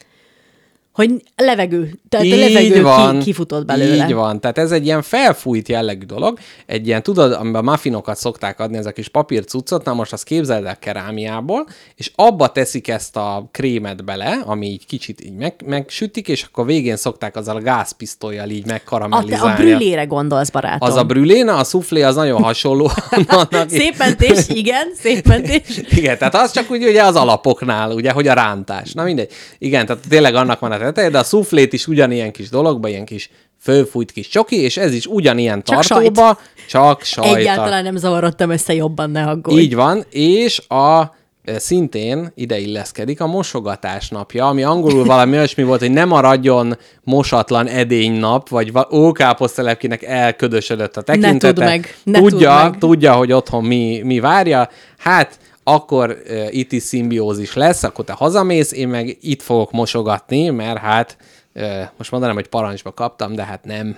[0.93, 1.99] Hogy levegő.
[2.09, 4.05] Tehát a levegő ki, kifutott belőle.
[4.05, 4.39] Így van.
[4.41, 6.37] Tehát ez egy ilyen felfújt jellegű dolog.
[6.65, 10.23] Egy ilyen, tudod, amiben muffinokat szokták adni, ez a kis papír cuccot, na most azt
[10.23, 15.53] képzeld el kerámiából, és abba teszik ezt a krémet bele, ami így kicsit így meg,
[15.65, 19.51] megsütik, és akkor végén szokták azzal a gázpisztolyjal így A, te megkaramellizálni.
[19.53, 20.89] a brülére gondolsz, barátom.
[20.89, 22.91] Az a brüléna, a szuflé az nagyon hasonló.
[23.27, 25.81] annak- Szép mentés, igen, szép mentés.
[25.89, 28.93] igen, tehát az csak úgy ugye az alapoknál, ugye, hogy a rántás.
[28.93, 29.31] Na mindegy.
[29.57, 33.29] Igen, tehát tényleg annak van a de a szuflét is ugyanilyen kis dologba, ilyen kis
[33.63, 37.37] fölfújt kis csoki, és ez is ugyanilyen Csak tartóba, csak sajta.
[37.37, 39.59] Egyáltalán nem zavarodtam össze jobban, ne aggódj.
[39.59, 41.01] Így van, és a
[41.43, 46.77] e, szintén ide illeszkedik a mosogatás napja, ami angolul valami olyasmi volt, hogy nem maradjon
[47.03, 51.53] mosatlan edénynap, vagy va- ókáposztelepkinek elködösödött a tekintete.
[51.53, 52.77] tudd meg, ne tudja, tudd meg.
[52.77, 54.69] tudja, hogy otthon mi, mi várja.
[54.97, 60.49] Hát, akkor uh, itt is szimbiózis lesz, akkor te hazamész, én meg itt fogok mosogatni,
[60.49, 61.17] mert hát
[61.55, 63.97] uh, most mondanám, hogy parancsba kaptam, de hát nem.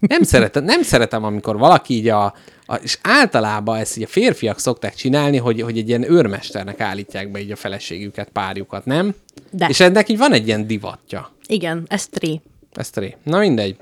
[0.00, 2.34] Nem szeretem, nem szeretem, amikor valaki így a,
[2.66, 7.30] a és általában ezt így a férfiak szokták csinálni, hogy, hogy egy ilyen őrmesternek állítják
[7.30, 9.14] be így a feleségüket, párjukat, nem?
[9.50, 9.66] De.
[9.68, 11.32] És ennek így van egy ilyen divatja.
[11.46, 12.40] Igen, ez tré.
[12.78, 13.16] Ez tré.
[13.22, 13.76] Na mindegy.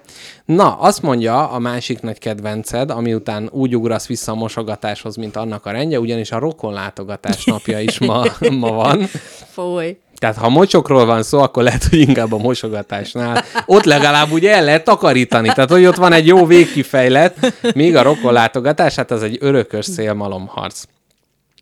[0.45, 5.37] Na, azt mondja a másik nagy kedvenced, ami után úgy ugrasz vissza a mosogatáshoz, mint
[5.37, 8.25] annak a rendje, ugyanis a rokonlátogatás napja is ma,
[8.61, 9.09] ma van.
[9.51, 9.99] Foly.
[10.19, 13.45] Tehát ha mocsokról van szó, akkor lehet, hogy inkább a mosogatásnál.
[13.67, 15.49] Ott legalább ugye el lehet takarítani.
[15.49, 20.83] Tehát, hogy ott van egy jó végkifejlet, míg a rokonlátogatás, hát az egy örökös szélmalomharc.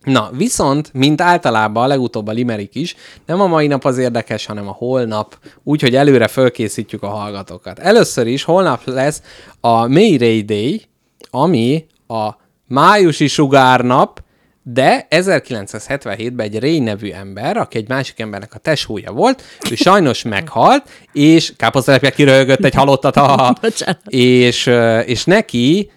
[0.05, 2.97] Na, viszont, mint általában a legutóbb a limerik is,
[3.27, 7.79] nem a mai nap az érdekes, hanem a holnap, úgyhogy előre fölkészítjük a hallgatókat.
[7.79, 9.23] Először is holnap lesz
[9.61, 10.83] a Mayday Day,
[11.31, 12.31] ami a
[12.67, 14.23] májusi sugárnap,
[14.67, 20.23] de 1977-ben egy Ray nevű ember, aki egy másik embernek a tesója volt, ő sajnos
[20.35, 24.01] meghalt, és káposztelepje kiröhögött egy halottat, ha, Bocsánat.
[24.07, 24.71] és,
[25.05, 25.91] és neki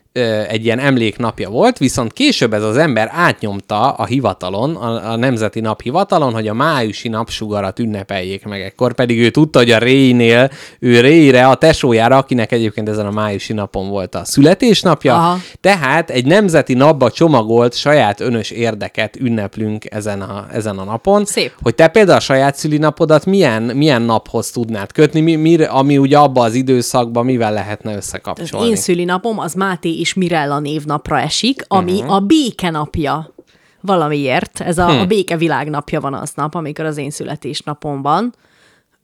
[0.47, 5.59] egy ilyen emléknapja volt, viszont később ez az ember átnyomta a hivatalon, a, a Nemzeti
[5.59, 8.61] Naphivatalon, hogy a májusi napsugarat ünnepeljék meg.
[8.61, 10.49] Ekkor pedig ő tudta, hogy a Rénél,
[10.79, 15.37] ő Rére, a tesójára, akinek egyébként ezen a májusi napon volt a születésnapja, Aha.
[15.61, 21.25] tehát egy nemzeti napba csomagolt saját önös érdeket ünneplünk ezen a, ezen a napon.
[21.25, 21.53] Szép.
[21.61, 26.17] Hogy te például a saját szülinapodat milyen, milyen naphoz tudnád kötni, mi, mi, ami ugye
[26.17, 28.69] abba az időszakban mivel lehetne Az összekapcsolni.
[28.69, 32.13] én szülinapom az Máté és Mirella névnapra esik, ami uh-huh.
[32.13, 33.33] a béke napja.
[33.81, 34.59] Valamiért.
[34.59, 34.99] Ez a, hm.
[34.99, 38.33] a béke világnapja van aznap, amikor az én születésnapom van.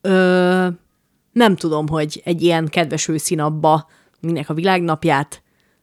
[0.02, 0.68] Ö,
[1.32, 3.88] nem tudom, hogy egy ilyen kedves őszi napba
[4.20, 5.42] minek a világnapját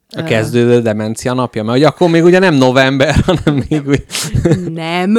[0.09, 4.05] A kezdődő demencia napja, mert hogy akkor még ugye nem november, hanem még úgy...
[4.73, 5.13] Nem.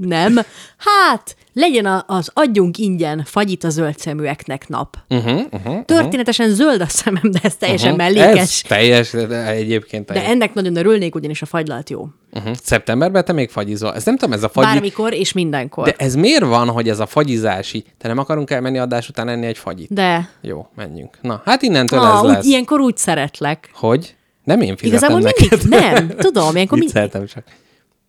[0.00, 0.34] nem.
[0.76, 4.96] Hát, legyen a, az adjunk ingyen fagyit a zöldszeműeknek nap.
[5.08, 8.14] Uh-huh, uh-huh, Történetesen zöld a szemem, de ez teljesen uh-huh.
[8.14, 8.40] mellékes.
[8.40, 10.30] Ez teljes, de egyébként De teljes.
[10.30, 12.08] ennek nagyon örülnék, ugyanis a fagylalt jó.
[12.32, 12.54] Uh-huh.
[12.62, 13.94] Szeptemberben te még fagyizol.
[13.94, 14.66] Ez nem tudom, ez a fagyi...
[14.66, 15.84] Bármikor és mindenkor.
[15.84, 17.84] De ez miért van, hogy ez a fagyizási...
[17.98, 19.92] Te nem akarunk elmenni adás után enni egy fagyit?
[19.92, 21.18] De Jó, menjünk.
[21.20, 22.44] Na, hát innentől ah, ez úgy, lesz.
[22.44, 23.70] ilyenkor úgy szeretlek.
[23.72, 24.14] Hogy?
[24.44, 25.68] Nem én fizetem Igazából neked.
[25.70, 26.92] mindig nem, tudom, ilyenkor mind...
[26.92, 27.44] Vicceltem csak.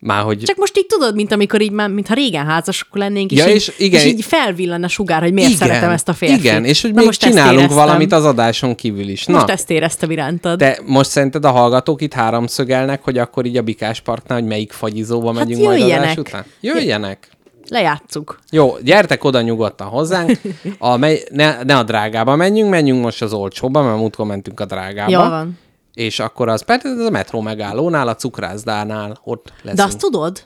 [0.05, 0.37] Már hogy...
[0.43, 3.55] Csak most így tudod, mint amikor így már, mintha régen házasok lennénk, és, Ja, így,
[3.55, 3.99] és igen.
[3.99, 6.37] és így felvillan a sugár, hogy miért szeretem ezt a férfit.
[6.39, 9.25] Igen, és hogy Na még most csinálunk valamit az adáson kívül is.
[9.25, 10.57] Na, Most ezt éreztem irántad.
[10.59, 14.71] de most szerinted a hallgatók itt háromszögelnek, hogy akkor így a Bikás Parknál, hogy melyik
[14.71, 16.17] fagyizóba Hát megyünk majd adás jöjjenek.
[16.19, 16.45] után?
[16.61, 17.29] Jöjjenek.
[17.69, 18.39] Lejátszuk.
[18.51, 20.31] Jó, gyertek oda nyugodtan hozzánk.
[20.77, 24.65] A, mely, ne, ne a drágába menjünk, menjünk most az olcsóba, mert múltkor mentünk a
[24.65, 25.11] drágába.
[25.11, 25.57] Jól van.
[25.95, 29.75] És akkor az persze ez a metró megállónál, a cukrászdánál, ott leszünk.
[29.75, 30.43] De azt tudod,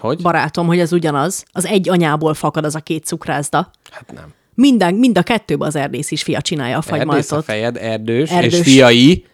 [0.00, 0.22] Hogy?
[0.22, 3.70] barátom, hogy az ugyanaz, az egy anyából fakad az a két cukrászda.
[3.90, 4.24] Hát nem.
[4.54, 7.44] Minden, mind a kettőben az erdész is fia csinálja a Erdész a fagymaltot.
[7.44, 8.52] fejed, erdős, Erdős.
[8.58, 9.24] és fiai,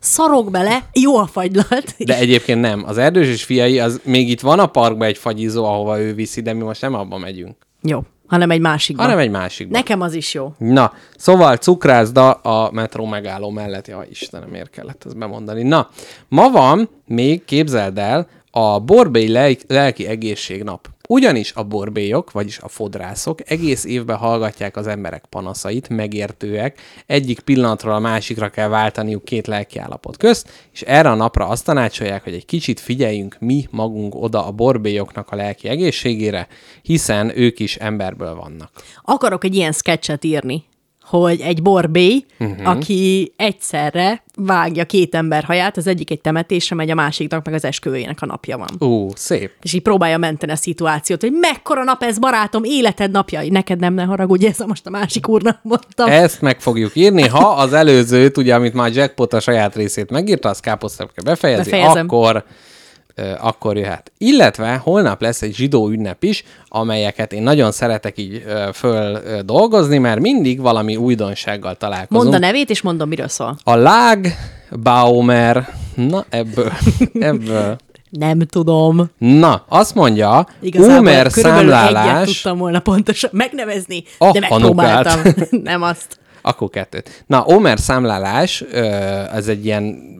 [0.00, 1.94] Szarok bele, jó a fagylalt.
[1.98, 2.84] de egyébként nem.
[2.86, 6.40] Az erdős és fiai, az még itt van a parkban egy fagyizó, ahova ő viszi,
[6.40, 9.04] de mi most nem abba megyünk, Jó, hanem egy másikban.
[9.04, 9.78] hanem egy másikban.
[9.78, 10.52] Nekem az is jó.
[10.58, 13.86] Na, szóval cukrászda a metró megálló mellett.
[13.86, 15.62] Ja, Istenem, miért kellett ezt bemondani?
[15.62, 15.88] Na,
[16.28, 20.88] ma van még, képzeld el, a Borbély lel- lelki egészségnap.
[21.10, 27.94] Ugyanis a borbélyok, vagyis a fodrászok egész évben hallgatják az emberek panaszait, megértőek, egyik pillanatról
[27.94, 32.44] a másikra kell váltaniuk két lelkiállapot közt, és erre a napra azt tanácsolják, hogy egy
[32.44, 36.48] kicsit figyeljünk mi magunk oda a borbélyoknak a lelki egészségére,
[36.82, 38.70] hiszen ők is emberből vannak.
[39.02, 40.64] Akarok egy ilyen sketchet írni,
[41.08, 42.68] hogy egy borbély, uh-huh.
[42.68, 47.64] aki egyszerre vágja két ember haját, az egyik egy temetésre megy, a másiknak meg az
[47.64, 48.88] esküvőjének a napja van.
[48.88, 49.52] Ú, szép.
[49.62, 53.42] És így próbálja menteni a szituációt, hogy mekkora nap ez, barátom, életed napja.
[53.50, 56.08] Neked nem ne haragudj, ez most a másik úrnak mondtam.
[56.08, 57.28] Ezt meg fogjuk írni.
[57.28, 62.06] Ha az előzőt, ugye, amit már Jackpot a saját részét megírta, az káposztapke befejezi, Befejezem.
[62.06, 62.44] akkor
[63.40, 64.12] akkor jöhet.
[64.18, 70.20] Illetve holnap lesz egy zsidó ünnep is, amelyeket én nagyon szeretek így föl dolgozni, mert
[70.20, 72.22] mindig valami újdonsággal találkozunk.
[72.22, 73.56] Mondd a nevét, és mondom, miről szól.
[73.64, 74.26] A Lag
[74.82, 76.72] Baumer, na ebből,
[77.12, 77.76] ebből.
[78.10, 79.10] Nem tudom.
[79.18, 85.20] Na, azt mondja, Igazából Umer körülbelül egyet számlálás, tudtam volna pontosan megnevezni, A de megpróbáltam.
[85.62, 86.18] Nem azt.
[86.42, 87.24] Akkor kettőt.
[87.26, 88.60] Na, Omer számlálás,
[89.32, 90.16] ez egy ilyen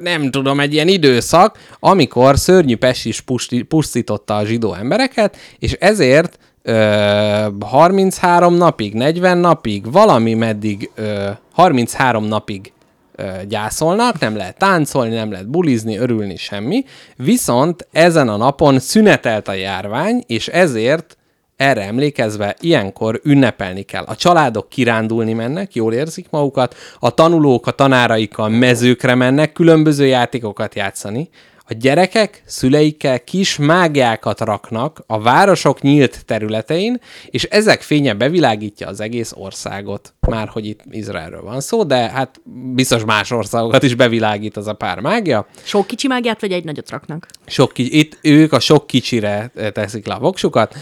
[0.00, 3.24] nem tudom, egy ilyen időszak, amikor szörnyű pest is
[3.68, 12.24] pusztította a zsidó embereket, és ezért ö, 33 napig, 40 napig, valami meddig, ö, 33
[12.24, 12.72] napig
[13.14, 16.84] ö, gyászolnak, nem lehet táncolni, nem lehet bulizni, örülni, semmi.
[17.16, 21.17] Viszont ezen a napon szünetelt a járvány, és ezért
[21.58, 24.04] erre emlékezve ilyenkor ünnepelni kell.
[24.04, 30.74] A családok kirándulni mennek, jól érzik magukat, a tanulók a tanáraikkal mezőkre mennek, különböző játékokat
[30.74, 31.28] játszani,
[31.70, 39.00] a gyerekek szüleikkel kis mágiákat raknak a városok nyílt területein, és ezek fénye bevilágítja az
[39.00, 40.14] egész országot.
[40.20, 42.40] Már hogy itt Izraelről van szó, de hát
[42.74, 45.46] biztos más országokat is bevilágít az a pár mágia.
[45.62, 47.26] Sok kicsi mágiát, vagy egy nagyot raknak?
[47.46, 50.74] Sok kicsi, itt ők a sok kicsire eh, teszik le a voksukat.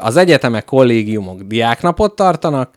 [0.00, 2.70] Az egyetemek, kollégiumok diáknapot tartanak,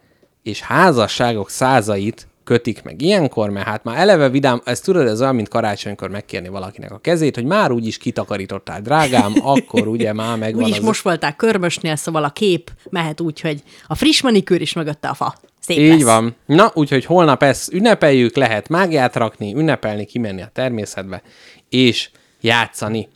[0.43, 5.35] és házasságok százait kötik meg ilyenkor, mert hát már eleve vidám, ez tudod, ez olyan,
[5.35, 10.63] mint karácsonykor megkérni valakinek a kezét, hogy már úgyis kitakarítottál, drágám, akkor ugye már megvan
[10.63, 10.83] Úgyis az...
[10.83, 15.13] most voltál körmösnél, szóval a kép mehet úgy, hogy a friss manikűr is mögötte a
[15.13, 15.35] fa.
[15.59, 16.03] Szép Így lesz.
[16.03, 16.35] van.
[16.45, 21.21] Na, úgyhogy holnap ezt ünnepeljük, lehet mágiát rakni, ünnepelni, kimenni a természetbe,
[21.69, 22.09] és
[22.41, 23.07] játszani.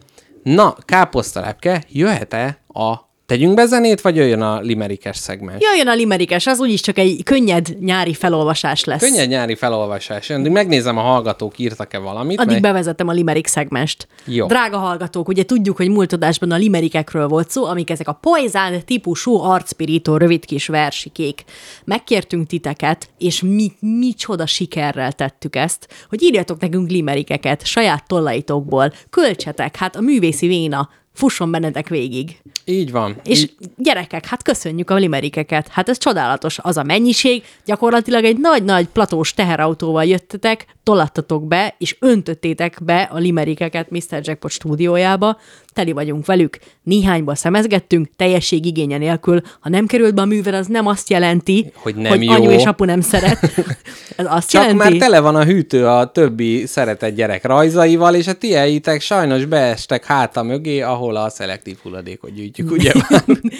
[0.44, 5.64] Na, káposztalepke, jöhet-e a Tegyünk be zenét, vagy jöjjön a limerikes szegmens?
[5.64, 9.02] Jöjjön a limerikes, az úgyis csak egy könnyed nyári felolvasás lesz.
[9.02, 10.30] Könnyed nyári felolvasás.
[10.30, 12.40] Addig megnézem, a hallgatók írtak-e valamit.
[12.40, 14.08] Addig mert- bevezetem a limerik szegmest.
[14.26, 14.46] Jó.
[14.46, 18.86] Drága hallgatók, ugye tudjuk, hogy múlt adásban a limerikekről volt szó, amik ezek a poizán
[18.86, 21.44] típusú arcpirító rövid kis versikék.
[21.86, 29.76] Megkértünk titeket, és mi, micsoda sikerrel tettük ezt, hogy írjatok nekünk limerikeket saját tollaitokból, költsetek,
[29.76, 32.38] hát a művészi véna fusson bennetek végig.
[32.66, 33.16] Így van.
[33.24, 35.68] És Így, gyerekek, hát köszönjük a limerikeket.
[35.68, 36.60] Hát ez csodálatos.
[36.60, 43.18] Az a mennyiség, gyakorlatilag egy nagy-nagy platós teherautóval jöttetek, tolattatok be, és öntöttétek be a
[43.18, 44.20] limerikeket Mr.
[44.22, 45.38] Jackpot stúdiójába.
[45.78, 46.58] Teli vagyunk velük.
[46.84, 49.42] Néhányba szemezgettünk, teljesség igénye nélkül.
[49.60, 52.32] Ha nem került be a művel, az nem azt jelenti, Hogy nem hogy jó.
[52.32, 53.40] anyu és apu nem szeret.
[54.18, 58.28] Ez azt csak jelenti, már tele van a hűtő a többi szeretett gyerek rajzaival, és
[58.28, 62.92] a tieitek sajnos beestek háta mögé, ahol a szelektív hulladékot gyűjtjük, ugye?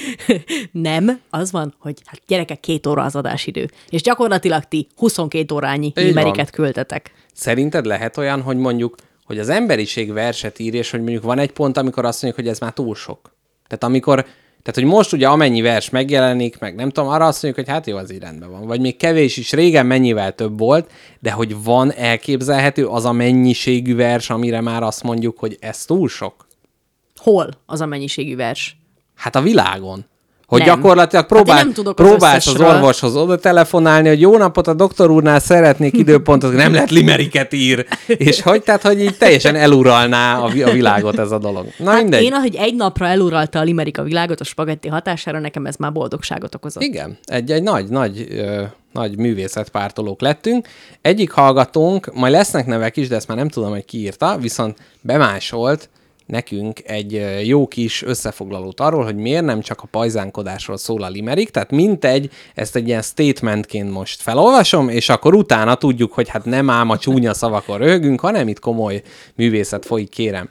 [0.72, 3.70] Nem, az van, hogy hát gyerekek, két óra az adásidő.
[3.90, 6.06] És gyakorlatilag ti 22 órányi van.
[6.06, 7.12] limeriket küldtetek.
[7.34, 8.96] Szerinted lehet olyan, hogy mondjuk,
[9.28, 12.54] hogy az emberiség verset ír, és hogy mondjuk van egy pont, amikor azt mondjuk, hogy
[12.54, 13.36] ez már túl sok.
[13.68, 14.22] Tehát amikor,
[14.62, 17.88] tehát hogy most ugye amennyi vers megjelenik, meg nem tudom, arra azt mondjuk, hogy hát
[17.88, 18.66] jó, az így rendben van.
[18.68, 23.96] Vagy még kevés is, régen mennyivel több volt, de hogy van elképzelhető az a mennyiségű
[23.96, 26.48] vers, amire már azt mondjuk, hogy ez túl sok?
[27.16, 28.78] Hol az a mennyiségű vers?
[29.16, 30.06] Hát a világon.
[30.48, 30.76] Hogy Nem.
[30.76, 32.76] gyakorlatilag próbál, Hát nem tudok az próbálsz az összesről.
[32.76, 37.86] orvoshoz oda telefonálni, hogy jó napot, a doktor úrnál szeretnék időpontot, nem lehet limeriket ír.
[38.08, 41.66] És hogy, tehát, hogy így teljesen eluralná a, a világot ez a dolog.
[41.78, 42.24] Na Hát mindegy.
[42.24, 45.92] én, ahogy egy napra eluralta a limerik a világot a spagetti hatására, nekem ez már
[45.92, 46.84] boldogságot okozott.
[46.84, 48.62] Igen, egy, egy nagy, nagy, ö,
[48.92, 50.68] nagy művészetpártolók lettünk.
[51.02, 54.78] Egyik hallgatónk, majd lesznek nevek is, de ezt már nem tudom, hogy ki írta, viszont
[55.02, 55.90] bemásolt
[56.28, 61.50] nekünk egy jó kis összefoglalót arról, hogy miért nem csak a pajzánkodásról szól a limerik,
[61.50, 66.70] tehát mintegy, ezt egy ilyen statementként most felolvasom, és akkor utána tudjuk, hogy hát nem
[66.70, 69.02] ám a csúnya szavakon röhögünk, hanem itt komoly
[69.36, 70.50] művészet folyik, kérem.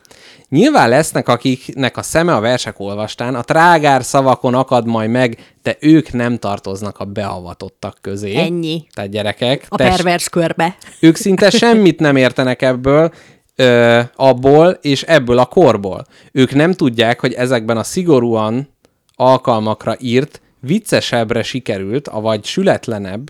[0.48, 5.76] Nyilván lesznek, akiknek a szeme a versek olvastán, a trágár szavakon akad majd meg, de
[5.80, 8.36] ők nem tartoznak a beavatottak közé.
[8.36, 8.86] Ennyi.
[8.94, 10.76] Tehát gyerekek, A tess- pervers körbe.
[11.00, 13.12] ők szinte semmit nem értenek ebből,
[13.56, 16.06] ö, abból és ebből a korból.
[16.32, 18.68] Ők nem tudják, hogy ezekben a szigorúan
[19.14, 23.28] alkalmakra írt, viccesebbre sikerült, avagy sületlenebb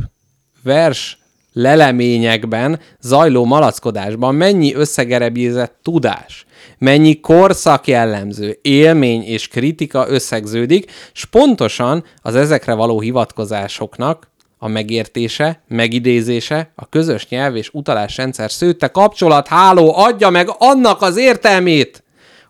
[0.63, 1.19] vers
[1.53, 6.47] leleményekben zajló malackodásban mennyi összegerebjézett tudás,
[6.79, 14.31] mennyi korszak jellemző, élmény és kritika összegződik, s pontosan az ezekre való hivatkozásoknak
[14.67, 21.17] a megértése, megidézése, a közös nyelv és utalásrendszer szőtte kapcsolat háló adja meg annak az
[21.17, 22.03] értelmét,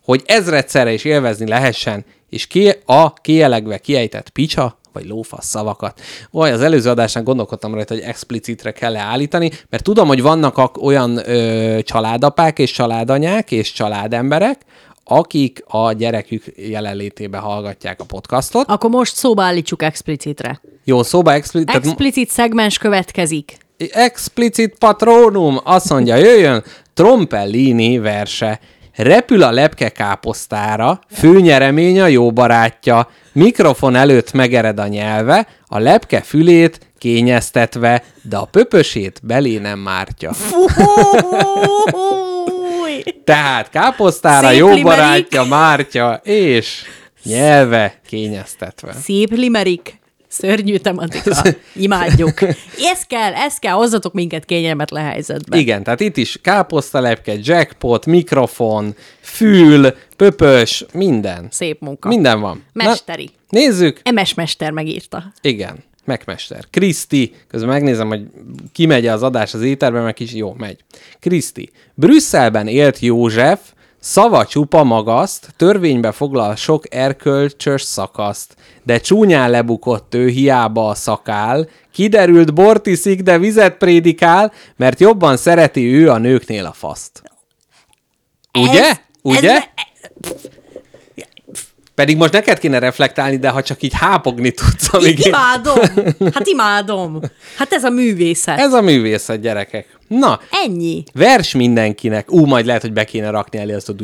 [0.04, 6.00] hogy ezredszerre is élvezni lehessen, és ki a kielegve kiejtett picsa, vagy lófasz szavakat.
[6.30, 10.82] Vaj, az előző adásnál gondolkodtam rajta, hogy explicitre kell állítani, mert tudom, hogy vannak ak-
[10.82, 14.60] olyan ö, családapák és családanyák és családemberek,
[15.08, 18.68] akik a gyerekük jelenlétébe hallgatják a podcastot.
[18.68, 20.60] Akkor most szóba állítsuk explicitre.
[20.84, 23.56] Jó, szóba explicit, Explicit szegmens következik.
[23.90, 26.62] explicit patronum, azt mondja, jöjjön
[26.94, 28.60] Trompellini verse.
[28.94, 36.20] Repül a lepke káposztára, főnyeremény a jó barátja, mikrofon előtt megered a nyelve, a lepke
[36.20, 40.32] fülét kényeztetve, de a pöpösét belé nem mártja.
[40.32, 40.66] Fúj!
[43.24, 44.84] Tehát káposztára Szép jó limerik.
[44.84, 46.82] barátja mártja, és
[47.24, 48.92] nyelve kényeztetve.
[48.92, 49.98] Szép limerik.
[50.28, 51.42] Szörnyű tematika.
[51.74, 52.42] Imádjuk.
[52.78, 55.56] Ez kell, ez kell, hozzatok minket kényelmetlen helyzetbe.
[55.56, 61.48] Igen, tehát itt is káposztalepke, jackpot, mikrofon, fül, pöpös, minden.
[61.50, 62.08] Szép munka.
[62.08, 62.64] Minden van.
[62.72, 63.24] Mesteri.
[63.48, 64.00] Na, nézzük.
[64.02, 65.32] Emes mester megírta.
[65.40, 66.64] Igen, megmester.
[66.70, 68.26] Kriszti, közben megnézem, hogy
[68.72, 70.84] kimegy az adás az éterben, meg is jó, megy.
[71.20, 71.70] Kriszti.
[71.94, 73.60] Brüsszelben élt József,
[73.98, 81.68] szava csupa magaszt, törvénybe foglal sok erkölcsös szakaszt, de csúnyán lebukott ő hiába a szakál,
[81.92, 87.22] kiderült bort iszik, de vizet prédikál, mert jobban szereti ő a nőknél a faszt.
[88.58, 88.84] Ugye?
[88.84, 89.50] Ez- Ugye?
[89.52, 89.64] ez-
[91.96, 95.26] Pedig most neked kéne reflektálni, de ha csak így hápogni tudsz, amíg én...
[95.26, 95.74] Imádom.
[96.34, 97.20] Hát imádom.
[97.56, 98.58] Hát ez a művészet.
[98.58, 99.98] Ez a művészet, gyerekek.
[100.08, 101.04] Na, Ennyi.
[101.14, 102.32] vers mindenkinek.
[102.32, 103.94] Ú, majd lehet, hogy be kéne rakni elé azt a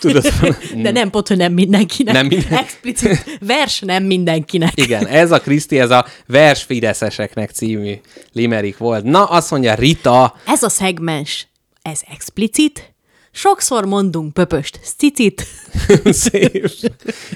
[0.00, 0.32] tudod.
[0.82, 2.14] De nem pont, hogy nem mindenkinek.
[2.14, 4.72] Nem minden- Explicit vers nem mindenkinek.
[4.74, 7.94] Igen, ez a Kriszti, ez a vers fideszeseknek című
[8.32, 9.04] limerik volt.
[9.04, 11.46] Na, azt mondja Rita, Ez a szegmens,
[11.82, 12.94] ez explicit,
[13.36, 15.46] sokszor mondunk pöpöst, cicit.
[16.04, 16.70] Szép.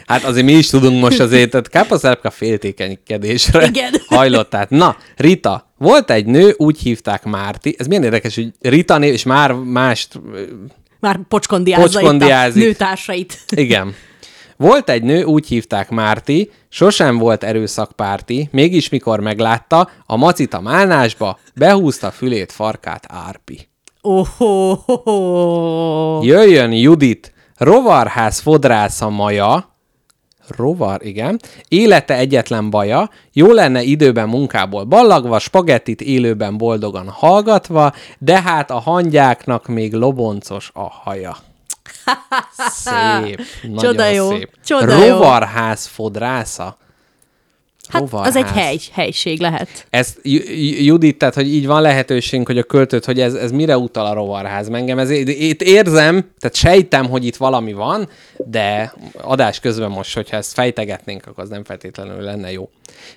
[0.07, 3.93] Hát azért mi is tudunk most azért, tehát káposztelepka féltékenykedésre Igen.
[4.07, 4.51] hajlott.
[4.51, 9.13] Tehát, na, Rita, volt egy nő, úgy hívták Márti, ez milyen érdekes, hogy Rita név,
[9.13, 10.21] és már mást,
[11.01, 12.63] Már pocskondiázza itt a Pocskondiázik.
[12.63, 13.39] nőtársait.
[13.51, 13.95] igen.
[14.57, 20.61] Volt egy nő, úgy hívták Márti, sosem volt erőszakpárti, mégis mikor meglátta, a macit a
[20.61, 23.70] málnásba, behúzta fülét, farkát Árpi.
[24.03, 24.29] Oh.
[26.25, 29.75] Jöjjön Judit, rovarház fodrásza maja,
[30.57, 38.43] rovar, igen, élete egyetlen baja, jó lenne időben munkából ballagva, spagettit élőben boldogan hallgatva, de
[38.43, 41.37] hát a hangyáknak még loboncos a haja.
[42.71, 44.51] Szép, nagyon Csoda jó, szép.
[44.65, 46.77] csoda rovarház fodrásza.
[47.93, 48.37] Hát az Rovarház.
[48.37, 49.87] egy hely, helység lehet.
[50.23, 50.49] Ju-
[50.87, 54.13] Judit, tehát, hogy így van lehetőségünk, hogy a költőt, hogy ez, ez mire utal a
[54.15, 54.69] rovarház.
[54.69, 60.37] Engem ez, itt érzem, tehát sejtem, hogy itt valami van, de adás közben most, hogyha
[60.37, 62.71] ezt fejtegetnénk, akkor az nem feltétlenül lenne jó.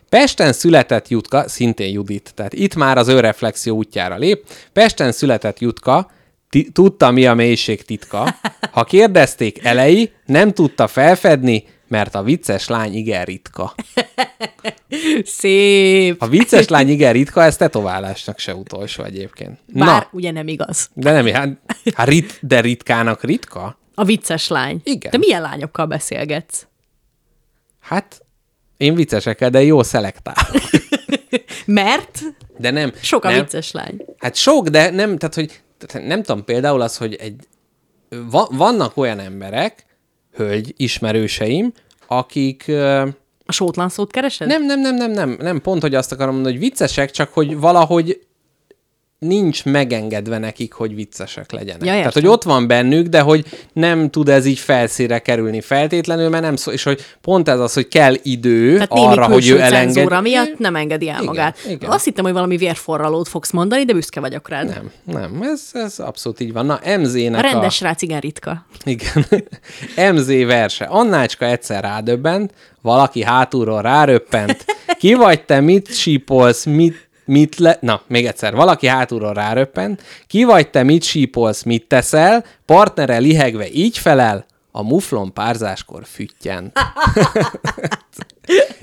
[0.10, 4.44] Pesten született Jutka, szintén Judit, tehát itt már az önreflexió útjára lép.
[4.74, 6.12] Pesten született Jutka,
[6.50, 8.36] ti- tudta, mi a mélység titka.
[8.72, 11.64] Ha kérdezték elei, nem tudta felfedni,
[11.94, 13.76] mert a vicces lány igen ritka.
[15.24, 16.22] Szép.
[16.22, 19.60] A vicces lány igen ritka, ez tetoválásnak se utolsó egyébként.
[19.74, 20.90] Bár Na, ugye nem igaz.
[20.94, 21.58] de nem, hát,
[21.96, 23.78] hát rit, de ritkának ritka?
[23.96, 24.82] A vicces lány.
[24.84, 25.12] Igen.
[25.12, 26.68] Te milyen lányokkal beszélgetsz?
[27.80, 28.22] Hát,
[28.78, 30.36] én viccesekkel, de jó szelektál.
[31.66, 32.20] Mert
[32.58, 32.92] De nem.
[33.02, 33.40] sok a nem.
[33.40, 34.06] vicces lány.
[34.18, 35.62] Hát sok, de nem, tehát, hogy
[36.08, 37.48] nem tudom, például az, hogy egy,
[38.10, 39.86] va, vannak olyan emberek,
[40.36, 41.74] hölgy ismerőseim,
[42.08, 42.72] akik
[43.46, 44.48] A sótlan szót keresed?
[44.48, 47.60] nem, nem, nem, nem, nem, nem, pont, hogy azt akarom mondani, hogy viccesek, csak hogy
[47.60, 48.22] valahogy
[49.24, 51.86] nincs megengedve nekik, hogy viccesek legyenek.
[51.86, 56.30] Ja, Tehát, hogy ott van bennük, de hogy nem tud ez így felszíre kerülni feltétlenül,
[56.30, 59.60] mert nem szó, és hogy pont ez az, hogy kell idő Tehát arra, hogy ő
[59.62, 60.22] elenged.
[60.22, 61.58] miatt nem engedi el Igen, magát.
[61.70, 61.90] igen.
[61.90, 64.68] Azt hittem, hogy valami vérforralót fogsz mondani, de büszke vagyok rád.
[64.68, 66.66] Nem, nem, ez, ez abszolút így van.
[66.66, 68.66] Na, MZ-nek A rendes rác igen ritka.
[68.84, 69.26] Igen.
[70.16, 70.86] MZ verse.
[70.86, 74.66] Annácska egyszer rádöbbent, valaki hátulról ráröppent.
[74.98, 77.78] Ki vagy te, mit sípolsz, mit, mit le...
[77.82, 78.56] Na, még egyszer.
[78.56, 80.04] Valaki hátulról ráröppent.
[80.28, 82.46] Ki vagy te, mit sípolsz, mit teszel?
[82.66, 86.80] Partnere lihegve így felel, a muflon párzáskor füttyent.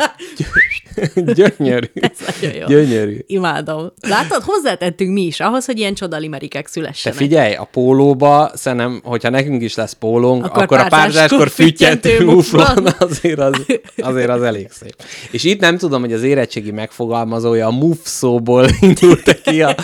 [1.15, 1.87] Gyönyörű.
[2.41, 2.67] Nagyon jó.
[2.67, 3.19] Gyönyörű.
[3.27, 3.93] Imádom.
[4.01, 7.19] Látod, hozzátettünk mi is ahhoz, hogy ilyen csoda limerikek Te szülessenek.
[7.19, 12.87] figyelj, a pólóba, szerintem, hogyha nekünk is lesz pólónk, Akkor akkor, a párzáskor füttyentő muflon.
[12.99, 14.95] azért az, azért az elég szép.
[15.31, 19.75] És itt nem tudom, hogy az érettségi megfogalmazója a muf szóból indult ki a...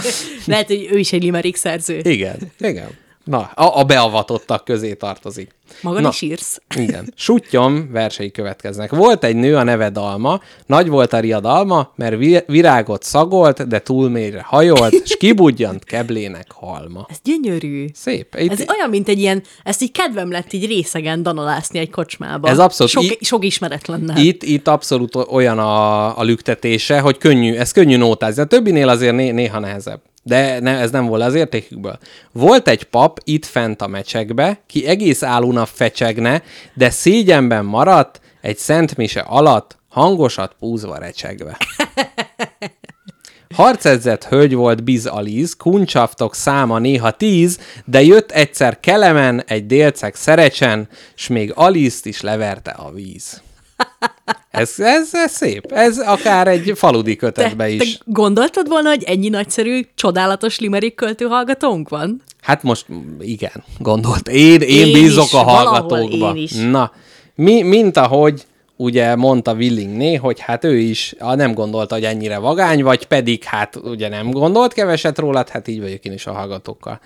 [0.45, 2.01] Lehet, hogy ő is egy limerik szerző.
[2.03, 2.89] Igen, igen.
[3.27, 5.55] Na, a, a beavatottak közé tartozik.
[5.83, 6.09] Maga Na.
[6.09, 6.61] is írsz.
[6.77, 7.13] Igen.
[7.17, 8.91] Suttyom versei következnek.
[8.91, 13.79] Volt egy nő, a neve Dalma, nagy volt a riadalma, mert vi- virágot szagolt, de
[13.81, 17.07] túl mélyre hajolt, s kibudjant keblének halma.
[17.11, 17.87] Ez gyönyörű.
[17.95, 18.35] Szép.
[18.39, 22.49] Itt, Ez olyan, mint egy ilyen, ezt így kedvem lett így részegen danolászni egy kocsmába.
[22.49, 24.17] Ez abszolút Sok, í- sok ismeretlennel.
[24.17, 28.43] Itt, itt abszolút olyan a, a lüktetése, hogy könnyű, ez könnyű nótázni.
[28.43, 30.01] A többinél azért né, néha nehezebb.
[30.27, 31.99] De ne, ez nem volt az értékükből.
[32.33, 36.43] Volt egy pap itt fent a mecsekbe, ki egész áluna fecsegne,
[36.75, 41.57] de szégyenben maradt egy szentmise alatt, hangosat púzva recsegve.
[43.55, 50.15] Harcedzett hölgy volt Biz Aliz, kuncsaftok száma néha tíz, de jött egyszer kelemen egy délceg
[50.15, 53.43] szerecsen, s még Alizt is leverte a víz.
[54.57, 55.73] Ez, ez, ez szép.
[55.73, 57.99] Ez akár egy faludi te, kötetbe te is.
[58.05, 62.23] gondoltad volna, hogy ennyi nagyszerű, csodálatos limerik költő hallgatónk van?
[62.41, 62.87] Hát most
[63.21, 64.29] igen, gondolt.
[64.29, 66.31] Én, én, Én bízok is, a hallgatókba.
[66.35, 66.53] én is.
[66.53, 66.93] Na,
[67.35, 68.47] mi, mint ahogy
[68.77, 73.45] ugye mondta Willingné, hogy hát ő is ah, nem gondolta, hogy ennyire vagány vagy, pedig
[73.45, 77.01] hát ugye nem gondolt keveset rólad, hát így vagyok én is a hallgatókkal.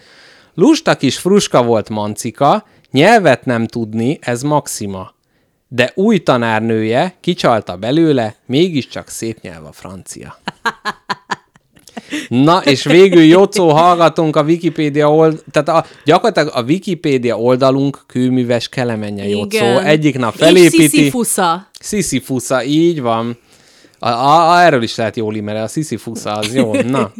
[0.55, 5.13] Lusta kis fruska volt mancika, nyelvet nem tudni, ez maxima.
[5.73, 10.39] De új tanárnője kicsalta belőle, mégiscsak szép nyelv a francia.
[12.29, 18.69] Na, és végül Jocó hallgatunk a Wikipédia old, tehát a, gyakorlatilag a Wikipédia oldalunk kőműves
[18.69, 19.79] kelemenje Jocó.
[19.79, 20.89] Egyik nap És felépíti.
[20.89, 21.69] Sisyphusza.
[21.81, 23.39] Sisyphusza, így van.
[23.99, 26.75] A, a, a, erről is lehet jól imere, a Sisyphusza az jó.
[26.75, 27.13] Na,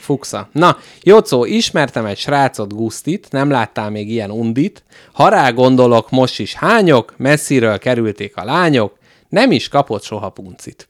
[0.00, 0.48] Fuxa.
[0.52, 4.84] Na, Jocó, ismertem egy srácot, Gusztit, nem láttál még ilyen undit.
[5.12, 8.98] Ha rá gondolok, most is hányok, messziről kerülték a lányok,
[9.28, 10.86] nem is kapott soha puncit.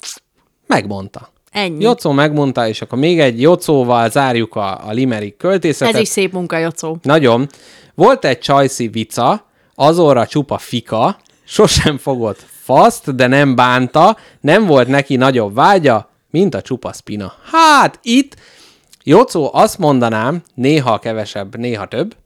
[0.66, 1.32] Megmondta.
[1.50, 1.82] Ennyi.
[1.82, 5.94] Jocó megmondta, és akkor még egy Jocóval zárjuk a, a limerick költészetet.
[5.94, 6.98] Ez is szép munka, Jocó.
[7.02, 7.48] Nagyon.
[7.94, 14.88] Volt egy csajszi vica, azóra csupa fika, sosem fogott faszt, de nem bánta, nem volt
[14.88, 17.32] neki nagyobb vágya, mint a csupa spina.
[17.50, 18.36] Hát itt,
[19.08, 22.16] Jocó, azt mondanám, néha kevesebb, néha több,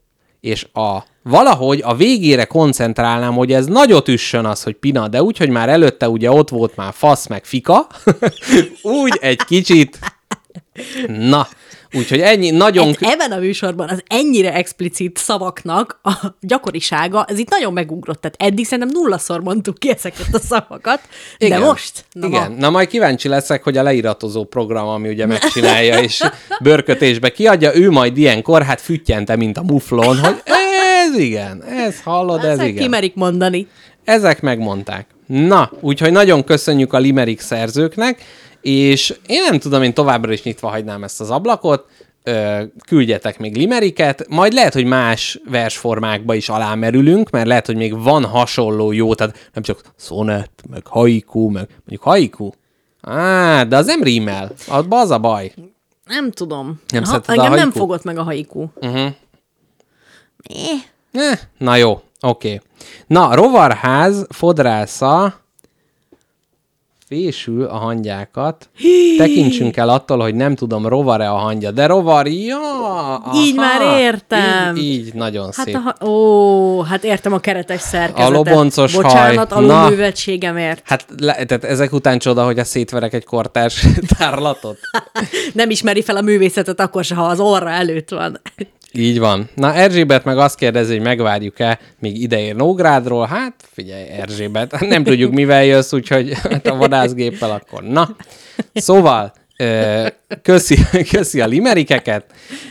[0.40, 5.36] és a valahogy a végére koncentrálnám, hogy ez nagyot üssön az, hogy pina, de úgy,
[5.38, 7.86] hogy már előtte ugye ott volt már fasz meg fika,
[8.82, 9.98] úgy egy kicsit,
[11.06, 11.48] na,
[11.92, 12.88] úgyhogy ennyi, nagyon...
[12.88, 18.20] Ez, ebben a műsorban az ennyire explicit szavaknak a gyakorisága, ez itt nagyon megugrott.
[18.20, 21.00] Tehát eddig szerintem nullaszor mondtuk ki ezeket a szavakat,
[21.38, 22.04] de most?
[22.12, 22.50] Na igen.
[22.50, 22.56] Ma.
[22.58, 26.22] Na majd kíváncsi leszek, hogy a leiratozó program, ami ugye megcsinálja, és
[26.62, 30.42] bőrkötésbe kiadja, ő majd ilyenkor, hát füttyente, mint a muflon, hogy
[31.06, 32.82] ez igen, ez hallod, ez Ezek igen.
[32.82, 33.66] kimerik mondani.
[34.04, 35.06] Ezek megmondták.
[35.26, 38.22] Na, úgyhogy nagyon köszönjük a Limerick szerzőknek,
[38.60, 41.86] és én nem tudom, én továbbra is nyitva hagynám ezt az ablakot,
[42.22, 48.02] ö, küldjetek még limeriket, majd lehet, hogy más versformákba is alámerülünk, mert lehet, hogy még
[48.02, 52.50] van hasonló jó, tehát nem csak szonett, meg haiku, meg mondjuk haiku.
[53.00, 54.52] Á, de az nem rímel.
[54.88, 55.52] Az a baj.
[56.04, 56.80] Nem tudom.
[56.88, 58.66] Nem ha, szereted a engem nem fogott meg a haiku.
[58.74, 59.12] Uh-huh.
[60.42, 60.82] Eh.
[61.12, 62.54] Eh, na jó, oké.
[62.54, 62.60] Okay.
[63.06, 65.40] Na, rovarház fodrásza
[67.10, 68.68] fésül a hangyákat.
[69.18, 72.58] Tekintsünk el attól, hogy nem tudom, rovar-e a hangya, de rovar, ja!
[73.34, 74.76] Így már értem.
[74.76, 75.78] Így, így nagyon Hát szép.
[75.98, 78.26] a, ó, hát értem a keretes szerkezetet.
[78.26, 79.66] A loboncos Bocsánat, haj.
[79.66, 79.80] Na.
[79.80, 80.82] alulműveltségemért.
[80.84, 83.86] Hát le, tehát ezek után csoda, hogy a szétverek egy kortárs
[84.18, 84.78] tárlatot.
[85.54, 88.40] Nem ismeri fel a művészetet akkor se, ha az orra előtt van.
[88.92, 89.48] Így van.
[89.54, 93.26] Na, Erzsébet meg azt kérdezi, hogy megvárjuk-e, míg ideér Nógrádról.
[93.26, 97.82] Hát, figyelj, Erzsébet, nem tudjuk, mivel jössz, úgyhogy hát a vadászgéppel akkor.
[97.82, 98.16] Na,
[98.74, 99.32] szóval,
[100.42, 100.76] köszi,
[101.12, 102.24] köszi a limerikeket,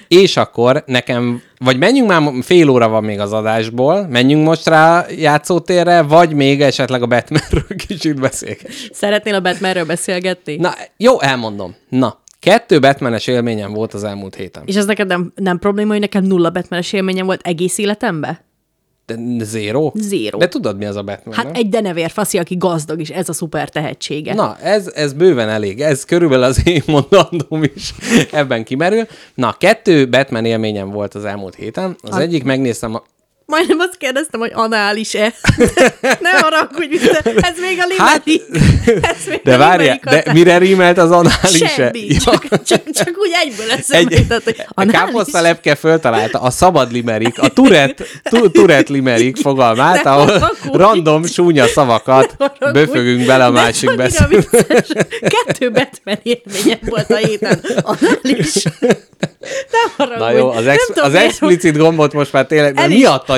[0.07, 5.05] és akkor nekem, vagy menjünk már, fél óra van még az adásból, menjünk most rá
[5.17, 8.95] játszótérre, vagy még esetleg a Batmanről kicsit beszélgessünk.
[8.95, 10.55] Szeretnél a Batmanről beszélgetni?
[10.55, 11.75] Na, jó, elmondom.
[11.89, 14.63] Na, kettő Batmanes élményem volt az elmúlt héten.
[14.65, 18.39] És ez neked nem, nem probléma, hogy nekem nulla Batmanes élményem volt egész életemben?
[19.05, 19.91] De zéro?
[19.95, 20.37] Zéro.
[20.37, 21.53] De tudod, mi az a Batman, Hát nem?
[21.55, 24.33] egy denevér faszi, aki gazdag, és ez a szuper tehetsége.
[24.33, 25.81] Na, ez, ez bőven elég.
[25.81, 27.93] Ez körülbelül az én mondandóm is
[28.31, 29.07] ebben kimerül.
[29.35, 31.95] Na, kettő Batman élményem volt az elmúlt héten.
[32.01, 33.03] Az A- egyik megnéztem a...
[33.49, 35.33] Majdnem azt kérdeztem, hogy anális-e.
[36.21, 36.95] ne haragudj
[37.41, 39.05] ez még a Hát, limerick.
[39.05, 43.71] Ez még de várjál, de mire rímelt az anális Semmi, csak, csak, csak úgy egyből
[43.71, 44.99] eszembe Egy, jutott, hogy a anális.
[44.99, 50.77] káposzta lepke föltalálta a szabad limerik, a turet, tu, turet limerik fogalmát, Ne ahol haragudj.
[50.77, 52.35] random súnya szavakat
[52.71, 54.23] böfögünk bele a másik vicces.
[55.19, 57.61] Kettő Batman élményem volt a héten.
[57.81, 58.63] Anális.
[59.71, 60.19] Nem haragudj.
[60.19, 62.87] Na jó, az, ex, tudom, az explicit gombot most már tényleg, de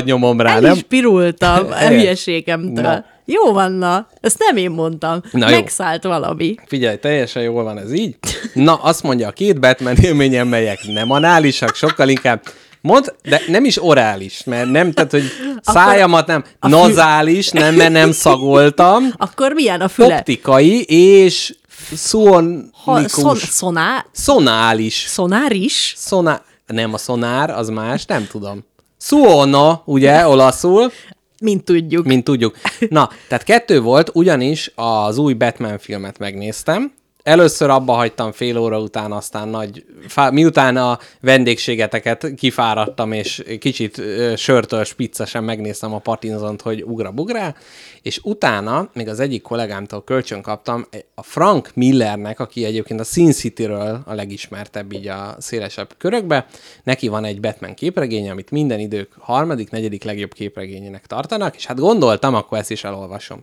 [0.04, 0.74] Miattad nyomom rá, El nem?
[0.74, 2.84] is pirultam a hülyeségemtől.
[2.84, 3.06] Na.
[3.26, 4.08] Jó van, na.
[4.22, 5.22] Ezt nem én mondtam.
[5.32, 5.56] Na jó.
[5.56, 6.56] Megszállt valami.
[6.66, 8.16] Figyelj, teljesen jól van ez így.
[8.54, 12.42] Na, azt mondja a két Batman élményem, melyek nem análisak, sokkal inkább
[12.84, 15.24] Mond, de nem is orális, mert nem, tehát, hogy
[15.62, 20.16] szájamat nem, nazális, nem, mert nem szagoltam, Akkor milyen a füle?
[20.18, 21.54] optikai és
[21.90, 25.06] Ha, szuonikus, szon, szoná, szonális.
[25.08, 25.94] szonáris?
[25.98, 26.42] Szoná...
[26.66, 28.66] Nem a szonár, az más, nem tudom.
[29.04, 30.92] Suona, ugye, olaszul,
[31.40, 32.06] Mint tudjuk.
[32.06, 32.58] mint tudjuk.
[32.90, 36.94] Na, tehát kettő volt, ugyanis az új Batman filmet megnéztem.
[37.24, 39.86] Először abba hagytam fél óra után, aztán nagy,
[40.32, 44.02] miután a vendégségeteket kifáradtam, és kicsit
[44.36, 47.56] sörtől spiccesen megnéztem a Partinzont, hogy ugra-bugrá,
[48.02, 53.04] és utána még az egyik kollégámtól kölcsön kaptam egy- a Frank Millernek, aki egyébként a
[53.04, 56.46] Sin City-ről a legismertebb így a szélesebb körökbe,
[56.84, 61.80] neki van egy Batman képregénye, amit minden idők harmadik, negyedik legjobb képregényének tartanak, és hát
[61.80, 63.42] gondoltam, akkor ezt is elolvasom.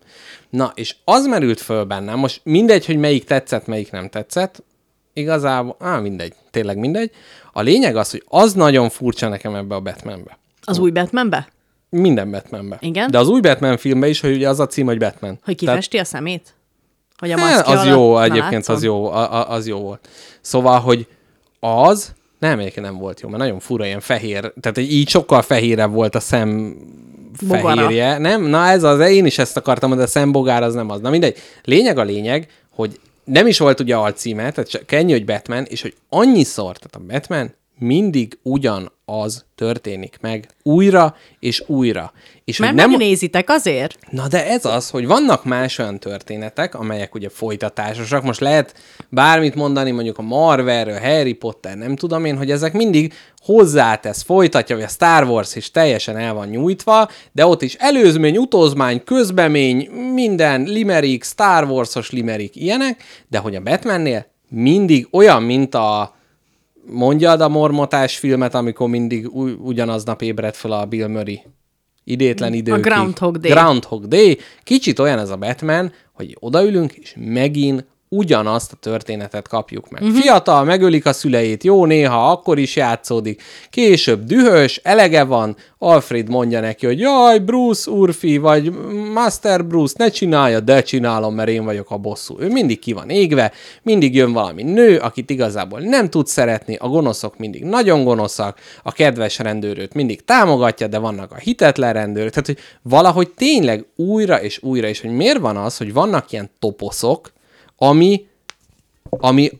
[0.50, 4.62] Na, és az merült föl bennem, most mindegy, hogy melyik tetszett, melyik nem tetszett,
[5.12, 7.10] igazából, á, mindegy, tényleg mindegy.
[7.52, 10.38] A lényeg az, hogy az nagyon furcsa nekem ebbe a Batmanbe.
[10.62, 11.48] Az új Batmanbe?
[11.90, 12.76] Minden Batmanbe.
[12.80, 13.10] Igen?
[13.10, 15.38] De az új Batman filmben is, hogy ugye az a cím, hogy Batman.
[15.44, 16.54] Hogy kifesti a szemét?
[17.18, 18.76] Hogy a maszkja az alatt jó, ne egyébként látszon?
[18.76, 20.08] az jó, a, a, az jó volt.
[20.40, 21.06] Szóval, hogy
[21.60, 25.92] az, nem, egyébként nem volt jó, mert nagyon fura, ilyen fehér, tehát így sokkal fehérebb
[25.92, 26.76] volt a szem
[27.46, 27.74] Bogara.
[27.74, 28.18] fehérje.
[28.18, 28.42] Nem?
[28.42, 31.00] Na ez az, én is ezt akartam, de a szembogár az nem az.
[31.00, 31.36] Na mindegy.
[31.64, 35.82] Lényeg a lényeg, hogy nem is volt ugye alcíme, tehát csak ennyi, hogy Batman, és
[35.82, 42.12] hogy annyiszor, tehát a Batman mindig ugyanaz történik meg újra és újra.
[42.44, 43.98] És Mert nem, megnézitek azért?
[44.10, 48.22] Na de ez az, hogy vannak más olyan történetek, amelyek ugye folytatásosak.
[48.22, 48.74] Most lehet
[49.08, 54.76] bármit mondani, mondjuk a Marvelről, Harry Potter, nem tudom én, hogy ezek mindig hozzátesz, folytatja,
[54.76, 59.90] vagy a Star Wars is teljesen el van nyújtva, de ott is előzmény, utózmány, közbemény,
[59.90, 66.17] minden limerick, Star Wars-os limerick, ilyenek, de hogy a Batmannél mindig olyan, mint a
[66.90, 71.40] mondjad a mormotás filmet, amikor mindig ugyanaznap ébred fel a Bill Murray
[72.08, 72.82] idétlen időkig.
[72.82, 73.50] Groundhog Day.
[73.50, 74.38] Groundhog Day.
[74.62, 80.02] Kicsit olyan ez a Batman, hogy odaülünk, és megint ugyanazt a történetet kapjuk meg.
[80.02, 80.18] Uh-huh.
[80.18, 83.42] Fiatal, megölik a szüleit, jó, néha akkor is játszódik.
[83.70, 88.72] Később dühös, elege van, Alfred mondja neki, hogy jaj, Bruce, Urfi, vagy
[89.12, 92.40] Master Bruce, ne csinálja, de csinálom, mert én vagyok a bosszú.
[92.40, 93.52] Ő mindig ki van égve,
[93.82, 98.92] mindig jön valami nő, akit igazából nem tud szeretni, a gonoszok mindig nagyon gonoszak, a
[98.92, 102.30] kedves rendőrőt mindig támogatja, de vannak a hitetlen rendőrök.
[102.30, 106.50] Tehát, hogy valahogy tényleg újra és újra, és hogy miért van az, hogy vannak ilyen
[106.58, 107.32] toposzok,
[107.78, 108.26] ami,
[109.10, 109.50] ami,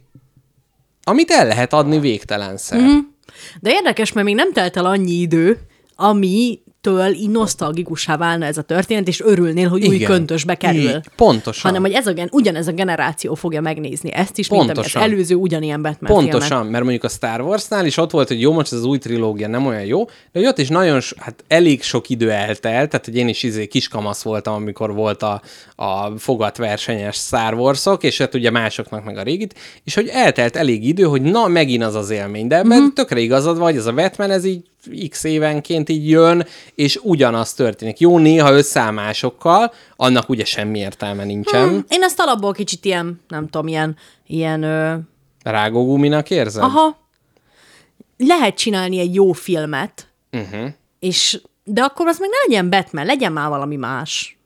[1.02, 2.80] amit el lehet adni végtelenszer.
[2.80, 2.98] Mm-hmm.
[3.60, 5.58] De érdekes, mert még nem telt el annyi idő,
[5.94, 9.92] ami től így nosztalgikussá válna ez a történet, és örülnél, hogy Igen.
[9.92, 10.80] új köntösbe kerül.
[10.80, 11.04] Igen.
[11.16, 11.70] Pontosan.
[11.70, 14.74] Hanem, hogy ez a gen- ugyanez a generáció fogja megnézni ezt is, Pontosan.
[14.76, 16.70] mint az előző ugyanilyen Batman Pontosan, filmek.
[16.70, 19.48] mert mondjuk a Star Warsnál is ott volt, hogy jó, most ez az új trilógia
[19.48, 23.28] nem olyan jó, de ott is nagyon, hát elég sok idő eltelt, tehát hogy én
[23.28, 25.42] is izé kiskamasz voltam, amikor volt a,
[25.76, 29.54] a fogatversenyes Star Warsok, és hát ugye másoknak meg a régit,
[29.84, 32.88] és hogy eltelt elég idő, hogy na, megint az az élmény, de ebben mm-hmm.
[32.88, 34.62] tökre igazad vagy, ez a Batman, ez így
[35.08, 37.98] x évenként így jön, és ugyanaz történik.
[37.98, 41.68] Jó, néha összeállásokkal, annak ugye semmi értelme nincsen.
[41.68, 43.96] Hmm, én ezt alapból kicsit ilyen, nem tudom, ilyen,
[44.26, 44.62] ilyen...
[44.62, 44.96] Ö...
[45.42, 46.62] Rágóguminak érzed?
[46.62, 46.98] Aha.
[48.16, 50.68] Lehet csinálni egy jó filmet, uh-huh.
[50.98, 54.38] és de akkor az meg ne legyen Batman, legyen már valami más.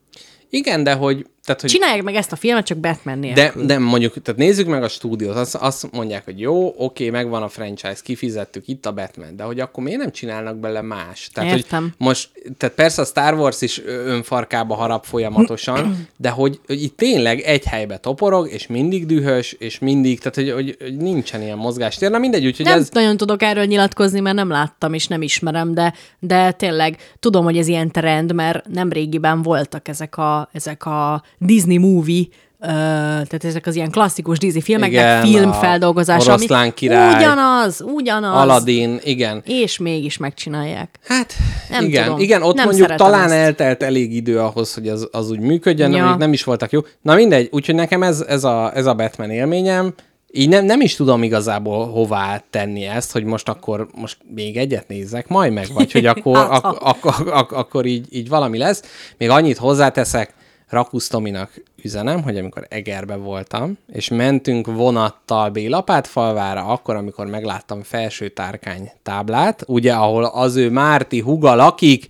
[0.50, 1.70] Igen, de hogy tehát, hogy...
[1.70, 3.62] Csinálják meg ezt a filmet, csak Batman nélkül.
[3.62, 7.42] De, de mondjuk, tehát nézzük meg a stúdiót, azt, azt mondják, hogy jó, oké, megvan
[7.42, 11.30] a franchise, kifizettük itt a Batman, de hogy akkor miért nem csinálnak bele más?
[11.32, 11.82] Tehát, Értem.
[11.82, 16.96] Hogy most, tehát persze a Star Wars is önfarkába harap folyamatosan, de hogy, hogy itt
[16.96, 21.58] tényleg egy helybe toporog, és mindig dühös, és mindig, tehát hogy, hogy, hogy nincsen ilyen
[21.58, 22.10] mozgástér.
[22.10, 22.88] Na mindegy, úgyhogy nem ez...
[22.90, 27.58] nagyon tudok erről nyilatkozni, mert nem láttam, és nem ismerem, de, de tényleg tudom, hogy
[27.58, 32.24] ez ilyen trend, mert nem régiben voltak ezek a, ezek a Disney movie,
[32.64, 38.36] Uh, tehát ezek az ilyen klasszikus Disney filmeknek filmfeldolgozása, ami király, ugyanaz, ugyanaz.
[38.36, 39.42] Aladdin, igen.
[39.46, 40.98] És mégis megcsinálják.
[41.04, 41.34] Hát,
[41.70, 42.18] nem igen, tudom.
[42.18, 43.32] igen, ott nem mondjuk talán ezt.
[43.32, 46.16] eltelt elég idő ahhoz, hogy az, az úgy működjön, ja.
[46.16, 46.80] nem is voltak jó.
[47.00, 49.94] Na mindegy, úgyhogy nekem ez, ez, a, ez a Batman élményem,
[50.34, 54.88] így nem, nem is tudom igazából hová tenni ezt, hogy most akkor most még egyet
[54.88, 58.82] nézzek, majd meg, vagy hogy akkor, ak, ak, ak, ak, akkor így, így valami lesz.
[59.18, 60.34] Még annyit hozzáteszek,
[60.72, 68.28] Rakusz Tominak üzenem, hogy amikor Egerbe voltam, és mentünk vonattal Bélapátfalvára, akkor, amikor megláttam felső
[68.28, 72.06] tárkány táblát, ugye, ahol az ő Márti huga lakik,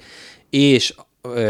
[0.51, 0.95] és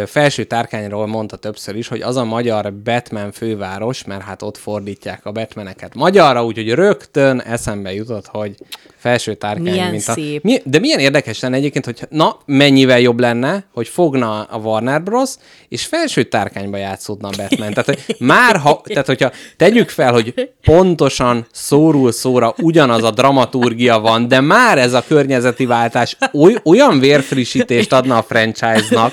[0.07, 5.27] felső tárkányról mondta többször is, hogy az a magyar Batman főváros, mert hát ott fordítják
[5.27, 8.55] a Batmaneket magyarra, úgyhogy rögtön eszembe jutott, hogy
[8.97, 10.13] felső tárkány, milyen mint a...
[10.13, 10.43] Szép.
[10.43, 15.03] Mi, de milyen érdekes lenne egyébként, hogy na, mennyivel jobb lenne, hogy fogna a Warner
[15.03, 15.31] Bros.
[15.69, 17.73] és felső tárkányba játszódna a Batman.
[17.73, 24.01] Tehát, hogy már ha, tehát hogyha tegyük fel, hogy pontosan szórul szóra ugyanaz a dramaturgia
[24.01, 29.13] van, de már ez a környezeti váltás oly, olyan vérfrissítést adna a franchise-nak.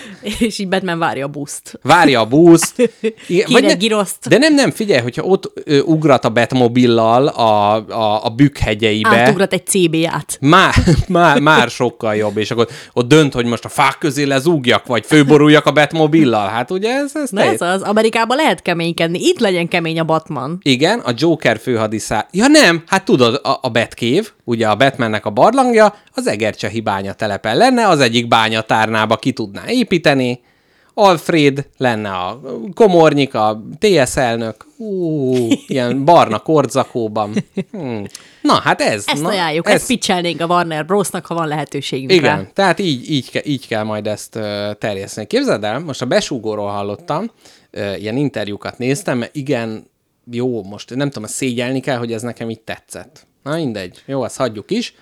[0.50, 1.80] És így Batman várja a buszt.
[1.82, 2.92] Várja a buszt.
[3.52, 4.28] Vagy ne, giroszt.
[4.28, 9.10] De nem, nem, figyelj, hogyha ott ö, ugrat a Batmobillal a, a, a bükkhegyeibe.
[9.10, 10.38] Átugrat egy CB-ját.
[10.42, 10.74] Már,
[11.08, 15.06] már, már sokkal jobb, és akkor ott dönt, hogy most a fák közé lezúgjak, vagy
[15.06, 16.48] főboruljak a Batmobillal.
[16.48, 17.12] Hát ugye ez...
[17.16, 19.20] Ez, Na ez az, Amerikában lehet keménykedni.
[19.20, 20.58] Itt legyen kemény a Batman.
[20.62, 22.28] Igen, a Joker főhadiszár.
[22.32, 27.14] Ja nem, hát tudod, a, a Batcave, ugye a Batmannek a barlangja, az Egercsehi bánya
[27.14, 30.40] telepen lenne, az egyik bányatárnába ki tudná építeni,
[30.94, 32.42] Alfred lenne a
[32.74, 35.34] komornyik, a TS elnök, ú,
[35.68, 37.34] ilyen barna kordzakóban.
[37.72, 38.04] Hmm.
[38.42, 39.04] Na, hát ez.
[39.08, 39.74] Ezt na, ajánljuk, ez...
[39.74, 42.50] ezt picselnénk a Warner Brosnak, ha van lehetőségünk Igen, rá.
[42.54, 45.28] tehát így, így, így kell majd ezt uh, terjeszteni.
[45.28, 47.32] Képzeld el, most a besúgóról hallottam,
[47.74, 49.90] uh, ilyen interjúkat néztem, mert igen,
[50.32, 53.28] jó, most nem tudom, szégyelni kell, hogy ez nekem így tetszett.
[53.50, 54.94] Na mindegy, jó, azt hagyjuk is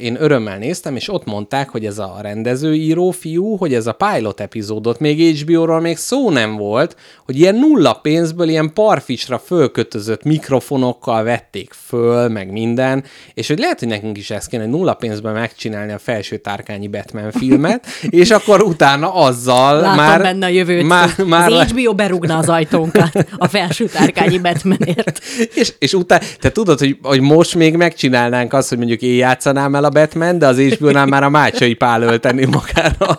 [0.00, 4.40] én örömmel néztem, és ott mondták, hogy ez a rendezőíró fiú, hogy ez a pilot
[4.40, 11.22] epizódot még HBO-ról még szó nem volt, hogy ilyen nulla pénzből ilyen parfisra fölkötözött mikrofonokkal
[11.22, 13.04] vették föl, meg minden,
[13.34, 17.32] és hogy lehet, hogy nekünk is ezt kéne, nulla pénzből megcsinálni a felső tárkányi Batman
[17.32, 17.86] filmet,
[18.22, 20.22] és akkor utána azzal Látom már...
[20.22, 20.86] benne a jövőt.
[20.86, 25.20] Már, már az HBO berúgna az ajtónkat a felső tárkányi Batmanért.
[25.60, 29.14] és, és utána, te tudod, hogy, hogy most még megcsinálnánk azt, hogy mondjuk én
[29.44, 33.18] játszanám el a Batman, de az hbo már a Mácsai Pál ölteni magára.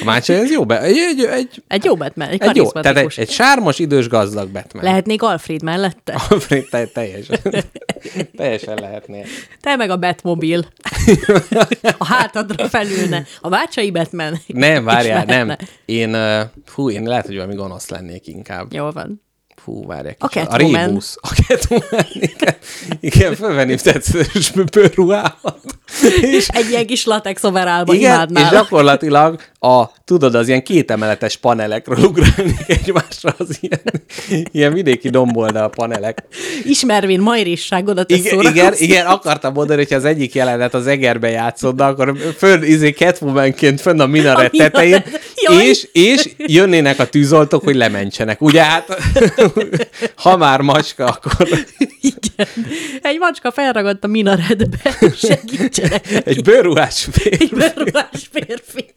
[0.00, 2.96] A Mácsai, ez jó be, egy, egy, egy, egy jó Batman, egy, egy jó, tehát
[2.96, 4.84] egy, egy sármos, idős, gazdag Batman.
[4.84, 6.20] Lehetnék Alfred mellette?
[6.28, 7.38] Alfred te, teljesen.
[8.36, 9.24] teljesen lehetnél.
[9.60, 10.64] Te meg a Batmobil.
[11.98, 13.24] A hátadra felülne.
[13.40, 14.40] A Mácsai Batman.
[14.46, 15.56] Nem, várjál, nem.
[15.84, 16.16] Én,
[16.74, 18.72] hú, én lehet, hogy valami gonosz lennék inkább.
[18.72, 19.25] Jól van.
[19.66, 20.48] Fú, várj egy A kicsit.
[20.48, 20.86] A Catwoman.
[20.86, 21.16] Rébusz.
[21.20, 22.54] A Catwoman, igen.
[23.00, 25.60] Igen, fölvenném tetszős bőrruhámat.
[26.36, 28.44] És Egy ilyen kis latex overálba igen, imádnál.
[28.44, 33.80] és gyakorlatilag a, tudod, az ilyen kétemeletes panelekről ugrálni egymásra az ilyen,
[34.52, 36.22] ilyen vidéki domboldal panelek.
[36.64, 41.76] Ismervén majrisságodat, ez Igen, igen, igen, akartam mondani, hogy az egyik jelenet az egerbe játszott,
[41.76, 45.04] de akkor föl, izé Catwomanként fönn a minaret A tetején,
[45.62, 48.40] és, és jönnének a tűzoltók, hogy lementsenek.
[48.40, 48.96] Ugye hát,
[50.22, 51.48] ha már macska, akkor
[52.00, 52.48] Igen.
[53.02, 54.78] Egy macska felragadt a minaretbe,
[55.76, 56.26] segítsenek.
[56.26, 57.44] egy bőrruhás férfi.
[57.44, 58.94] Egy beruhás férfi.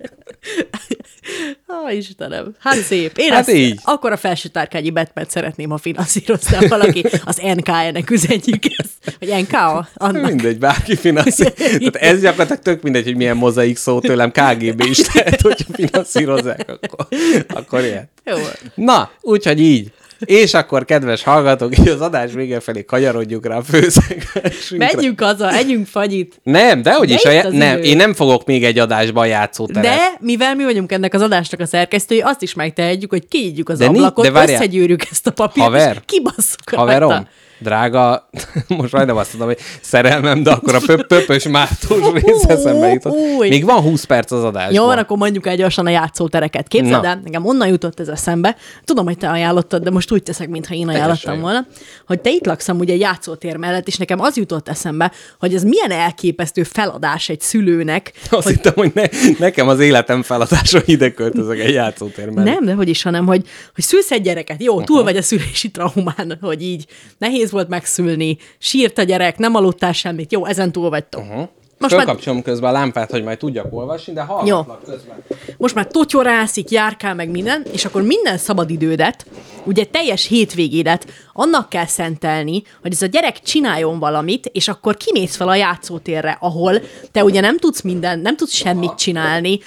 [1.70, 2.56] Ó, Istenem.
[2.60, 3.12] Hát szép.
[3.16, 3.80] Én Hát ezt, így.
[3.84, 7.04] akkor a felsőtárkányi batman szeretném, ha finanszírozná valaki.
[7.26, 9.18] Az NK-nek üzenjük ezt.
[9.20, 9.54] Vagy NK
[9.94, 10.26] annak.
[10.28, 11.54] Mindegy, bárki finanszíroz.
[11.56, 16.70] Tehát ez gyakorlatilag tök mindegy, hogy milyen mozaik szó tőlem, KGB is lehet, hogyha finanszírozzák,
[16.70, 17.08] akkor,
[17.48, 18.10] akkor ilyen.
[18.26, 18.38] Jó.
[18.76, 19.92] Na, úgyhogy így.
[20.26, 24.92] És akkor, kedves hallgatók, így az adás vége felé kanyarodjuk rá a főszegmensünkre.
[24.94, 26.40] Menjünk haza, együnk fagyit.
[26.44, 27.88] Nem, de hogy is, a, já- nem, idő.
[27.88, 29.84] én nem fogok még egy adásba játszóteret.
[29.84, 33.78] De mivel mi vagyunk ennek az adásnak a szerkesztői, azt is megtehetjük, hogy kinyitjuk az
[33.78, 34.56] De ablakot, de várjál.
[34.56, 35.92] összegyűrjük ezt a papírt, Haver.
[35.96, 37.28] és kibasszuk Haverom, rajta.
[37.60, 38.30] Drága,
[38.68, 43.14] most majdnem azt mondom, hogy szerelmem, de akkor a pöp pöpös mártós rész eszembe jutott.
[43.40, 44.74] Még van 20 perc az adásban.
[44.74, 46.68] Jó, van, akkor mondjuk el gyorsan a játszótereket.
[46.68, 48.56] Képzeld el, nekem onnan jutott ez eszembe.
[48.86, 51.66] Tudom, hogy te ajánlottad, de most úgy teszek, mintha én ajánlottam volna,
[52.08, 55.64] hogy te itt laksz amúgy egy játszótér mellett, és nekem az jutott eszembe, hogy ez
[55.64, 59.04] milyen elképesztő feladás egy szülőnek, Azt hittem, hogy ne,
[59.40, 62.50] nekem az életem feladása ide költözök egy játszótér mellé.
[62.50, 64.64] Nem, de hogy is, hanem, hogy, hogy szülsz egy gyereket.
[64.64, 66.86] Jó, túl vagy a szülési traumán, hogy így
[67.18, 70.32] nehéz volt megszülni, sírt a gyerek, nem aludtál semmit.
[70.32, 71.22] Jó, ezen túl vagytok.
[71.22, 71.50] Uh-huh.
[71.80, 75.24] Most már, Fölkapcsolom közben a lámpát, hogy majd tudjak olvasni, de hallgatlak közben.
[75.58, 79.26] most már totyorászik, járkál meg minden, és akkor minden szabadidődet,
[79.64, 85.36] ugye teljes hétvégédet annak kell szentelni, hogy ez a gyerek csináljon valamit, és akkor kimész
[85.36, 86.82] fel a játszótérre, ahol
[87.12, 89.60] te ugye nem tudsz minden, nem tudsz semmit csinálni,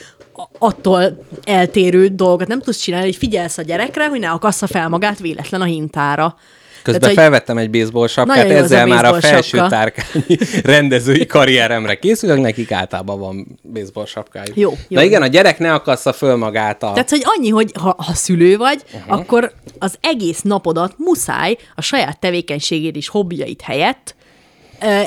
[0.58, 5.18] attól eltérő dolgot nem tudsz csinálni, hogy figyelsz a gyerekre, hogy ne akassza fel magát
[5.18, 6.36] véletlen a hintára.
[6.82, 9.68] Közben Tehát, felvettem egy baseball sapkát, az a ezzel már a felső sapka.
[9.68, 14.56] tárkányi rendezői karrieremre készülök, nekik általában van baseball sapkájuk.
[14.56, 14.98] Jó, jó.
[14.98, 16.92] De igen, a gyerek ne akassza föl magát a...
[16.92, 19.18] Tehát, hogy annyi, hogy ha, ha szülő vagy, uh-huh.
[19.18, 24.14] akkor az egész napodat muszáj a saját tevékenységét és hobbijait helyett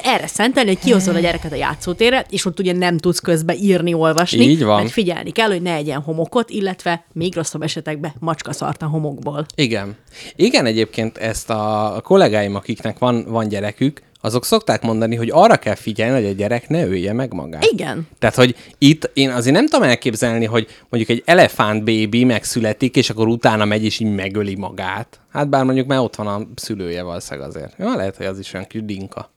[0.03, 3.93] erre szentelni, hogy kihozod a gyereket a játszótérre, és ott ugye nem tudsz közbe írni,
[3.93, 4.45] olvasni.
[4.45, 4.81] Így van.
[4.81, 9.45] Mert figyelni kell, hogy ne egyen homokot, illetve még rosszabb esetekben macska szart a homokból.
[9.55, 9.95] Igen.
[10.35, 15.75] Igen, egyébként ezt a, kollégáim, akiknek van, van gyerekük, azok szokták mondani, hogy arra kell
[15.75, 17.65] figyelni, hogy a gyerek ne ölje meg magát.
[17.65, 18.07] Igen.
[18.19, 23.09] Tehát, hogy itt én azért nem tudom elképzelni, hogy mondjuk egy elefánt baby megszületik, és
[23.09, 25.19] akkor utána megy, és így megöli magát.
[25.31, 27.73] Hát bár mondjuk már ott van a szülője valószínűleg azért.
[27.77, 29.33] Jó, lehet, hogy az is olyan kis dinka.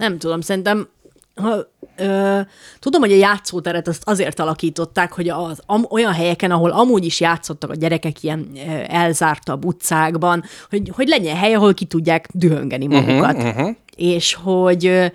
[0.00, 0.88] Nem tudom, szerintem
[1.34, 2.40] ha, ö,
[2.78, 7.20] tudom, hogy a játszóteret azt azért alakították, hogy az am, olyan helyeken, ahol amúgy is
[7.20, 12.86] játszottak a gyerekek ilyen ö, elzártabb utcákban, hogy, hogy legyen hely, ahol ki tudják dühöngeni
[12.86, 13.34] magukat.
[13.36, 13.76] Uh-huh, uh-huh.
[13.96, 15.06] És hogy ö,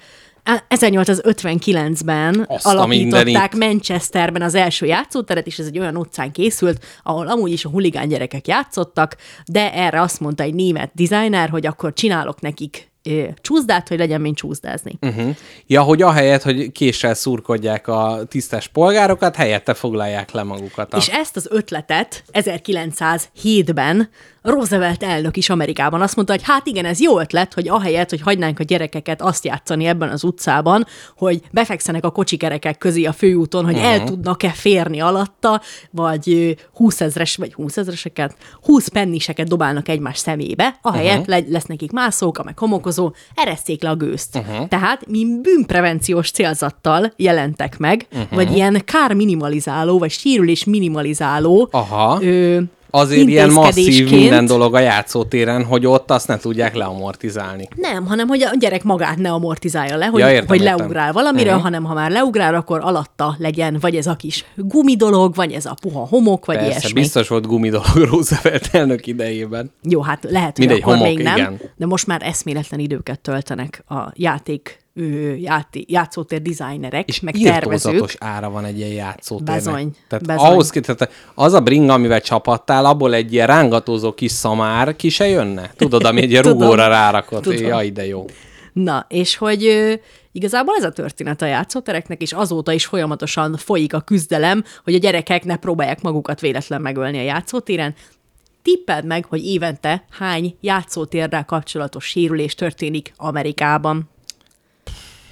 [0.43, 3.55] á- 1859-ben Azt a alapították.
[3.55, 8.07] Manchesterben az első játszóteret, és ez egy olyan utcán készült, ahol amúgy is a huligán
[8.07, 13.87] gyerekek játszottak, de erre azt mondta egy német designer, hogy akkor csinálok nekik ö, csúszdát,
[13.87, 14.97] hogy legyen mint csúszdázni.
[15.01, 15.35] Uh-huh.
[15.67, 20.93] Ja, hogy ahelyett, hogy késsel szurkodják a tisztes polgárokat, helyette foglalják le magukat.
[20.93, 20.97] A...
[20.97, 24.09] És ezt az ötletet 1907-ben
[24.45, 28.21] Roosevelt elnök is Amerikában azt mondta, hogy hát igen, ez jó ötlet, hogy ahelyett, hogy
[28.21, 30.85] hagynánk a gyerekeket azt játszani ebben az utcában,
[31.17, 35.61] hogy befekszenek a kocsikerekek közé a főúton, hogy el tudnak-e férni alatta,
[35.91, 41.49] vagy ö, 20 ezres, vagy 20 ezreseket, 20 penniseket dobálnak egymás szemébe, ahelyett uh-huh.
[41.49, 44.35] lesz nekik mászóka, meg homokozó, ereszték le a gőzt.
[44.35, 44.67] Uh-huh.
[44.67, 48.27] Tehát mi bűnprevenciós célzattal jelentek meg, uh-huh.
[48.31, 52.23] vagy ilyen kár minimalizáló, vagy sérülés minimalizáló Aha.
[52.23, 52.59] ö,
[52.95, 57.67] Azért ilyen masszív minden dolog a játszótéren, hogy ott azt ne tudják leamortizálni.
[57.75, 60.77] Nem, hanem hogy a gyerek magát ne amortizálja le, hogy, Ja, értem, hogy értem.
[60.77, 61.63] leugrál valamiről, uh-huh.
[61.63, 65.65] hanem ha már leugrál, akkor alatta legyen vagy ez a kis gumi dolog, vagy ez
[65.65, 66.99] a puha homok, vagy Persze, ilyesmi.
[66.99, 69.71] biztos volt gumidolog Roosevelt elnök idejében.
[69.83, 71.61] Jó, hát lehet, Mindegy, hogy akkor homok, még nem, igen.
[71.75, 74.84] de most már eszméletlen időket töltenek a játék,
[75.37, 78.15] játé, játszótér designerek, És meg tervezők.
[78.19, 79.55] ára van egy ilyen játszótérnek.
[79.55, 80.45] Bizony, Tehát bizony.
[80.45, 85.27] ahhoz tehát az a bringa, amivel csapattál, abból egy ilyen rángatózó kis szamár ki se
[85.27, 85.71] jönne?
[85.75, 87.41] Tudod, ami egy ilyen rugóra rárakott.
[87.41, 87.65] Tudom.
[87.65, 88.25] Jaj, de jó.
[88.73, 89.93] Na, és hogy ö,
[90.31, 94.97] igazából ez a történet a játszótereknek, és azóta is folyamatosan folyik a küzdelem, hogy a
[94.97, 97.95] gyerekek ne próbálják magukat véletlen megölni a játszótéren.
[98.61, 104.09] Tippeld meg, hogy évente hány játszótérrel kapcsolatos sérülés történik Amerikában.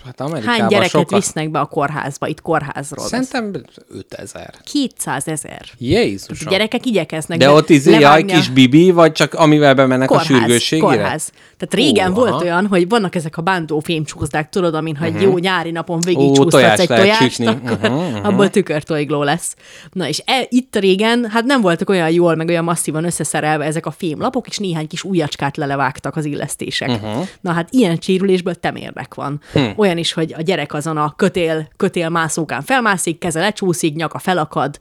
[0.05, 1.19] Hát Amerikában Hány gyereket sokat...
[1.19, 2.27] visznek be a kórházba?
[2.27, 3.05] Itt kórházról.
[3.07, 3.51] Szerintem
[3.89, 4.53] 5000.
[4.63, 5.61] 200 ezer.
[5.77, 6.47] Jézusom.
[6.47, 10.13] A gyerekek igyekeznek De ott izé, jaj, a- kis bibi, vagy csak amivel bemennek a
[10.17, 10.88] kórház, sürgősségére?
[10.88, 11.31] kórház.
[11.57, 12.41] Tehát régen Ó, volt aha.
[12.41, 16.19] olyan, hogy vannak ezek a bántó fémcsúszdák, tudod, amin ha egy jó nyári napon végig
[16.21, 16.30] Mhm.
[16.30, 17.45] Ó, csúsztatsz tojást egy tojást, sütni.
[17.45, 18.25] akkor Mhm, mhm.
[18.25, 19.55] abból tükörtoigló lesz.
[19.91, 23.85] Na és e, itt régen, hát nem voltak olyan jól, meg olyan masszívan összeszerelve ezek
[23.85, 26.89] a fémlapok, és néhány kis ujjacskát lelevágtak az illesztések.
[26.89, 27.27] Uh-huh.
[27.41, 29.41] Na hát ilyen sérülésből temérdek van.
[29.53, 29.59] Hm.
[29.75, 34.79] Olyan is, hogy a gyerek azon a kötél, kötél mászókán felmászik, keze lecsúszik, nyaka felakad,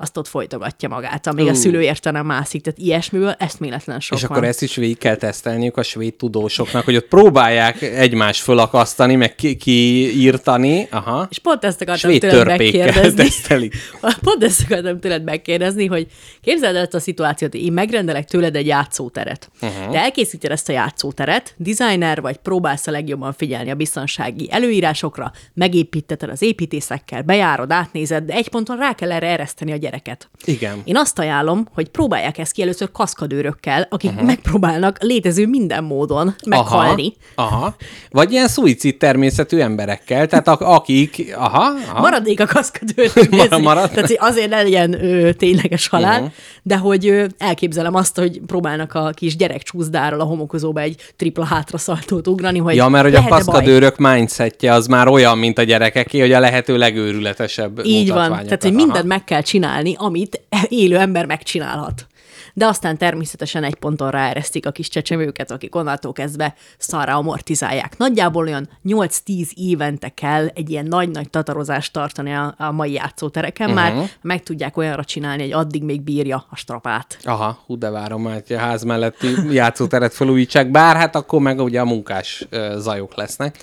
[0.00, 1.54] azt ott folytogatja magát, amíg a Ú.
[1.54, 2.62] szülő érte nem mászik.
[2.62, 4.30] Tehát ilyesmiből eszméletlen sok És van.
[4.36, 9.34] akkor ezt is végig kell tesztelniük a svéd tudósoknak, hogy ott próbálják egymást fölakasztani, meg
[9.34, 10.86] ki- kiírtani.
[10.90, 11.26] Aha.
[11.30, 13.14] És pont ezt akartam Svéd tőled megkérdezni.
[13.24, 13.74] tesztelik.
[14.24, 16.06] Pont ezt akartam tőled megkérdezni, hogy
[16.40, 19.50] képzeld el ezt a szituációt, én megrendelek tőled egy játszóteret.
[19.62, 19.92] Uh-huh.
[19.92, 26.28] Te elkészíted ezt a játszóteret, designer vagy, próbálsz a legjobban figyelni a biztonsági előírásokra, megépíteted
[26.30, 30.30] az építészekkel, bejárod, átnézed, de egy ponton rá kell erre ereszteni a gyereket.
[30.44, 30.80] Igen.
[30.84, 34.26] Én azt ajánlom, hogy próbálják ezt ki először kaszkadőrökkel, akik uh-huh.
[34.26, 37.12] megpróbálnak létező minden módon meghalni.
[37.34, 37.74] Aha, aha.
[38.10, 42.00] Vagy ilyen szuicid természetű emberekkel, tehát ak- akik, aha, aha.
[42.00, 43.10] Maradék a kaszkadőr.
[43.30, 43.90] Mar- marad.
[43.90, 46.34] Tehát azért ne legyen ö, tényleges halál, uh-huh.
[46.62, 51.44] de hogy ö, elképzelem azt, hogy próbálnak a kis gyerek csúszdáról a homokozóba egy tripla
[51.44, 53.44] hátraszaltót ugrani, hogy Ja, mert hogy a lehet-e baj?
[53.44, 58.28] kaszkadőrök mindsetje az már olyan, mint a gyerekeké, hogy a lehető legőrületesebb Így van.
[58.28, 62.06] Tehát, hogy mindent meg kell csinálni, amit élő ember megcsinálhat.
[62.54, 67.98] De aztán természetesen egy ponton ráeresztik a kis csecsemőket, akik onnantól kezdve szarra amortizálják.
[67.98, 73.82] Nagyjából olyan 8-10 évente kell egy ilyen nagy-nagy tatarozást tartani a, a mai játszótereken, uh-huh.
[73.82, 77.18] már meg tudják olyanra csinálni, hogy addig még bírja a strapát.
[77.22, 81.60] Aha, hú, de várom már, hogy a ház melletti játszóteret felújítsák, bár hát akkor meg
[81.60, 82.46] ugye a munkás
[82.76, 83.56] zajok lesznek.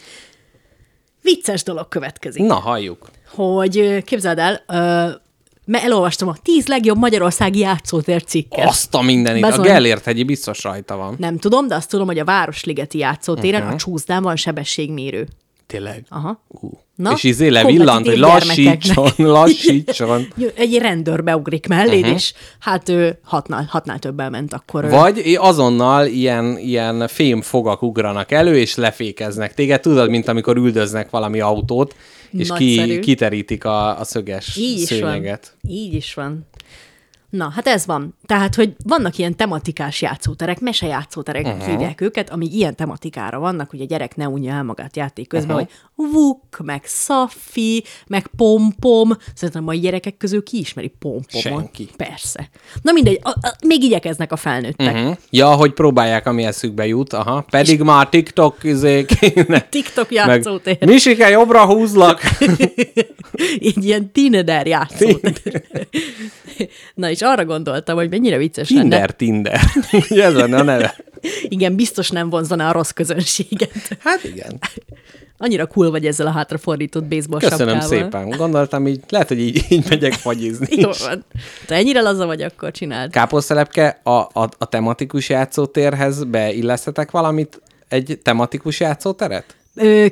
[1.22, 2.45] Vicces dolog következik.
[2.45, 3.10] Na, halljuk.
[3.35, 4.64] hogy képzeld el,
[5.68, 8.68] mert elolvastam a 10 legjobb magyarországi játszótér cikket.
[8.68, 9.44] Azt a mindenit.
[9.44, 9.65] A Bezony.
[9.65, 11.15] Gellért hegyi biztos rajta van.
[11.18, 13.69] Nem tudom, de azt tudom, hogy a Városligeti játszótéren Mhm.
[13.69, 13.73] uh-huh.
[13.73, 15.27] a csúszdán van sebességmérő.
[15.68, 16.06] Tényleg.
[16.10, 16.41] Aha.
[16.48, 16.72] Uh.
[16.95, 20.27] Na, és izé levillant, hogy lassítson, lassítson.
[20.56, 22.15] Egy rendőr beugrik melléd, uh-huh.
[22.15, 24.84] és hát ő hatnál, hatnál többel ment akkor.
[24.84, 24.89] ő.
[24.89, 29.81] Vagy i- azonnal ilyen, ilyen fémfogak ugranak elő, és lefékeznek téged.
[29.81, 31.95] Tudod, mint amikor üldöznek valami autót,
[32.31, 32.94] és Nagyszerű.
[32.94, 35.56] ki, kiterítik a, a szöges Így is szőnyeget.
[35.61, 35.72] van.
[35.72, 36.48] Így is van.
[37.29, 38.15] Na, hát ez van.
[38.25, 41.65] Tehát, hogy vannak ilyen tematikás játszóterek, mesejátszóterek uh-huh.
[41.65, 45.55] hívják őket, amíg ilyen tematikára vannak, hogy a gyerek ne unja el magát játék közben,
[45.55, 45.69] uh-huh.
[45.69, 49.17] hogy vuk, meg szaffi, meg pompom.
[49.35, 51.41] Szerintem a mai gyerekek közül ki ismeri pompomot?
[51.41, 51.89] Senki.
[51.97, 52.49] Persze.
[52.81, 54.95] Na mindegy, a, a, még igyekeznek a felnőttek.
[54.95, 55.15] Uh-huh.
[55.29, 57.45] Ja, hogy próbálják, ami eszükbe jut, aha.
[57.49, 59.59] Pedig már TikTok izé kéne.
[59.69, 60.85] TikTok Meg, játszótér.
[60.85, 62.21] Misike, jobbra húzlak.
[63.59, 65.63] Így ilyen teenager játszótér.
[66.95, 68.81] Na és arra gondoltam, hogy mennyire vicces lenne.
[68.81, 69.61] Tinder, Tinder.
[70.09, 70.95] Ez lenne a neve.
[71.41, 73.97] Igen, biztos nem vonzaná a rossz közönséget.
[73.99, 74.59] Hát igen.
[75.38, 77.88] Annyira cool vagy ezzel a hátrafordított baseball Köszönöm sapkával.
[78.03, 78.30] szépen.
[78.30, 81.26] Gondoltam így, lehet, hogy így, így megyek fagyizni Jó van.
[81.65, 83.11] Te ennyire laza vagy, akkor csináld.
[83.11, 87.61] Káposztelepke, a, a, a tematikus játszótérhez beillesztetek valamit?
[87.88, 89.55] Egy tematikus játszóteret?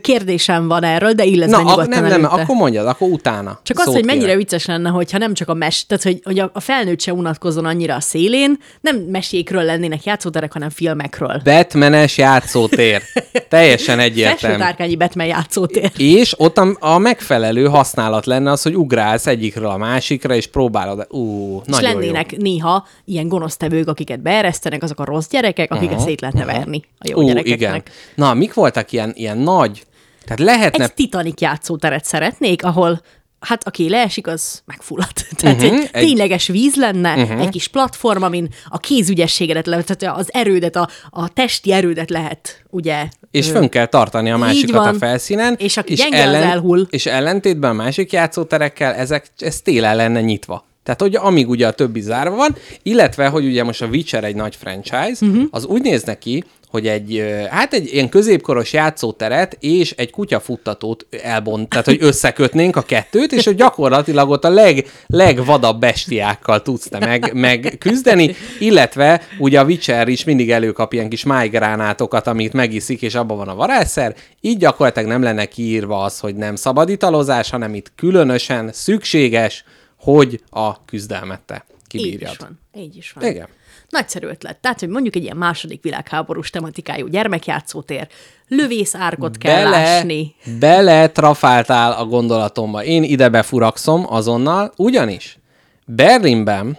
[0.01, 2.27] Kérdésem van erről, de illeszd Na, nyugodtan nem, nem, előtte.
[2.27, 3.59] akkor mondjad, akkor utána.
[3.63, 4.37] Csak az, hogy mennyire kérek.
[4.37, 7.95] vicces lenne, hogyha nem csak a mes, tehát hogy, hogy a, felnőtt se unatkozzon annyira
[7.95, 11.41] a szélén, nem mesékről lennének játszóterek, hanem filmekről.
[11.43, 13.01] Batmanes játszótér.
[13.49, 14.37] Teljesen egyértelmű.
[14.39, 15.91] Felsőtárkányi Batman játszótér.
[15.97, 21.05] És ott a, a megfelelő használat lenne az, hogy ugrálsz egyikről a másikra, és próbálod.
[21.09, 22.37] Ú, És nagyon lennének jó.
[22.41, 26.07] néha ilyen gonosztevők, akiket beeresztenek, azok a rossz gyerekek, akiket uh-huh.
[26.07, 27.59] szét lehetne verni a jó Ú, gyerekeknek.
[27.59, 27.83] igen.
[28.15, 29.85] Na, mik voltak ilyen, ilyen nagy?
[30.23, 33.01] Tehát lehetne Egy Titanic játszóteret szeretnék, ahol
[33.39, 35.13] hát aki leesik, az megfullad.
[35.37, 37.41] Tehát uh-huh, egy, egy- tényleges víz lenne, uh-huh.
[37.41, 43.07] egy kis platform, amin a kézügyességedet tehát az erődet, a, a testi erődet lehet, ugye...
[43.31, 44.97] És ö, fönn kell tartani a másikat a van.
[44.97, 45.55] felszínen.
[45.57, 46.87] És aki gyenge, az elhull.
[46.89, 50.65] És ellentétben a másik játszóterekkel ezek, ez télen lenne nyitva.
[50.83, 54.35] Tehát, hogy amíg ugye a többi zárva van, illetve, hogy ugye most a Witcher egy
[54.35, 55.43] nagy franchise, uh-huh.
[55.49, 56.43] az úgy néz neki,
[56.75, 62.81] hogy egy, hát egy ilyen középkoros játszóteret és egy kutyafuttatót elbont, tehát hogy összekötnénk a
[62.81, 69.21] kettőt, és hogy gyakorlatilag ott a leg, legvadabb bestiákkal tudsz te meg, meg küzdeni, illetve
[69.39, 73.55] ugye a Witcher is mindig előkap ilyen kis májgránátokat, amit megiszik, és abban van a
[73.55, 79.63] varázsszer, így gyakorlatilag nem lenne kiírva az, hogy nem szabad italozás, hanem itt különösen szükséges,
[79.99, 82.35] hogy a küzdelmet te Így is kibírjad.
[82.39, 82.59] van.
[82.77, 83.29] Így is van.
[83.29, 83.47] Igen.
[83.95, 84.57] Nagyszerű ötlet.
[84.57, 88.07] Tehát, hogy mondjuk egy ilyen második világháborús tematikájú gyermekjátszótér,
[88.47, 90.35] lövész árkot kell bele, lásni.
[90.59, 92.83] bele trafáltál a gondolatomba.
[92.83, 95.37] Én ide befurakszom azonnal, ugyanis
[95.85, 96.77] Berlinben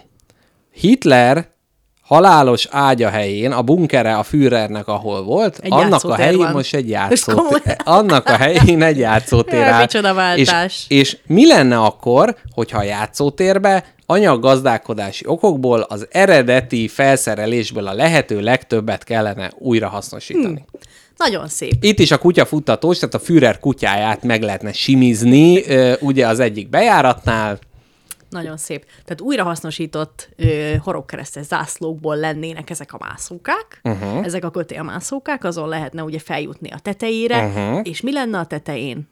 [0.71, 1.47] Hitler
[2.01, 6.51] halálos ágya helyén, a bunkere a Führernek, ahol volt, Egy annak a helyén van.
[6.51, 7.75] most egy játszótér.
[7.83, 9.79] Annak a helyén egy játszótér áll.
[9.79, 10.85] micsoda váltás.
[10.87, 18.39] És, és mi lenne akkor, hogyha a játszótérbe anyaggazdálkodási okokból az eredeti felszerelésből a lehető
[18.39, 20.65] legtöbbet kellene újra hasznosítani?
[20.71, 20.79] Hmm.
[21.17, 21.73] Nagyon szép.
[21.79, 25.63] Itt is a kutyafuttatós, tehát a Führer kutyáját meg lehetne simizni,
[25.99, 27.59] ugye az egyik bejáratnál,
[28.29, 28.85] Nagyon szép.
[28.85, 34.25] Tehát újrahasznosított ö, horogkeresztes zászlókból lennének ezek a mászókák, uh-huh.
[34.25, 37.79] ezek a kötélmászókák, azon lehetne ugye feljutni a tetejére, uh-huh.
[37.83, 39.07] és mi lenne a tetején?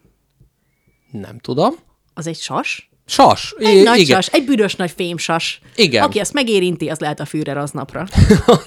[1.11, 1.76] nem tudom,
[2.13, 2.89] Az egy sas?
[3.06, 3.56] Sas.
[3.57, 4.15] Egy I- nagy igen.
[4.15, 5.61] sas, egy büdös nagy fémsas.
[5.76, 6.03] Igen.
[6.03, 8.06] Aki ezt megérinti, az lehet a Führer aznapra.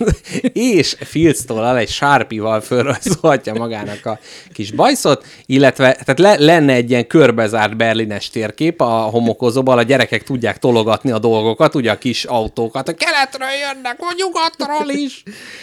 [0.53, 4.19] és filctollal, egy sárpival fölrajzolhatja magának a
[4.53, 10.23] kis bajszot, illetve tehát le, lenne egy ilyen körbezárt berlines térkép a homokozóban, a gyerekek
[10.23, 15.23] tudják tologatni a dolgokat, ugye a kis autókat, a keletről jönnek, vagy nyugatról is,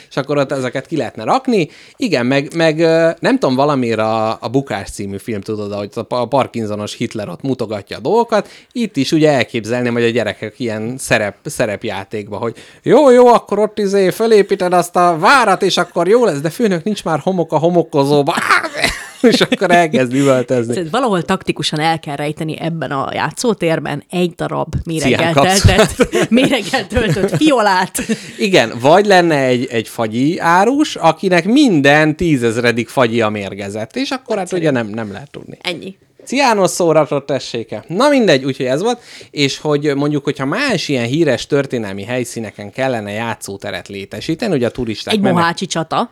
[0.10, 1.70] és akkor ott ezeket ki lehetne rakni.
[1.96, 2.78] Igen, meg, meg
[3.20, 7.98] nem tudom, valamiért a, a Bukás című film, tudod, hogy a Parkinsonos Hitler ott mutogatja
[7.98, 13.28] a dolgokat, itt is ugye elképzelném, hogy a gyerekek ilyen szerep, szerepjátékba, hogy jó, jó,
[13.28, 17.20] akkor ott izé fölépíted azt a várat, és akkor jó lesz, de főnök nincs már
[17.20, 18.36] homok a homokozóba.
[19.22, 20.74] és akkor elkezd üvöltözni.
[20.74, 27.36] Szóval valahol taktikusan el kell rejteni ebben a játszótérben egy darab méreggel töltött, méreggel töltött
[27.36, 28.02] fiolát.
[28.38, 34.38] Igen, vagy lenne egy, egy fagyi árus, akinek minden tízezredik fagyi a mérgezett, és akkor
[34.38, 35.58] hát ugye nem, nem lehet tudni.
[35.62, 35.96] Ennyi.
[36.26, 37.84] Ciános szóratot tesséke.
[37.88, 39.00] Na mindegy, úgyhogy ez volt,
[39.32, 45.14] és hogy mondjuk, hogyha más ilyen híres történelmi helyszíneken kellene játszóteret létesíteni, ugye a turisták
[45.14, 46.10] Egy mennek- mohácsi csata.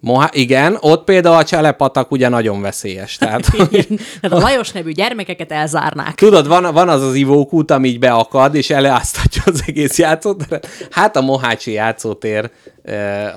[0.00, 3.16] Moha- igen, ott például a cselepatak ugye nagyon veszélyes.
[3.16, 3.98] Tehát, Igen.
[4.20, 6.14] Tehát a Lajos nevű gyermekeket elzárnák.
[6.14, 10.68] tudod, van, van az az ivókút, ami így beakad, és eleáztatja az egész játszóteret.
[10.90, 12.50] Hát a Mohácsi játszótér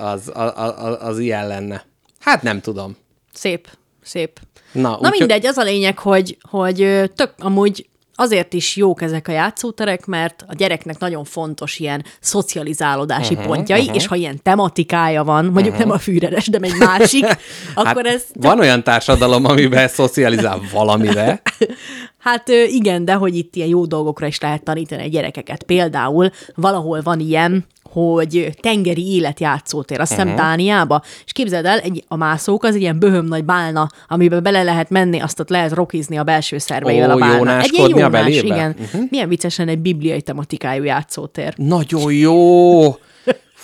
[0.00, 1.84] az, az, az, az ilyen lenne.
[2.20, 2.96] Hát nem tudom.
[3.32, 3.68] Szép,
[4.02, 4.40] szép.
[4.72, 9.32] Na, Na mindegy, az a lényeg, hogy, hogy tök amúgy azért is jók ezek a
[9.32, 13.96] játszóterek, mert a gyereknek nagyon fontos ilyen szocializálódási uh-huh, pontjai, uh-huh.
[13.96, 15.78] és ha ilyen tematikája van, mondjuk uh-huh.
[15.78, 17.26] nem a fűreres, de egy másik,
[17.74, 18.24] akkor ez...
[18.34, 21.42] Van olyan társadalom, amiben szocializál valamire.
[22.18, 25.62] Hát igen, de hogy itt ilyen jó dolgokra is lehet tanítani a gyerekeket.
[25.62, 30.42] Például valahol van ilyen, hogy tengeri életjátszótér, azt hiszem uh-huh.
[30.42, 34.62] Dániába, és képzeld el, egy, a mászók az egy ilyen böhöm nagy bálna, amiben bele
[34.62, 37.60] lehet menni, azt ott lehet rokizni a belső szerveivel Ó, a bálna.
[37.60, 38.76] Egy ilyen jónás, igen.
[38.80, 39.02] Uh-huh.
[39.10, 41.54] Milyen viccesen egy bibliai tematikájú játszótér.
[41.56, 42.82] Nagyon jó!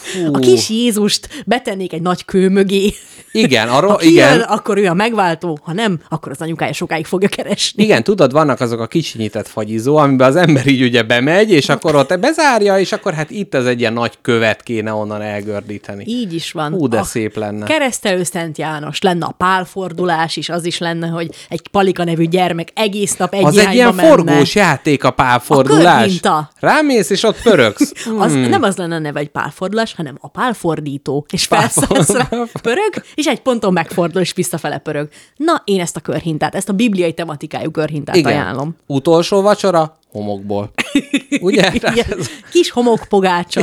[0.01, 0.35] Fú.
[0.35, 2.95] A kis Jézust betennék egy nagy kő mögé.
[3.33, 4.41] Igen, arról, Ha kijön, igen.
[4.41, 7.83] akkor ő a megváltó, ha nem, akkor az anyukája sokáig fogja keresni.
[7.83, 11.95] Igen, tudod, vannak azok a kicsinyített fagyizó, amiben az ember így ugye bemegy, és akkor
[11.95, 16.05] ott bezárja, és akkor hát itt ez egy ilyen nagy követ kéne onnan elgördíteni.
[16.07, 16.73] Így is van.
[16.73, 17.67] Hú, de A szép lenne.
[17.67, 22.69] Keresztelő Szent János, lenne a pálfordulás is, az is lenne, hogy egy Palika nevű gyermek
[22.75, 24.09] egész nap egy Az egy ilyen menne.
[24.09, 25.95] forgós játék a pálfordulás.
[25.97, 26.51] A körhinta.
[26.61, 27.93] Rámész, és ott pörögsz.
[28.19, 28.49] Az, Hmm.
[28.49, 31.27] Nem az lenne a neve, egy pálfordulás, hanem a pálfordító.
[31.31, 31.95] És Pálfordító.
[31.95, 35.09] felszállsz rá, pörög, és egy ponton megfordul, és visszafele pörög.
[35.37, 38.33] Na, én ezt a körhintát, ezt a bibliai tematikájú körhintát Igen.
[38.33, 38.77] ajánlom.
[38.87, 39.99] Utolsó vacsora?
[40.13, 40.71] Homokból.
[41.41, 41.71] Ugye?
[41.73, 42.07] Igen.
[42.51, 43.63] Kis homokpogácsa.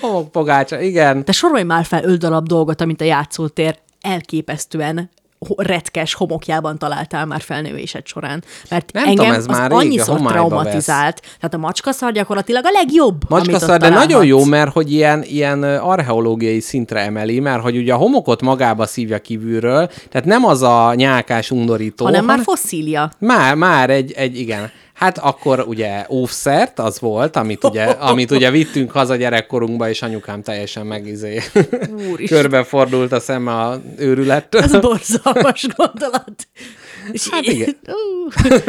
[0.00, 1.22] Homokpogácsa, igen.
[1.24, 5.10] De sorolj már fel öt darab dolgot, amit a játszótér elképesztően
[5.56, 8.44] retkes homokjában találtál már felnővésed során.
[8.70, 11.20] Mert Nem engem tudom, ez az már annyiszor traumatizált.
[11.20, 16.60] Tehát a macskaszar gyakorlatilag a legjobb, Macskaszar, de nagyon jó, mert hogy ilyen, ilyen archeológiai
[16.60, 21.50] szintre emeli, mert hogy ugye a homokot magába szívja kívülről, tehát nem az a nyálkás
[21.50, 23.10] undorító, Hanem már fosszília.
[23.18, 24.70] Már, már egy, egy, igen.
[25.00, 30.42] Hát akkor ugye óvszert az volt, amit ugye, amit ugye vittünk haza gyerekkorunkba, és anyukám
[30.42, 31.40] teljesen megizé
[32.26, 34.62] körbefordult a szeme a őrülettől.
[34.62, 36.48] Ez borzalmas gondolat.
[37.12, 37.76] És, Hát igen.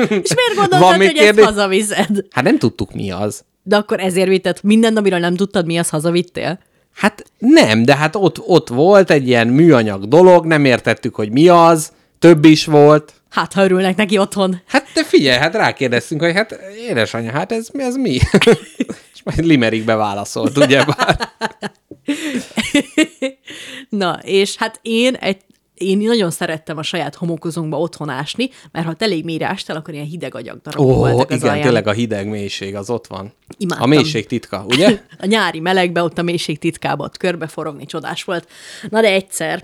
[0.08, 1.28] És miért gondoltad, Van hogy kérdés?
[1.28, 2.26] ezt hazaviszed?
[2.32, 3.44] Hát nem tudtuk mi az.
[3.64, 6.60] De akkor ezért vitted minden, amiről nem tudtad, mi az hazavittél?
[6.96, 11.48] Hát nem, de hát ott, ott volt egy ilyen műanyag dolog, nem értettük, hogy mi
[11.48, 13.14] az, több is volt.
[13.32, 14.62] Hát, ha örülnek neki otthon.
[14.66, 16.60] Hát te figyelj, hát rákérdeztünk, hogy hát
[16.90, 18.20] édesanyja, hát ez, ez mi?
[19.14, 21.30] És majd Limerikbe válaszolt, ugye bár.
[23.90, 25.38] Na, és hát én egy
[25.82, 30.06] én nagyon szerettem a saját homokozónkba otthon ásni, mert ha elég mélyre ástál, akkor ilyen
[30.06, 31.66] hideg agyag darabok Ó, voltak az igen, alján.
[31.66, 33.34] tényleg a hideg mélység az ott van.
[33.58, 33.92] Imádtam.
[33.92, 34.88] A mélység titka, ugye?
[35.20, 38.50] A nyári melegbe, ott a mélység titkába ott körbeforogni, csodás volt.
[38.90, 39.64] Na de egyszer,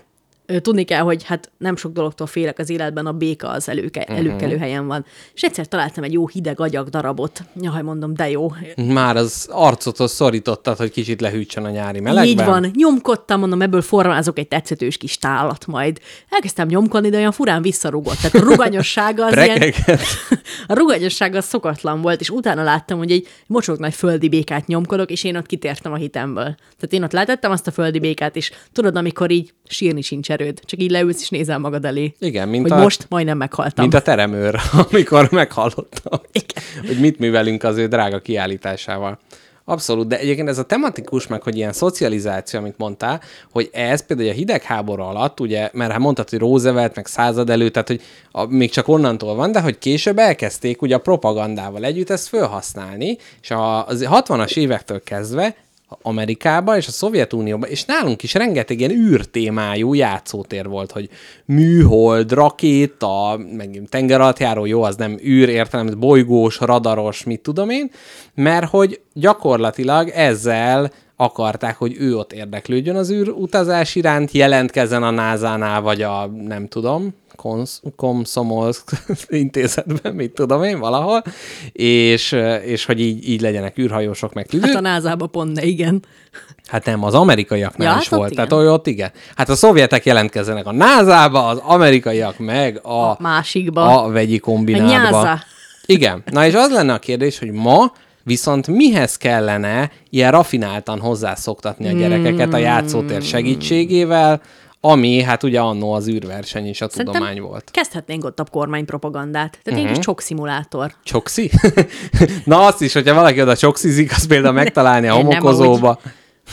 [0.62, 4.18] tudni kell, hogy hát nem sok dologtól félek az életben, a béka az előke, Mhm.
[4.18, 5.06] előkelő helyen van.
[5.34, 7.44] És egyszer találtam egy jó hideg agyag darabot.
[7.62, 8.52] Jaj, mondom, de jó.
[8.76, 12.26] Már az arcothoz szorítottad, hogy kicsit lehűtsön a nyári melegben.
[12.28, 16.00] Így van, nyomkodtam, mondom, ebből formázok egy tetszetős kis tálat majd.
[16.30, 18.16] Elkezdtem nyomkodni, de olyan furán visszarugott.
[18.18, 19.74] Tehát a ruganyossága az ilyen,
[20.68, 25.12] a ruganyossága az szokatlan volt, és utána láttam, hogy egy mocsok nagy földi békát nyomkodok,
[25.12, 26.44] és én ott kitértem a hitemből.
[26.56, 30.60] Tehát én ott letettem azt a földi békát, és tudod, amikor így sírni sincs erőd,
[30.66, 32.14] csak így leülsz, és nézel magad elé.
[32.20, 33.84] Igen, mint hogy a- most majdnem meghaltam.
[33.84, 34.60] Mint a teremőr,
[34.90, 36.64] amikor meghallottam, Igen.
[36.88, 39.20] hogy mit művelünk az ő drága kiállításával.
[39.70, 44.30] Abszolút, de egyébként ez a tematikus, meg hogy ilyen szocializáció, amit mondtál, hogy ez például
[44.30, 48.02] a hidegháború alatt, ugye, mert hát mondtad, hogy Roosevelt, meg század előtt, tehát hogy
[48.32, 53.18] a, még csak onnantól van, de hogy később elkezdték ugye a propagandával együtt ezt felhasználni,
[53.42, 55.56] és a, az 60-as évektől kezdve
[56.02, 61.10] Amerikában és a Szovjetunióban, és nálunk is rengeteg ilyen űrtémájú játszótér volt, hogy
[61.46, 67.92] műhold, rakéta, meg tengeralattjáró, jó, az nem űr értelem, bolygós, radaros, mit tudom én,
[68.34, 75.82] mert hogy gyakorlatilag ezzel akarták, hogy ő ott érdeklődjön az űrutazás iránt, jelentkezzen a NASA-nál,
[75.82, 78.92] vagy a, nem tudom, Konsz- Komszomolszk
[79.30, 81.24] intézetben, mit tudom én, valahol,
[81.72, 82.36] és,
[82.66, 84.66] és hogy így, így legyenek űrhajósok, meg tüdők.
[84.68, 86.04] Hát a názába pont ne, igen.
[86.68, 88.32] Hát nem, az amerikaiaknál Ja, hát is volt.
[88.32, 88.48] igen.
[88.48, 89.12] Tehát ott igen.
[89.36, 94.04] Hát a szovjetek jelentkezzenek a NASA-ba, az amerikaiak meg a, A másikba.
[94.04, 94.94] a vegyi A kombinátba.
[95.22, 95.40] nyáza.
[95.86, 96.24] Igen.
[96.32, 97.92] Na és az lenne a kérdés, hogy ma
[98.24, 104.42] viszont mihez kellene ilyen rafináltan hozzászoktatni a gyerekeket a játszótér segítségével,
[104.88, 107.64] ami hát ugye annó az űrverseny és a tudomány volt.
[107.64, 107.72] Mhm.
[107.72, 109.60] kezdhetnénk ott a kormánypropagandát.
[109.64, 109.86] Tehát uh-huh.
[109.86, 110.94] egy kis csok szimulátor.
[111.04, 111.52] Csoxi?
[112.46, 116.00] Na azt is, hogyha valaki oda csoxizik, az például megtalálni a homokozóba.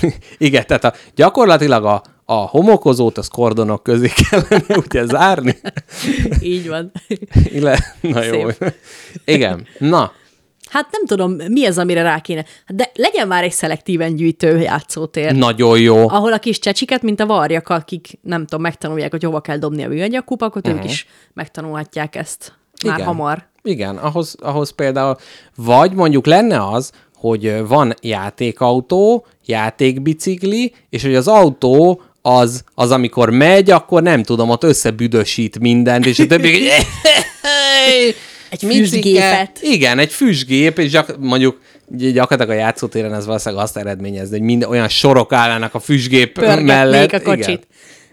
[0.38, 5.58] Igen, tehát a, gyakorlatilag a, a homokozót az kordonok közé kellene ugye zárni.
[6.40, 6.92] Így van.
[7.44, 8.50] Ile, na jó.
[8.50, 8.74] Szép.
[9.24, 10.12] Igen, na,
[10.74, 12.44] Hát nem tudom, mi az, amire rá kéne.
[12.66, 15.32] De legyen már egy szelektíven gyűjtő játszótér.
[15.32, 16.08] nagyon jó.
[16.08, 19.84] ahol a kis csecsiket, mint a varjak, akik nem tudom, megtanulják, hogy hova kell dobni
[19.84, 20.82] a műanyag kupakot, uh-huh.
[20.82, 22.52] ők is megtanulhatják ezt
[22.84, 23.06] már Igen.
[23.06, 23.46] hamar.
[23.62, 25.16] Igen, ahhoz, ahhoz például,
[25.56, 33.30] vagy mondjuk lenne az, hogy van játékautó, játékbicikli, és hogy az autó az, az amikor
[33.30, 36.68] megy, akkor nem tudom, ott összebüdösít mindent, és a többi
[38.62, 39.58] Egy füstgépet.
[39.60, 44.40] Igen, egy füstgép, és gyak, mondjuk gy- gyakorlatilag a játszótéren ez valószínűleg azt eredményez, hogy
[44.40, 47.12] minden olyan sorok állnának a füstgép Pörgetnék mellett.
[47.12, 47.48] a kocsit.
[47.48, 47.64] Igen.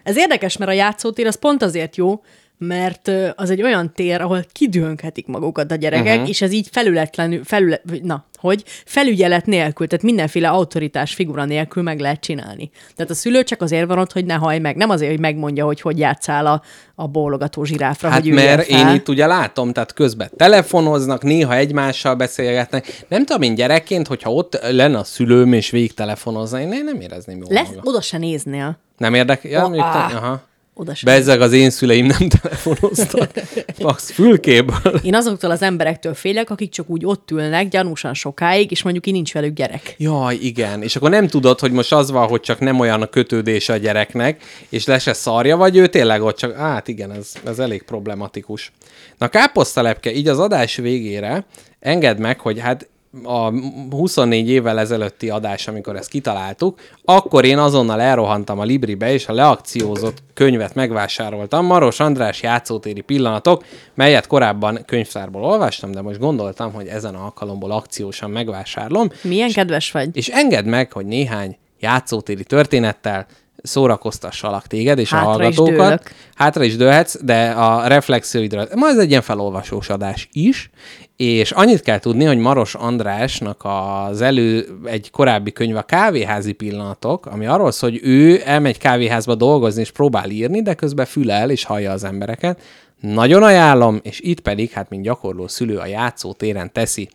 [0.04, 2.22] Ez érdekes, mert a játszótér az pont azért jó,
[2.58, 6.30] mert az egy olyan tér, ahol kidőnhetik magukat a gyerekek, uh-huh.
[6.30, 12.00] és ez így felületlenül, felület, na, hogy felügyelet nélkül, tehát mindenféle autoritás figura nélkül meg
[12.00, 12.70] lehet csinálni.
[12.96, 15.66] Tehát a szülő csak azért van ott, hogy ne haj meg, nem azért, hogy megmondja,
[15.66, 16.62] hogy hogy játszál a,
[16.96, 18.80] a bólogató zsiráfra, Hát hogy mert fel.
[18.90, 23.06] én itt ugye látom, tehát közben telefonoznak, néha egymással beszélgetnek.
[23.08, 27.38] Nem tudom, én gyerekként, hogyha ott lenne a szülőm és végig telefonozna, én nem érezném
[27.38, 27.82] jól Lesz, magam.
[27.86, 28.78] oda se néznél.
[28.98, 29.52] Nem érdekel?
[29.52, 30.42] Ja, Oh, aha.
[30.74, 31.06] Oda se.
[31.06, 33.32] Bezzeg az én szüleim nem telefonoztak.
[33.80, 35.00] Max fülkéből.
[35.04, 39.14] Én azoktól az emberektől félek, akik csak úgy ott ülnek gyanúsan sokáig, és mondjuk így
[39.14, 39.96] nincs velük gyerek.
[39.98, 40.82] Jaj, igen.
[40.82, 43.78] És akkor nem tudod, hogy most az van, hogy csak nem olyan a kötődés a
[43.78, 47.84] gyereknek, és le se szarja, vagy ő tényleg ott csak, hát igen, ez, ez elég
[47.84, 48.72] problematikus.
[49.18, 51.46] Na káposztalepke, így az adás végére
[51.80, 52.88] engedd meg, hogy hát
[53.24, 53.52] a
[53.90, 59.34] 24 évvel ezelőtti adás, amikor ezt kitaláltuk, akkor én azonnal elrohantam a Libribe, és a
[59.34, 63.64] leakciózott könyvet megvásároltam, Maros András játszótéri pillanatok,
[63.94, 69.92] melyet korábban könyvtárból olvastam, de most gondoltam, hogy ezen a alkalomból akciósan megvásárlom, Milyen kedves
[69.92, 70.10] vagy.
[70.14, 73.26] és engedd meg, hogy néhány játszótéri történettel
[73.62, 75.88] szórakoztassalak téged és Hátra a is hallgatókat.
[75.88, 76.12] dőlök.
[76.36, 80.70] Hátra is dőlhetsz, de a reflexióidra, ma ez egy ilyen felolvasós adás is,
[81.16, 87.26] és annyit kell tudni, hogy Maros Andrásnak az elő egy korábbi könyv a Kávéházi pillanatok,
[87.26, 91.64] ami arról szól, hogy ő elmegy kávéházba dolgozni és próbál írni, de közben fülel és
[91.64, 92.62] hallja az embereket.
[93.00, 97.10] Nagyon ajánlom, és itt pedig, hát mint gyakorló szülő a játszótéren teszi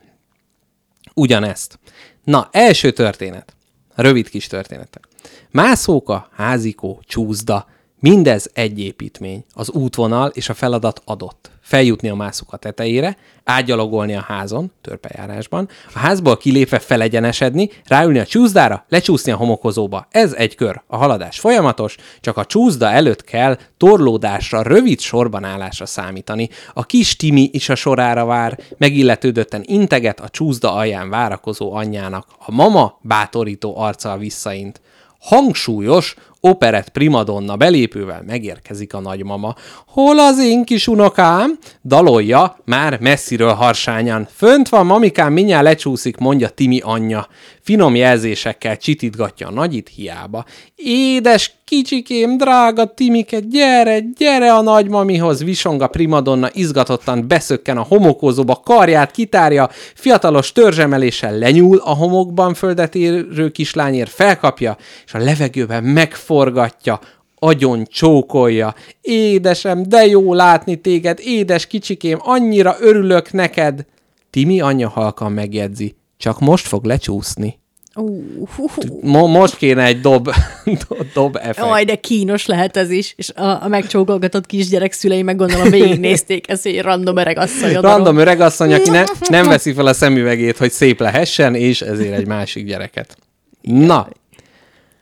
[1.15, 1.79] ugyanezt.
[2.25, 3.56] Na, első történet.
[3.97, 5.09] Rövid kis történetek.
[5.51, 7.67] Mászóka, házikó, csúszda,
[8.01, 9.45] Mindez egy építmény.
[9.55, 11.51] Az útvonal és a feladat adott.
[11.61, 18.85] Feljutni a mászuk tetejére, átgyalogolni a házon, törpejárásban, a házból kilépve felegyenesedni, ráülni a csúszdára,
[18.89, 20.07] lecsúszni a homokozóba.
[20.11, 20.83] Ez egy kör.
[20.87, 26.49] A haladás folyamatos, csak a csúszda előtt kell torlódásra, rövid sorban állásra számítani.
[26.75, 32.27] A kis Timi is a sorára vár, megilletődötten integet a csúszda alján várakozó anyjának.
[32.39, 34.81] A mama bátorító arccal visszaint.
[35.19, 36.15] Hangsúlyos,
[36.49, 39.55] operett primadonna belépővel megérkezik a nagymama.
[39.87, 41.59] Hol az én kis unokám?
[41.85, 44.29] Dalolja, már messziről harsányan.
[44.37, 47.27] Fönt van, mamikám, mindjárt lecsúszik, mondja Timi anyja.
[47.67, 50.45] Finom jelzésekkel csitítgatja a nagyit hiába.
[50.77, 58.61] Édes kicsikém, drága Timike, gyere, gyere a nagymamihoz, visong a primadonna, izgatottan beszökken a homokózóba,
[58.65, 64.77] karját kitárja, fiatalos törzsemeléssel lenyúl a homokban földet érő kislányért, felkapja,
[65.07, 67.01] és a levegőben megforgatja,
[67.39, 68.75] agyon csókolja.
[69.01, 73.85] Édesem, de jó látni téged, édes kicsikém, annyira örülök neked.
[74.31, 77.59] Timi anyja halkan megjegyzi, csak most fog lecsúszni.
[77.95, 80.31] Uh, most kéne egy dob,
[81.15, 81.59] dob, effekt.
[81.59, 83.15] Aj, de kínos lehet ez is.
[83.17, 87.89] És a, a megcsókolgatott kisgyerek szülei meg gondolom végignézték ezt, hogy random öreg asszony oda
[87.89, 92.27] Random öregasszony, aki ne, nem veszi fel a szemüvegét, hogy szép lehessen, és ezért egy
[92.27, 93.17] másik gyereket.
[93.61, 94.09] Na,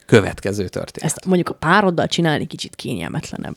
[0.06, 1.10] következő történet.
[1.10, 3.56] Ezt mondjuk a pároddal csinálni kicsit kényelmetlenebb.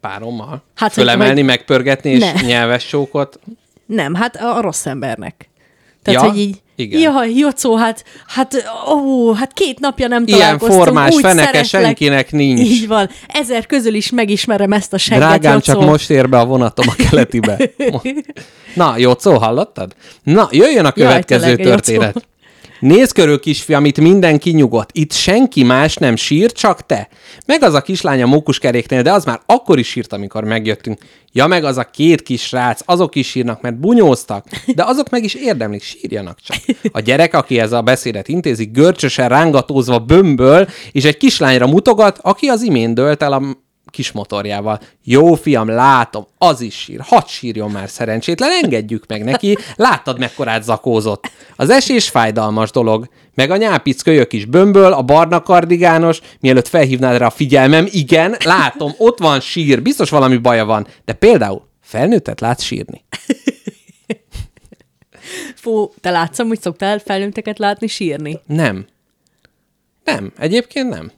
[0.00, 0.62] Párommal?
[0.74, 2.32] Hát, Fölemelni, majd- megpörgetni, és Ne.
[2.40, 3.38] nyelves csókot?
[3.86, 5.48] Nem, hát a, a rossz embernek.
[6.02, 7.00] Tehát, Ja, hogy így, igen.
[7.00, 11.64] jaj, Jocó, hát, hát, ó, hát két napja nem Ilyen találkoztunk, formás úgy feneke szeretlek.
[11.84, 12.60] senkinek nincs.
[12.60, 13.10] Így van.
[13.26, 15.72] Ezer közül is megismerem ezt a segget, Drágám, Jocó.
[15.72, 17.58] csak most ér be a vonatom a keletibe.
[18.74, 19.94] Na, Jocó, hallottad?
[20.22, 22.14] Na, jöjjön a következő tényleg, történet.
[22.14, 22.26] Jocó.
[22.84, 24.90] Nézd körül, kisfiam, itt mindenki nyugodt.
[24.92, 27.08] Itt senki más nem sír, csak te.
[27.46, 30.98] Meg az a kislány a mókuskeréknél, de az már akkor is sírt, amikor megjöttünk.
[31.32, 35.24] Ja, meg az a két kis srác, azok is sírnak, mert bunyóztak, de azok meg
[35.24, 36.56] is érdemlik, sírjanak csak.
[36.92, 42.46] A gyerek, aki ez a beszédet intézi, görcsösen rángatózva bömböl, és egy kislányra mutogat, aki
[42.46, 43.42] az imént dölt el a
[43.94, 44.80] kis motorjával.
[45.04, 47.00] Jó fiam, látom, az is sír.
[47.00, 49.58] Hadd sírjon már szerencsétlen, engedjük meg neki.
[49.76, 51.30] Láttad, mekkorát zakózott.
[51.56, 53.08] Az esés fájdalmas dolog.
[53.34, 58.36] Meg a nyápic kölyök is bömböl, a barna kardigános, mielőtt felhívnád rá a figyelmem, igen,
[58.44, 60.86] látom, ott van sír, biztos valami baja van.
[61.04, 63.04] De például felnőttet látsz sírni.
[65.54, 68.40] Fú, te látsz, hogy szoktál felnőtteket látni sírni?
[68.46, 68.86] Nem.
[70.04, 71.12] Nem, egyébként nem.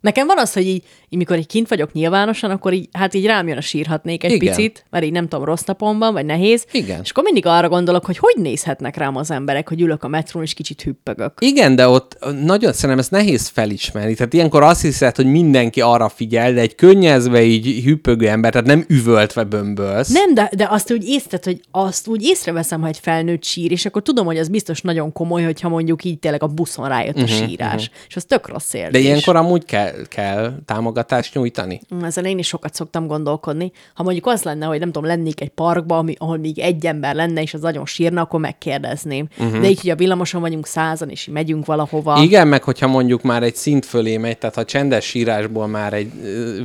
[0.00, 3.26] Nekem van az, hogy így, így mikor így kint vagyok nyilvánosan, akkor így, hát így
[3.26, 4.54] rám jön a sírhatnék egy Igen.
[4.54, 6.66] picit, mert így nem tudom, rossz napomban, vagy nehéz.
[6.72, 7.00] Igen.
[7.02, 10.42] És akkor mindig arra gondolok, hogy hogy nézhetnek rám az emberek, hogy ülök a metrón,
[10.42, 11.32] és kicsit hüppögök.
[11.38, 14.14] Igen, de ott nagyon szerintem ez nehéz felismerni.
[14.14, 18.66] Tehát ilyenkor azt hiszed, hogy mindenki arra figyel, de egy könnyezve így hüppögő ember, tehát
[18.66, 20.08] nem üvöltve bömbölsz.
[20.08, 23.86] Nem, de, de azt úgy észre, hogy azt úgy észreveszem, ha egy felnőtt sír, és
[23.86, 27.26] akkor tudom, hogy az biztos nagyon komoly, hogyha mondjuk így tényleg a buszon rájött a
[27.26, 27.90] sírás.
[28.08, 28.90] És az tök rossz érzés.
[28.90, 30.52] Mhm, De ilyenkor amúgy kell, kell
[31.06, 31.80] támogatást nyújtani.
[31.94, 33.72] Mm, Ezen én is sokat szoktam gondolkodni.
[33.94, 37.14] Ha mondjuk az lenne, hogy nem tudom, lennék egy parkba, ami, ahol még egy ember
[37.14, 39.28] lenne, és az nagyon sírna, akkor megkérdezném.
[39.38, 39.60] Uh-huh.
[39.60, 42.22] De így, hogy a villamoson vagyunk százan, és megyünk valahova.
[42.22, 46.10] Igen, meg hogyha mondjuk már egy szint fölé megy, tehát ha csendes sírásból már egy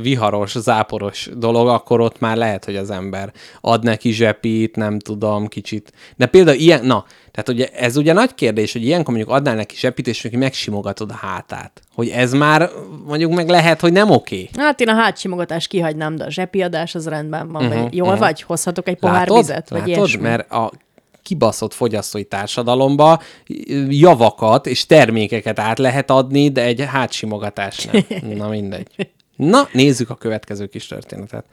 [0.02, 5.48] viharos, záporos dolog, akkor ott már lehet, hogy az ember ad neki zsepit, nem tudom,
[5.48, 5.92] kicsit.
[6.16, 9.76] De például ilyen, na, tehát ugye ez ugye nagy kérdés, hogy ilyenkor mondjuk adnál neki
[9.76, 11.80] zsepit, és neki megsimogatod a hátát.
[11.94, 12.70] Hogy ez már
[13.06, 14.48] mondjuk meg lehet, hogy nem oké.
[14.56, 17.64] Hát én a hátsimogatást kihagynám, de a zsepiadás az rendben van.
[17.64, 18.22] Uh-huh, vagy jól uh-huh.
[18.22, 18.42] vagy?
[18.42, 19.36] Hozhatok egy pohár Látod?
[19.36, 19.68] vizet?
[19.68, 19.96] Vagy Látod?
[19.96, 20.22] ilyesmi?
[20.22, 20.70] Mert a
[21.22, 23.20] kibaszott fogyasztói társadalomba
[23.88, 28.04] javakat és termékeket át lehet adni, de egy hátsimogatás nem.
[28.38, 28.86] Na mindegy.
[29.48, 31.44] Na, nézzük a következő kis történetet.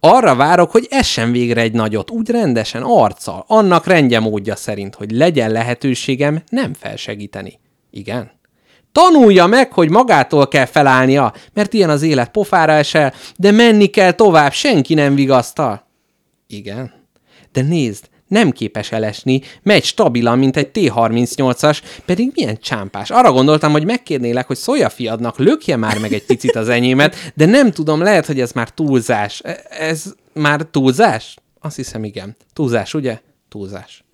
[0.00, 5.10] Arra várok, hogy essen végre egy nagyot, úgy rendesen, arccal, annak rendje módja szerint, hogy
[5.10, 7.58] legyen lehetőségem nem felsegíteni.
[7.90, 8.30] Igen?
[8.92, 14.12] Tanulja meg, hogy magától kell felállnia, mert ilyen az élet pofára esel, de menni kell
[14.12, 15.86] tovább, senki nem vigasztal.
[16.46, 16.92] Igen.
[17.52, 23.10] De nézd, nem képes elesni, megy stabilan, mint egy T-38-as, pedig milyen csámpás.
[23.10, 27.46] Arra gondoltam, hogy megkérnélek, hogy Szója fiadnak lökje már meg egy picit az enyémet, de
[27.46, 29.40] nem tudom, lehet, hogy ez már túlzás.
[29.44, 31.36] E- Ez már túlzás?
[31.60, 32.36] Azt hiszem, igen.
[32.52, 33.20] Túlzás, ugye?
[33.48, 34.04] Túlzás.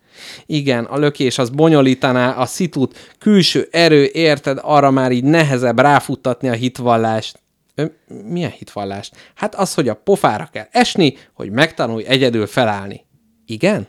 [0.46, 6.48] Igen, a lökés az bonyolítaná a szitut, külső erő, érted, arra már így nehezebb ráfuttatni
[6.48, 7.42] a hitvallást.
[7.74, 7.84] Ö,
[8.24, 9.16] milyen hitvallást?
[9.34, 13.04] Hát az, hogy a pofára kell esni, hogy megtanulj egyedül felállni.
[13.46, 13.88] Igen?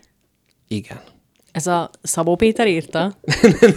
[0.67, 1.01] Igen.
[1.51, 3.13] Ez a Szabó Péter írta?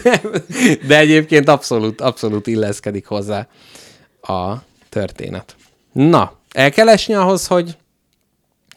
[0.87, 3.47] De egyébként abszolút, abszolút illeszkedik hozzá
[4.21, 4.53] a
[4.89, 5.55] történet.
[5.91, 7.77] Na, El kell esni ahhoz, hogy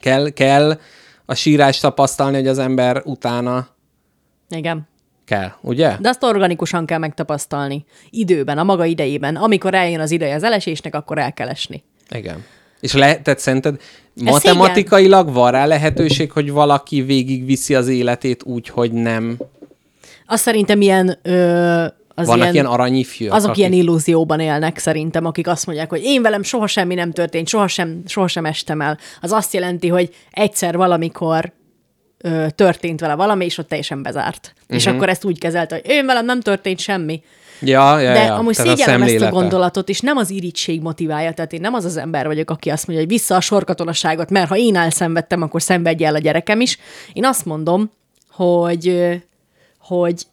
[0.01, 0.79] kell, kell
[1.27, 3.69] a sírást tapasztalni, hogy az ember utána
[4.49, 4.89] Igen.
[5.25, 5.97] kell, ugye?
[6.01, 7.85] De azt organikusan kell megtapasztalni.
[8.11, 9.37] Időben, a maga idejében.
[9.37, 11.85] Amikor eljön az ideje az elesésnek, akkor el kell esni.
[12.11, 12.45] Igen.
[12.83, 13.81] És le, tehát szerinted
[14.15, 19.37] matematikailag van rá lehetőség, hogy valaki végigviszi az életét úgy, hogy nem...
[20.27, 21.19] Azt szerintem ilyen...
[21.23, 21.85] Ö,
[22.15, 26.03] az Vannak ilyen, ilyen aranyifjúak, Azok akik- ilyen illúzióban élnek szerintem, akik azt mondják, hogy
[26.03, 28.99] én velem soha semmi nem történt, sohasem, sohasem estem el.
[29.21, 31.53] Az azt jelenti, hogy egyszer valamikor
[32.19, 34.53] ö, történt vele valami, és ott teljesen bezárt.
[34.55, 34.77] Uh-huh.
[34.77, 37.23] És akkor ezt úgy kezelte, hogy én velem nem történt semmi.
[37.65, 38.35] Ja, ja, De ja.
[38.35, 41.75] amúgy Tehát a szégyellem ezt a gondolatot, és nem az irítség motiválja, tehát én nem
[41.75, 45.43] az az ember vagyok, aki azt mondja, hogy vissza a sorkatonaságot, mert ha én elszenvedtem,
[45.43, 46.79] akkor szenvedje el a gyerekem is.
[47.13, 47.91] Én azt mondom,
[48.31, 49.09] hogy,
[49.79, 50.27] hogy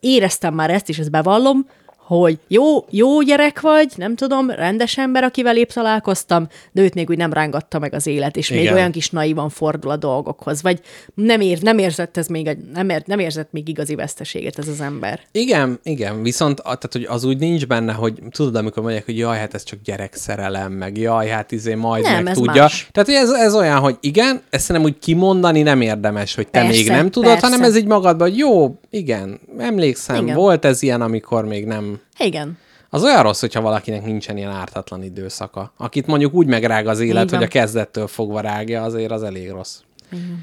[0.00, 1.66] éreztem már ezt, és ezt bevallom,
[2.06, 7.10] hogy jó, jó gyerek vagy, nem tudom, rendes ember, akivel épp találkoztam, de őt még
[7.10, 8.74] úgy nem rángatta meg az élet, és még Igen.
[8.74, 10.80] olyan kis naivan fordul a dolgokhoz, vagy
[11.14, 14.80] nem, ér, nem érzett ez még, nem, ér, nem érzett még igazi veszteséget ez az
[14.80, 15.20] ember.
[15.32, 19.38] Igen, igen, viszont tehát, hogy az úgy nincs benne, hogy tudod, amikor mondják, hogy jaj,
[19.38, 22.62] hát ez csak gyerekszerelem, meg jaj, hát izé majd Nem, meg tudja.
[22.62, 22.88] más.
[22.92, 26.76] Tehát ez, ez olyan, hogy igen, ezt nem úgy kimondani nem érdemes, hogy te Persze,
[26.76, 27.46] még nem tudod, persze.
[27.46, 30.26] hanem ez így magadban, hogy jó, igen, emlékszem, Igen.
[30.26, 30.38] igen.
[30.38, 32.00] volt ez ilyen, amikor még nem...
[32.18, 32.58] Igen.
[32.90, 35.72] Az olyan rossz, hogyha valakinek nincsen ilyen ártatlan időszaka.
[35.76, 37.38] Akit mondjuk úgy megrág az élet, van.
[37.38, 39.78] hogy a kezdettől fogva rágja, azért az elég rossz.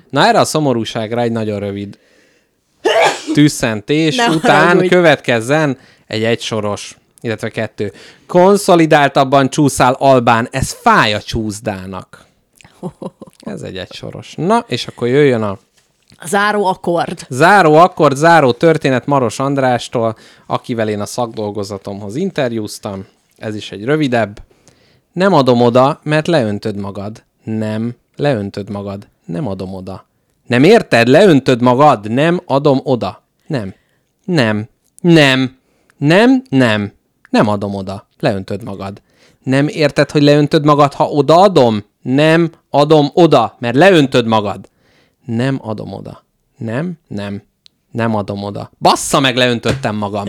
[0.10, 2.00] Na erre a szomorúságra egy nagyon rövid
[3.34, 4.88] tűzszentés Ne után haragudj.
[4.88, 7.94] következzen egy egysoros, illetve kettő.
[8.28, 12.26] Konszolidáltabban csúszál Albán, ez fáj a csúszdának.
[13.40, 14.34] Ez egy egysoros.
[14.38, 15.60] Na, és akkor jöjjön A
[16.26, 17.26] záró akkord.
[17.30, 20.16] Záró akkord, záró történet Maros Andrástól,
[20.48, 23.06] akivel én a szakdolgozatomhoz interjúztam.
[23.38, 24.42] Ez is egy rövidebb.
[25.14, 27.24] Nem adom oda, mert leöntöd magad.
[27.44, 29.08] Nem, leöntöd magad.
[29.26, 30.06] Nem adom oda.
[30.48, 31.08] Nem érted?
[31.08, 32.12] Leöntöd magad.
[32.12, 33.24] Nem adom oda.
[33.48, 33.74] Nem.
[34.26, 34.68] Nem.
[35.02, 35.58] Nem.
[35.98, 36.92] Nem, nem.
[37.30, 38.08] Nem adom oda.
[38.20, 39.02] Leöntöd magad.
[39.44, 41.84] Nem érted, hogy leöntöd magad, ha odaadom?
[42.02, 44.70] Nem adom oda, mert leöntöd magad.
[45.26, 46.24] Nem adom oda.
[46.58, 47.44] Nem, nem.
[47.92, 48.72] Nem adom oda.
[48.80, 50.28] Bassza meg, leöntöttem magam.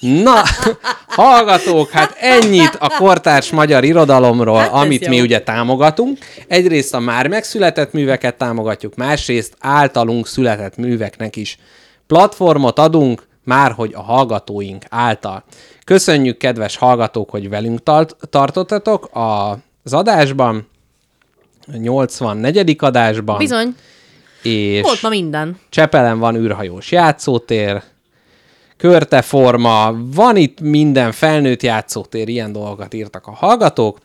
[0.00, 0.42] Na,
[1.08, 5.08] hallgatók, hát ennyit a kortárs magyar irodalomról, Hát amit jó.
[5.08, 6.18] mi ugye támogatunk.
[6.48, 11.58] Egyrészt a már megszületett műveket támogatjuk, másrészt általunk született műveknek is
[12.06, 15.44] platformot adunk, már hogy a hallgatóink által.
[15.84, 19.10] Köszönjük, kedves hallgatók, hogy velünk tart- tartottatok
[19.82, 20.68] az adásban,
[21.72, 22.76] a 84.
[22.78, 23.38] adásban.
[23.38, 23.74] Bizony,
[24.46, 25.58] És volt ma minden.
[25.68, 27.82] Csepelen van űrhajós játszótér,
[28.76, 33.98] körteforma, van itt minden felnőtt játszótér, ilyen dolgokat írtak a hallgatók.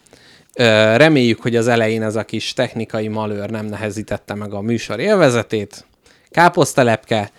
[0.95, 5.85] Reméljük, hogy az elején ez a kis technikai malőr nem nehezítette meg a műsor élvezetét.
[6.30, 7.31] Káposztelepke,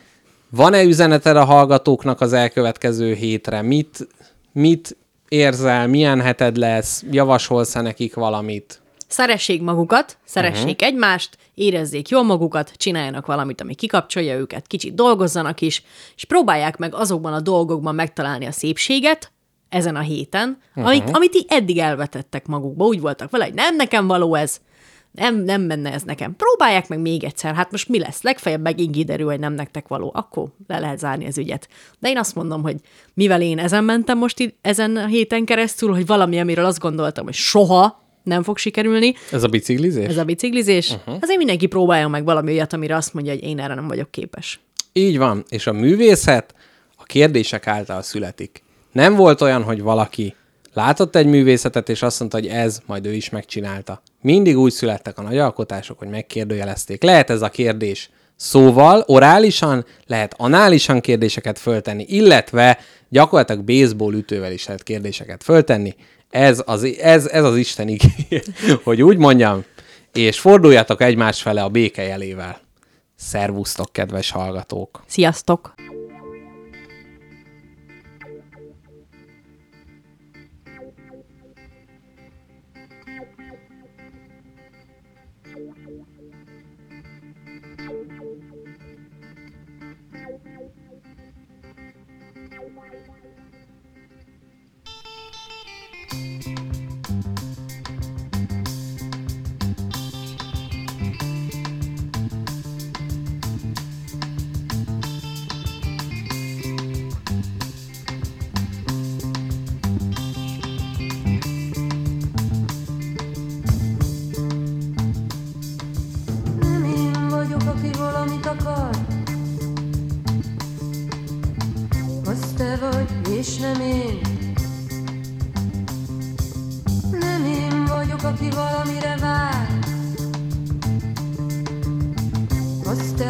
[0.51, 3.63] van-e üzeneted a hallgatóknak az elkövetkező hétre?
[3.63, 4.07] Mit,
[4.53, 4.97] mit
[5.29, 8.82] érzel, milyen heted lesz, javasolsz-e nekik valamit?
[9.13, 10.89] Szeressék magukat, szeressék uh-huh.
[10.89, 15.83] egymást, érezzék jól magukat, csináljanak valamit, ami kikapcsolja őket, kicsit dolgozzanak is,
[16.17, 19.33] és próbálják meg azokban a dolgokban megtalálni a szépséget,
[19.69, 20.87] ezen a héten, uh-huh.
[20.87, 22.85] amit, amit így eddig elvetettek magukba.
[22.85, 24.61] Úgy voltak vele, hogy nem nekem való ez,
[25.11, 26.37] nem, nem menne ez nekem.
[26.37, 28.23] Próbálják meg még egyszer, hát most mi lesz?
[28.23, 30.11] Legfeljebb megint kiderül, hogy nem nektek való.
[30.15, 31.69] Akkor le lehet zárni az ügyet.
[31.99, 32.77] De én azt mondom, hogy
[33.15, 37.25] mivel én ezen mentem most itt, ezen a héten keresztül, hogy valami, amiről azt gondoltam,
[37.25, 40.07] hogy soha nem fog sikerülni, Ez a biciklizés?
[40.07, 41.17] ez a biciklizés, uh-huh.
[41.21, 44.61] azért mindenki próbáljon meg valami olyat, amire azt mondja, hogy én erre nem vagyok képes.
[44.93, 46.55] Így van, és a művészet
[46.97, 48.63] a kérdések által születik.
[48.93, 50.35] Nem volt olyan, hogy valaki
[50.73, 54.03] látott egy művészetet, és azt mondta, hogy ez, majd ő is megcsinálta.
[54.21, 57.03] Mindig úgy születtek a nagy alkotások, hogy megkérdőjelezték.
[57.03, 58.11] Lehet ez a kérdés
[58.43, 62.79] szóval, orálisan, lehet análisan kérdéseket föltenni, illetve
[63.09, 65.95] gyakorlatilag baseball ütővel is lehet kérdéseket föltenni.
[66.33, 68.43] Ez az, ez, ez az Isten igény,
[68.85, 69.65] hogy úgy mondjam,
[70.13, 72.61] és forduljatok egymás fele a béke jelével.
[73.17, 75.03] Szervusztok, kedves hallgatók!
[75.07, 75.75] Sziasztok!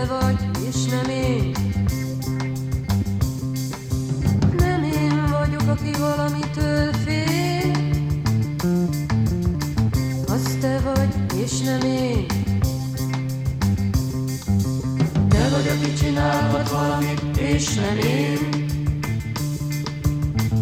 [0.03, 1.53] te vagy, és nem én.
[4.57, 7.71] Nem én vagyok, aki valamitől fél,
[10.27, 12.27] az te vagy, és nem én.
[15.29, 18.39] Te vagy, aki csinálhat valamit, és nem én.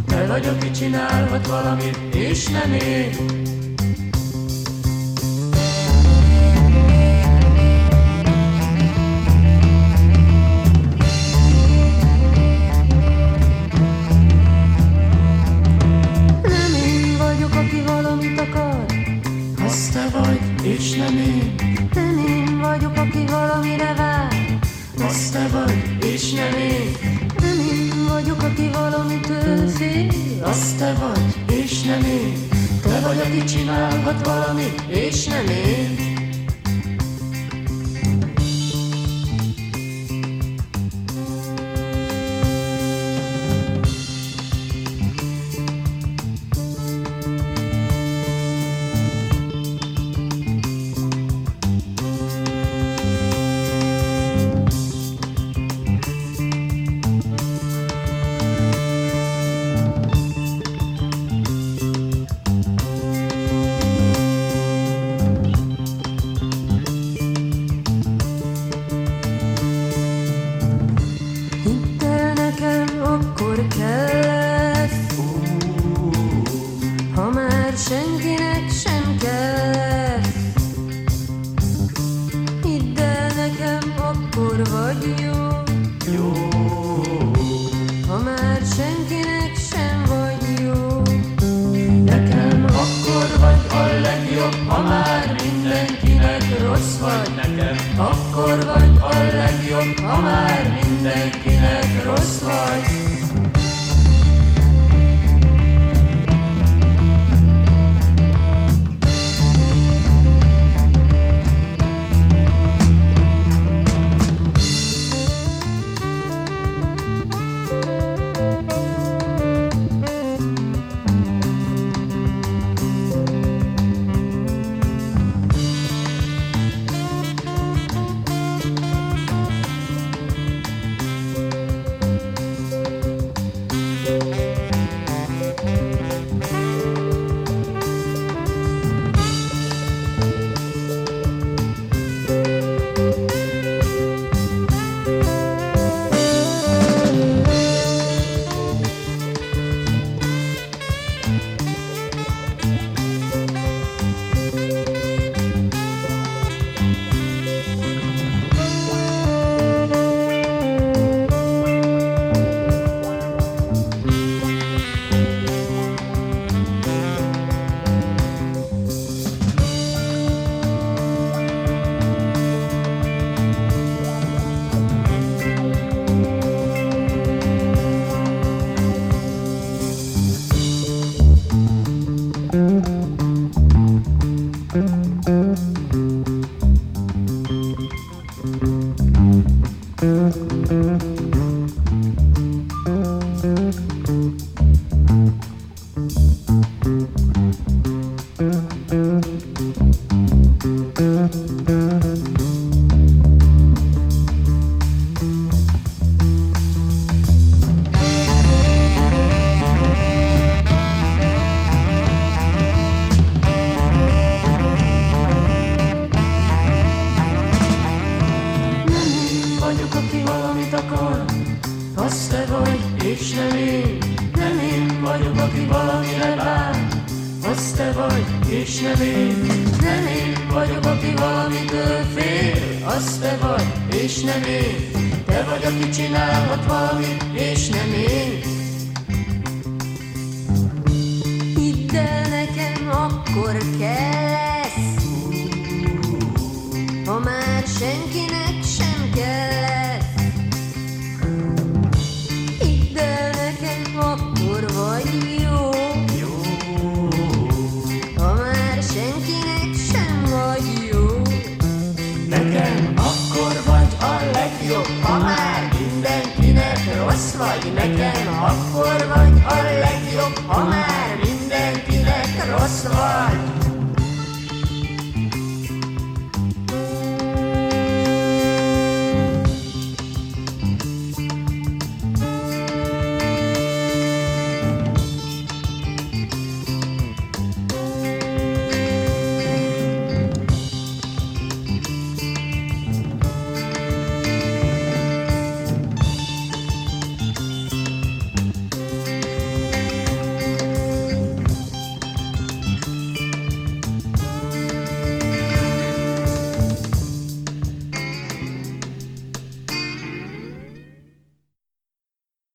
[0.07, 3.40] Te vagy, aki csinálhat valamit, és nem én.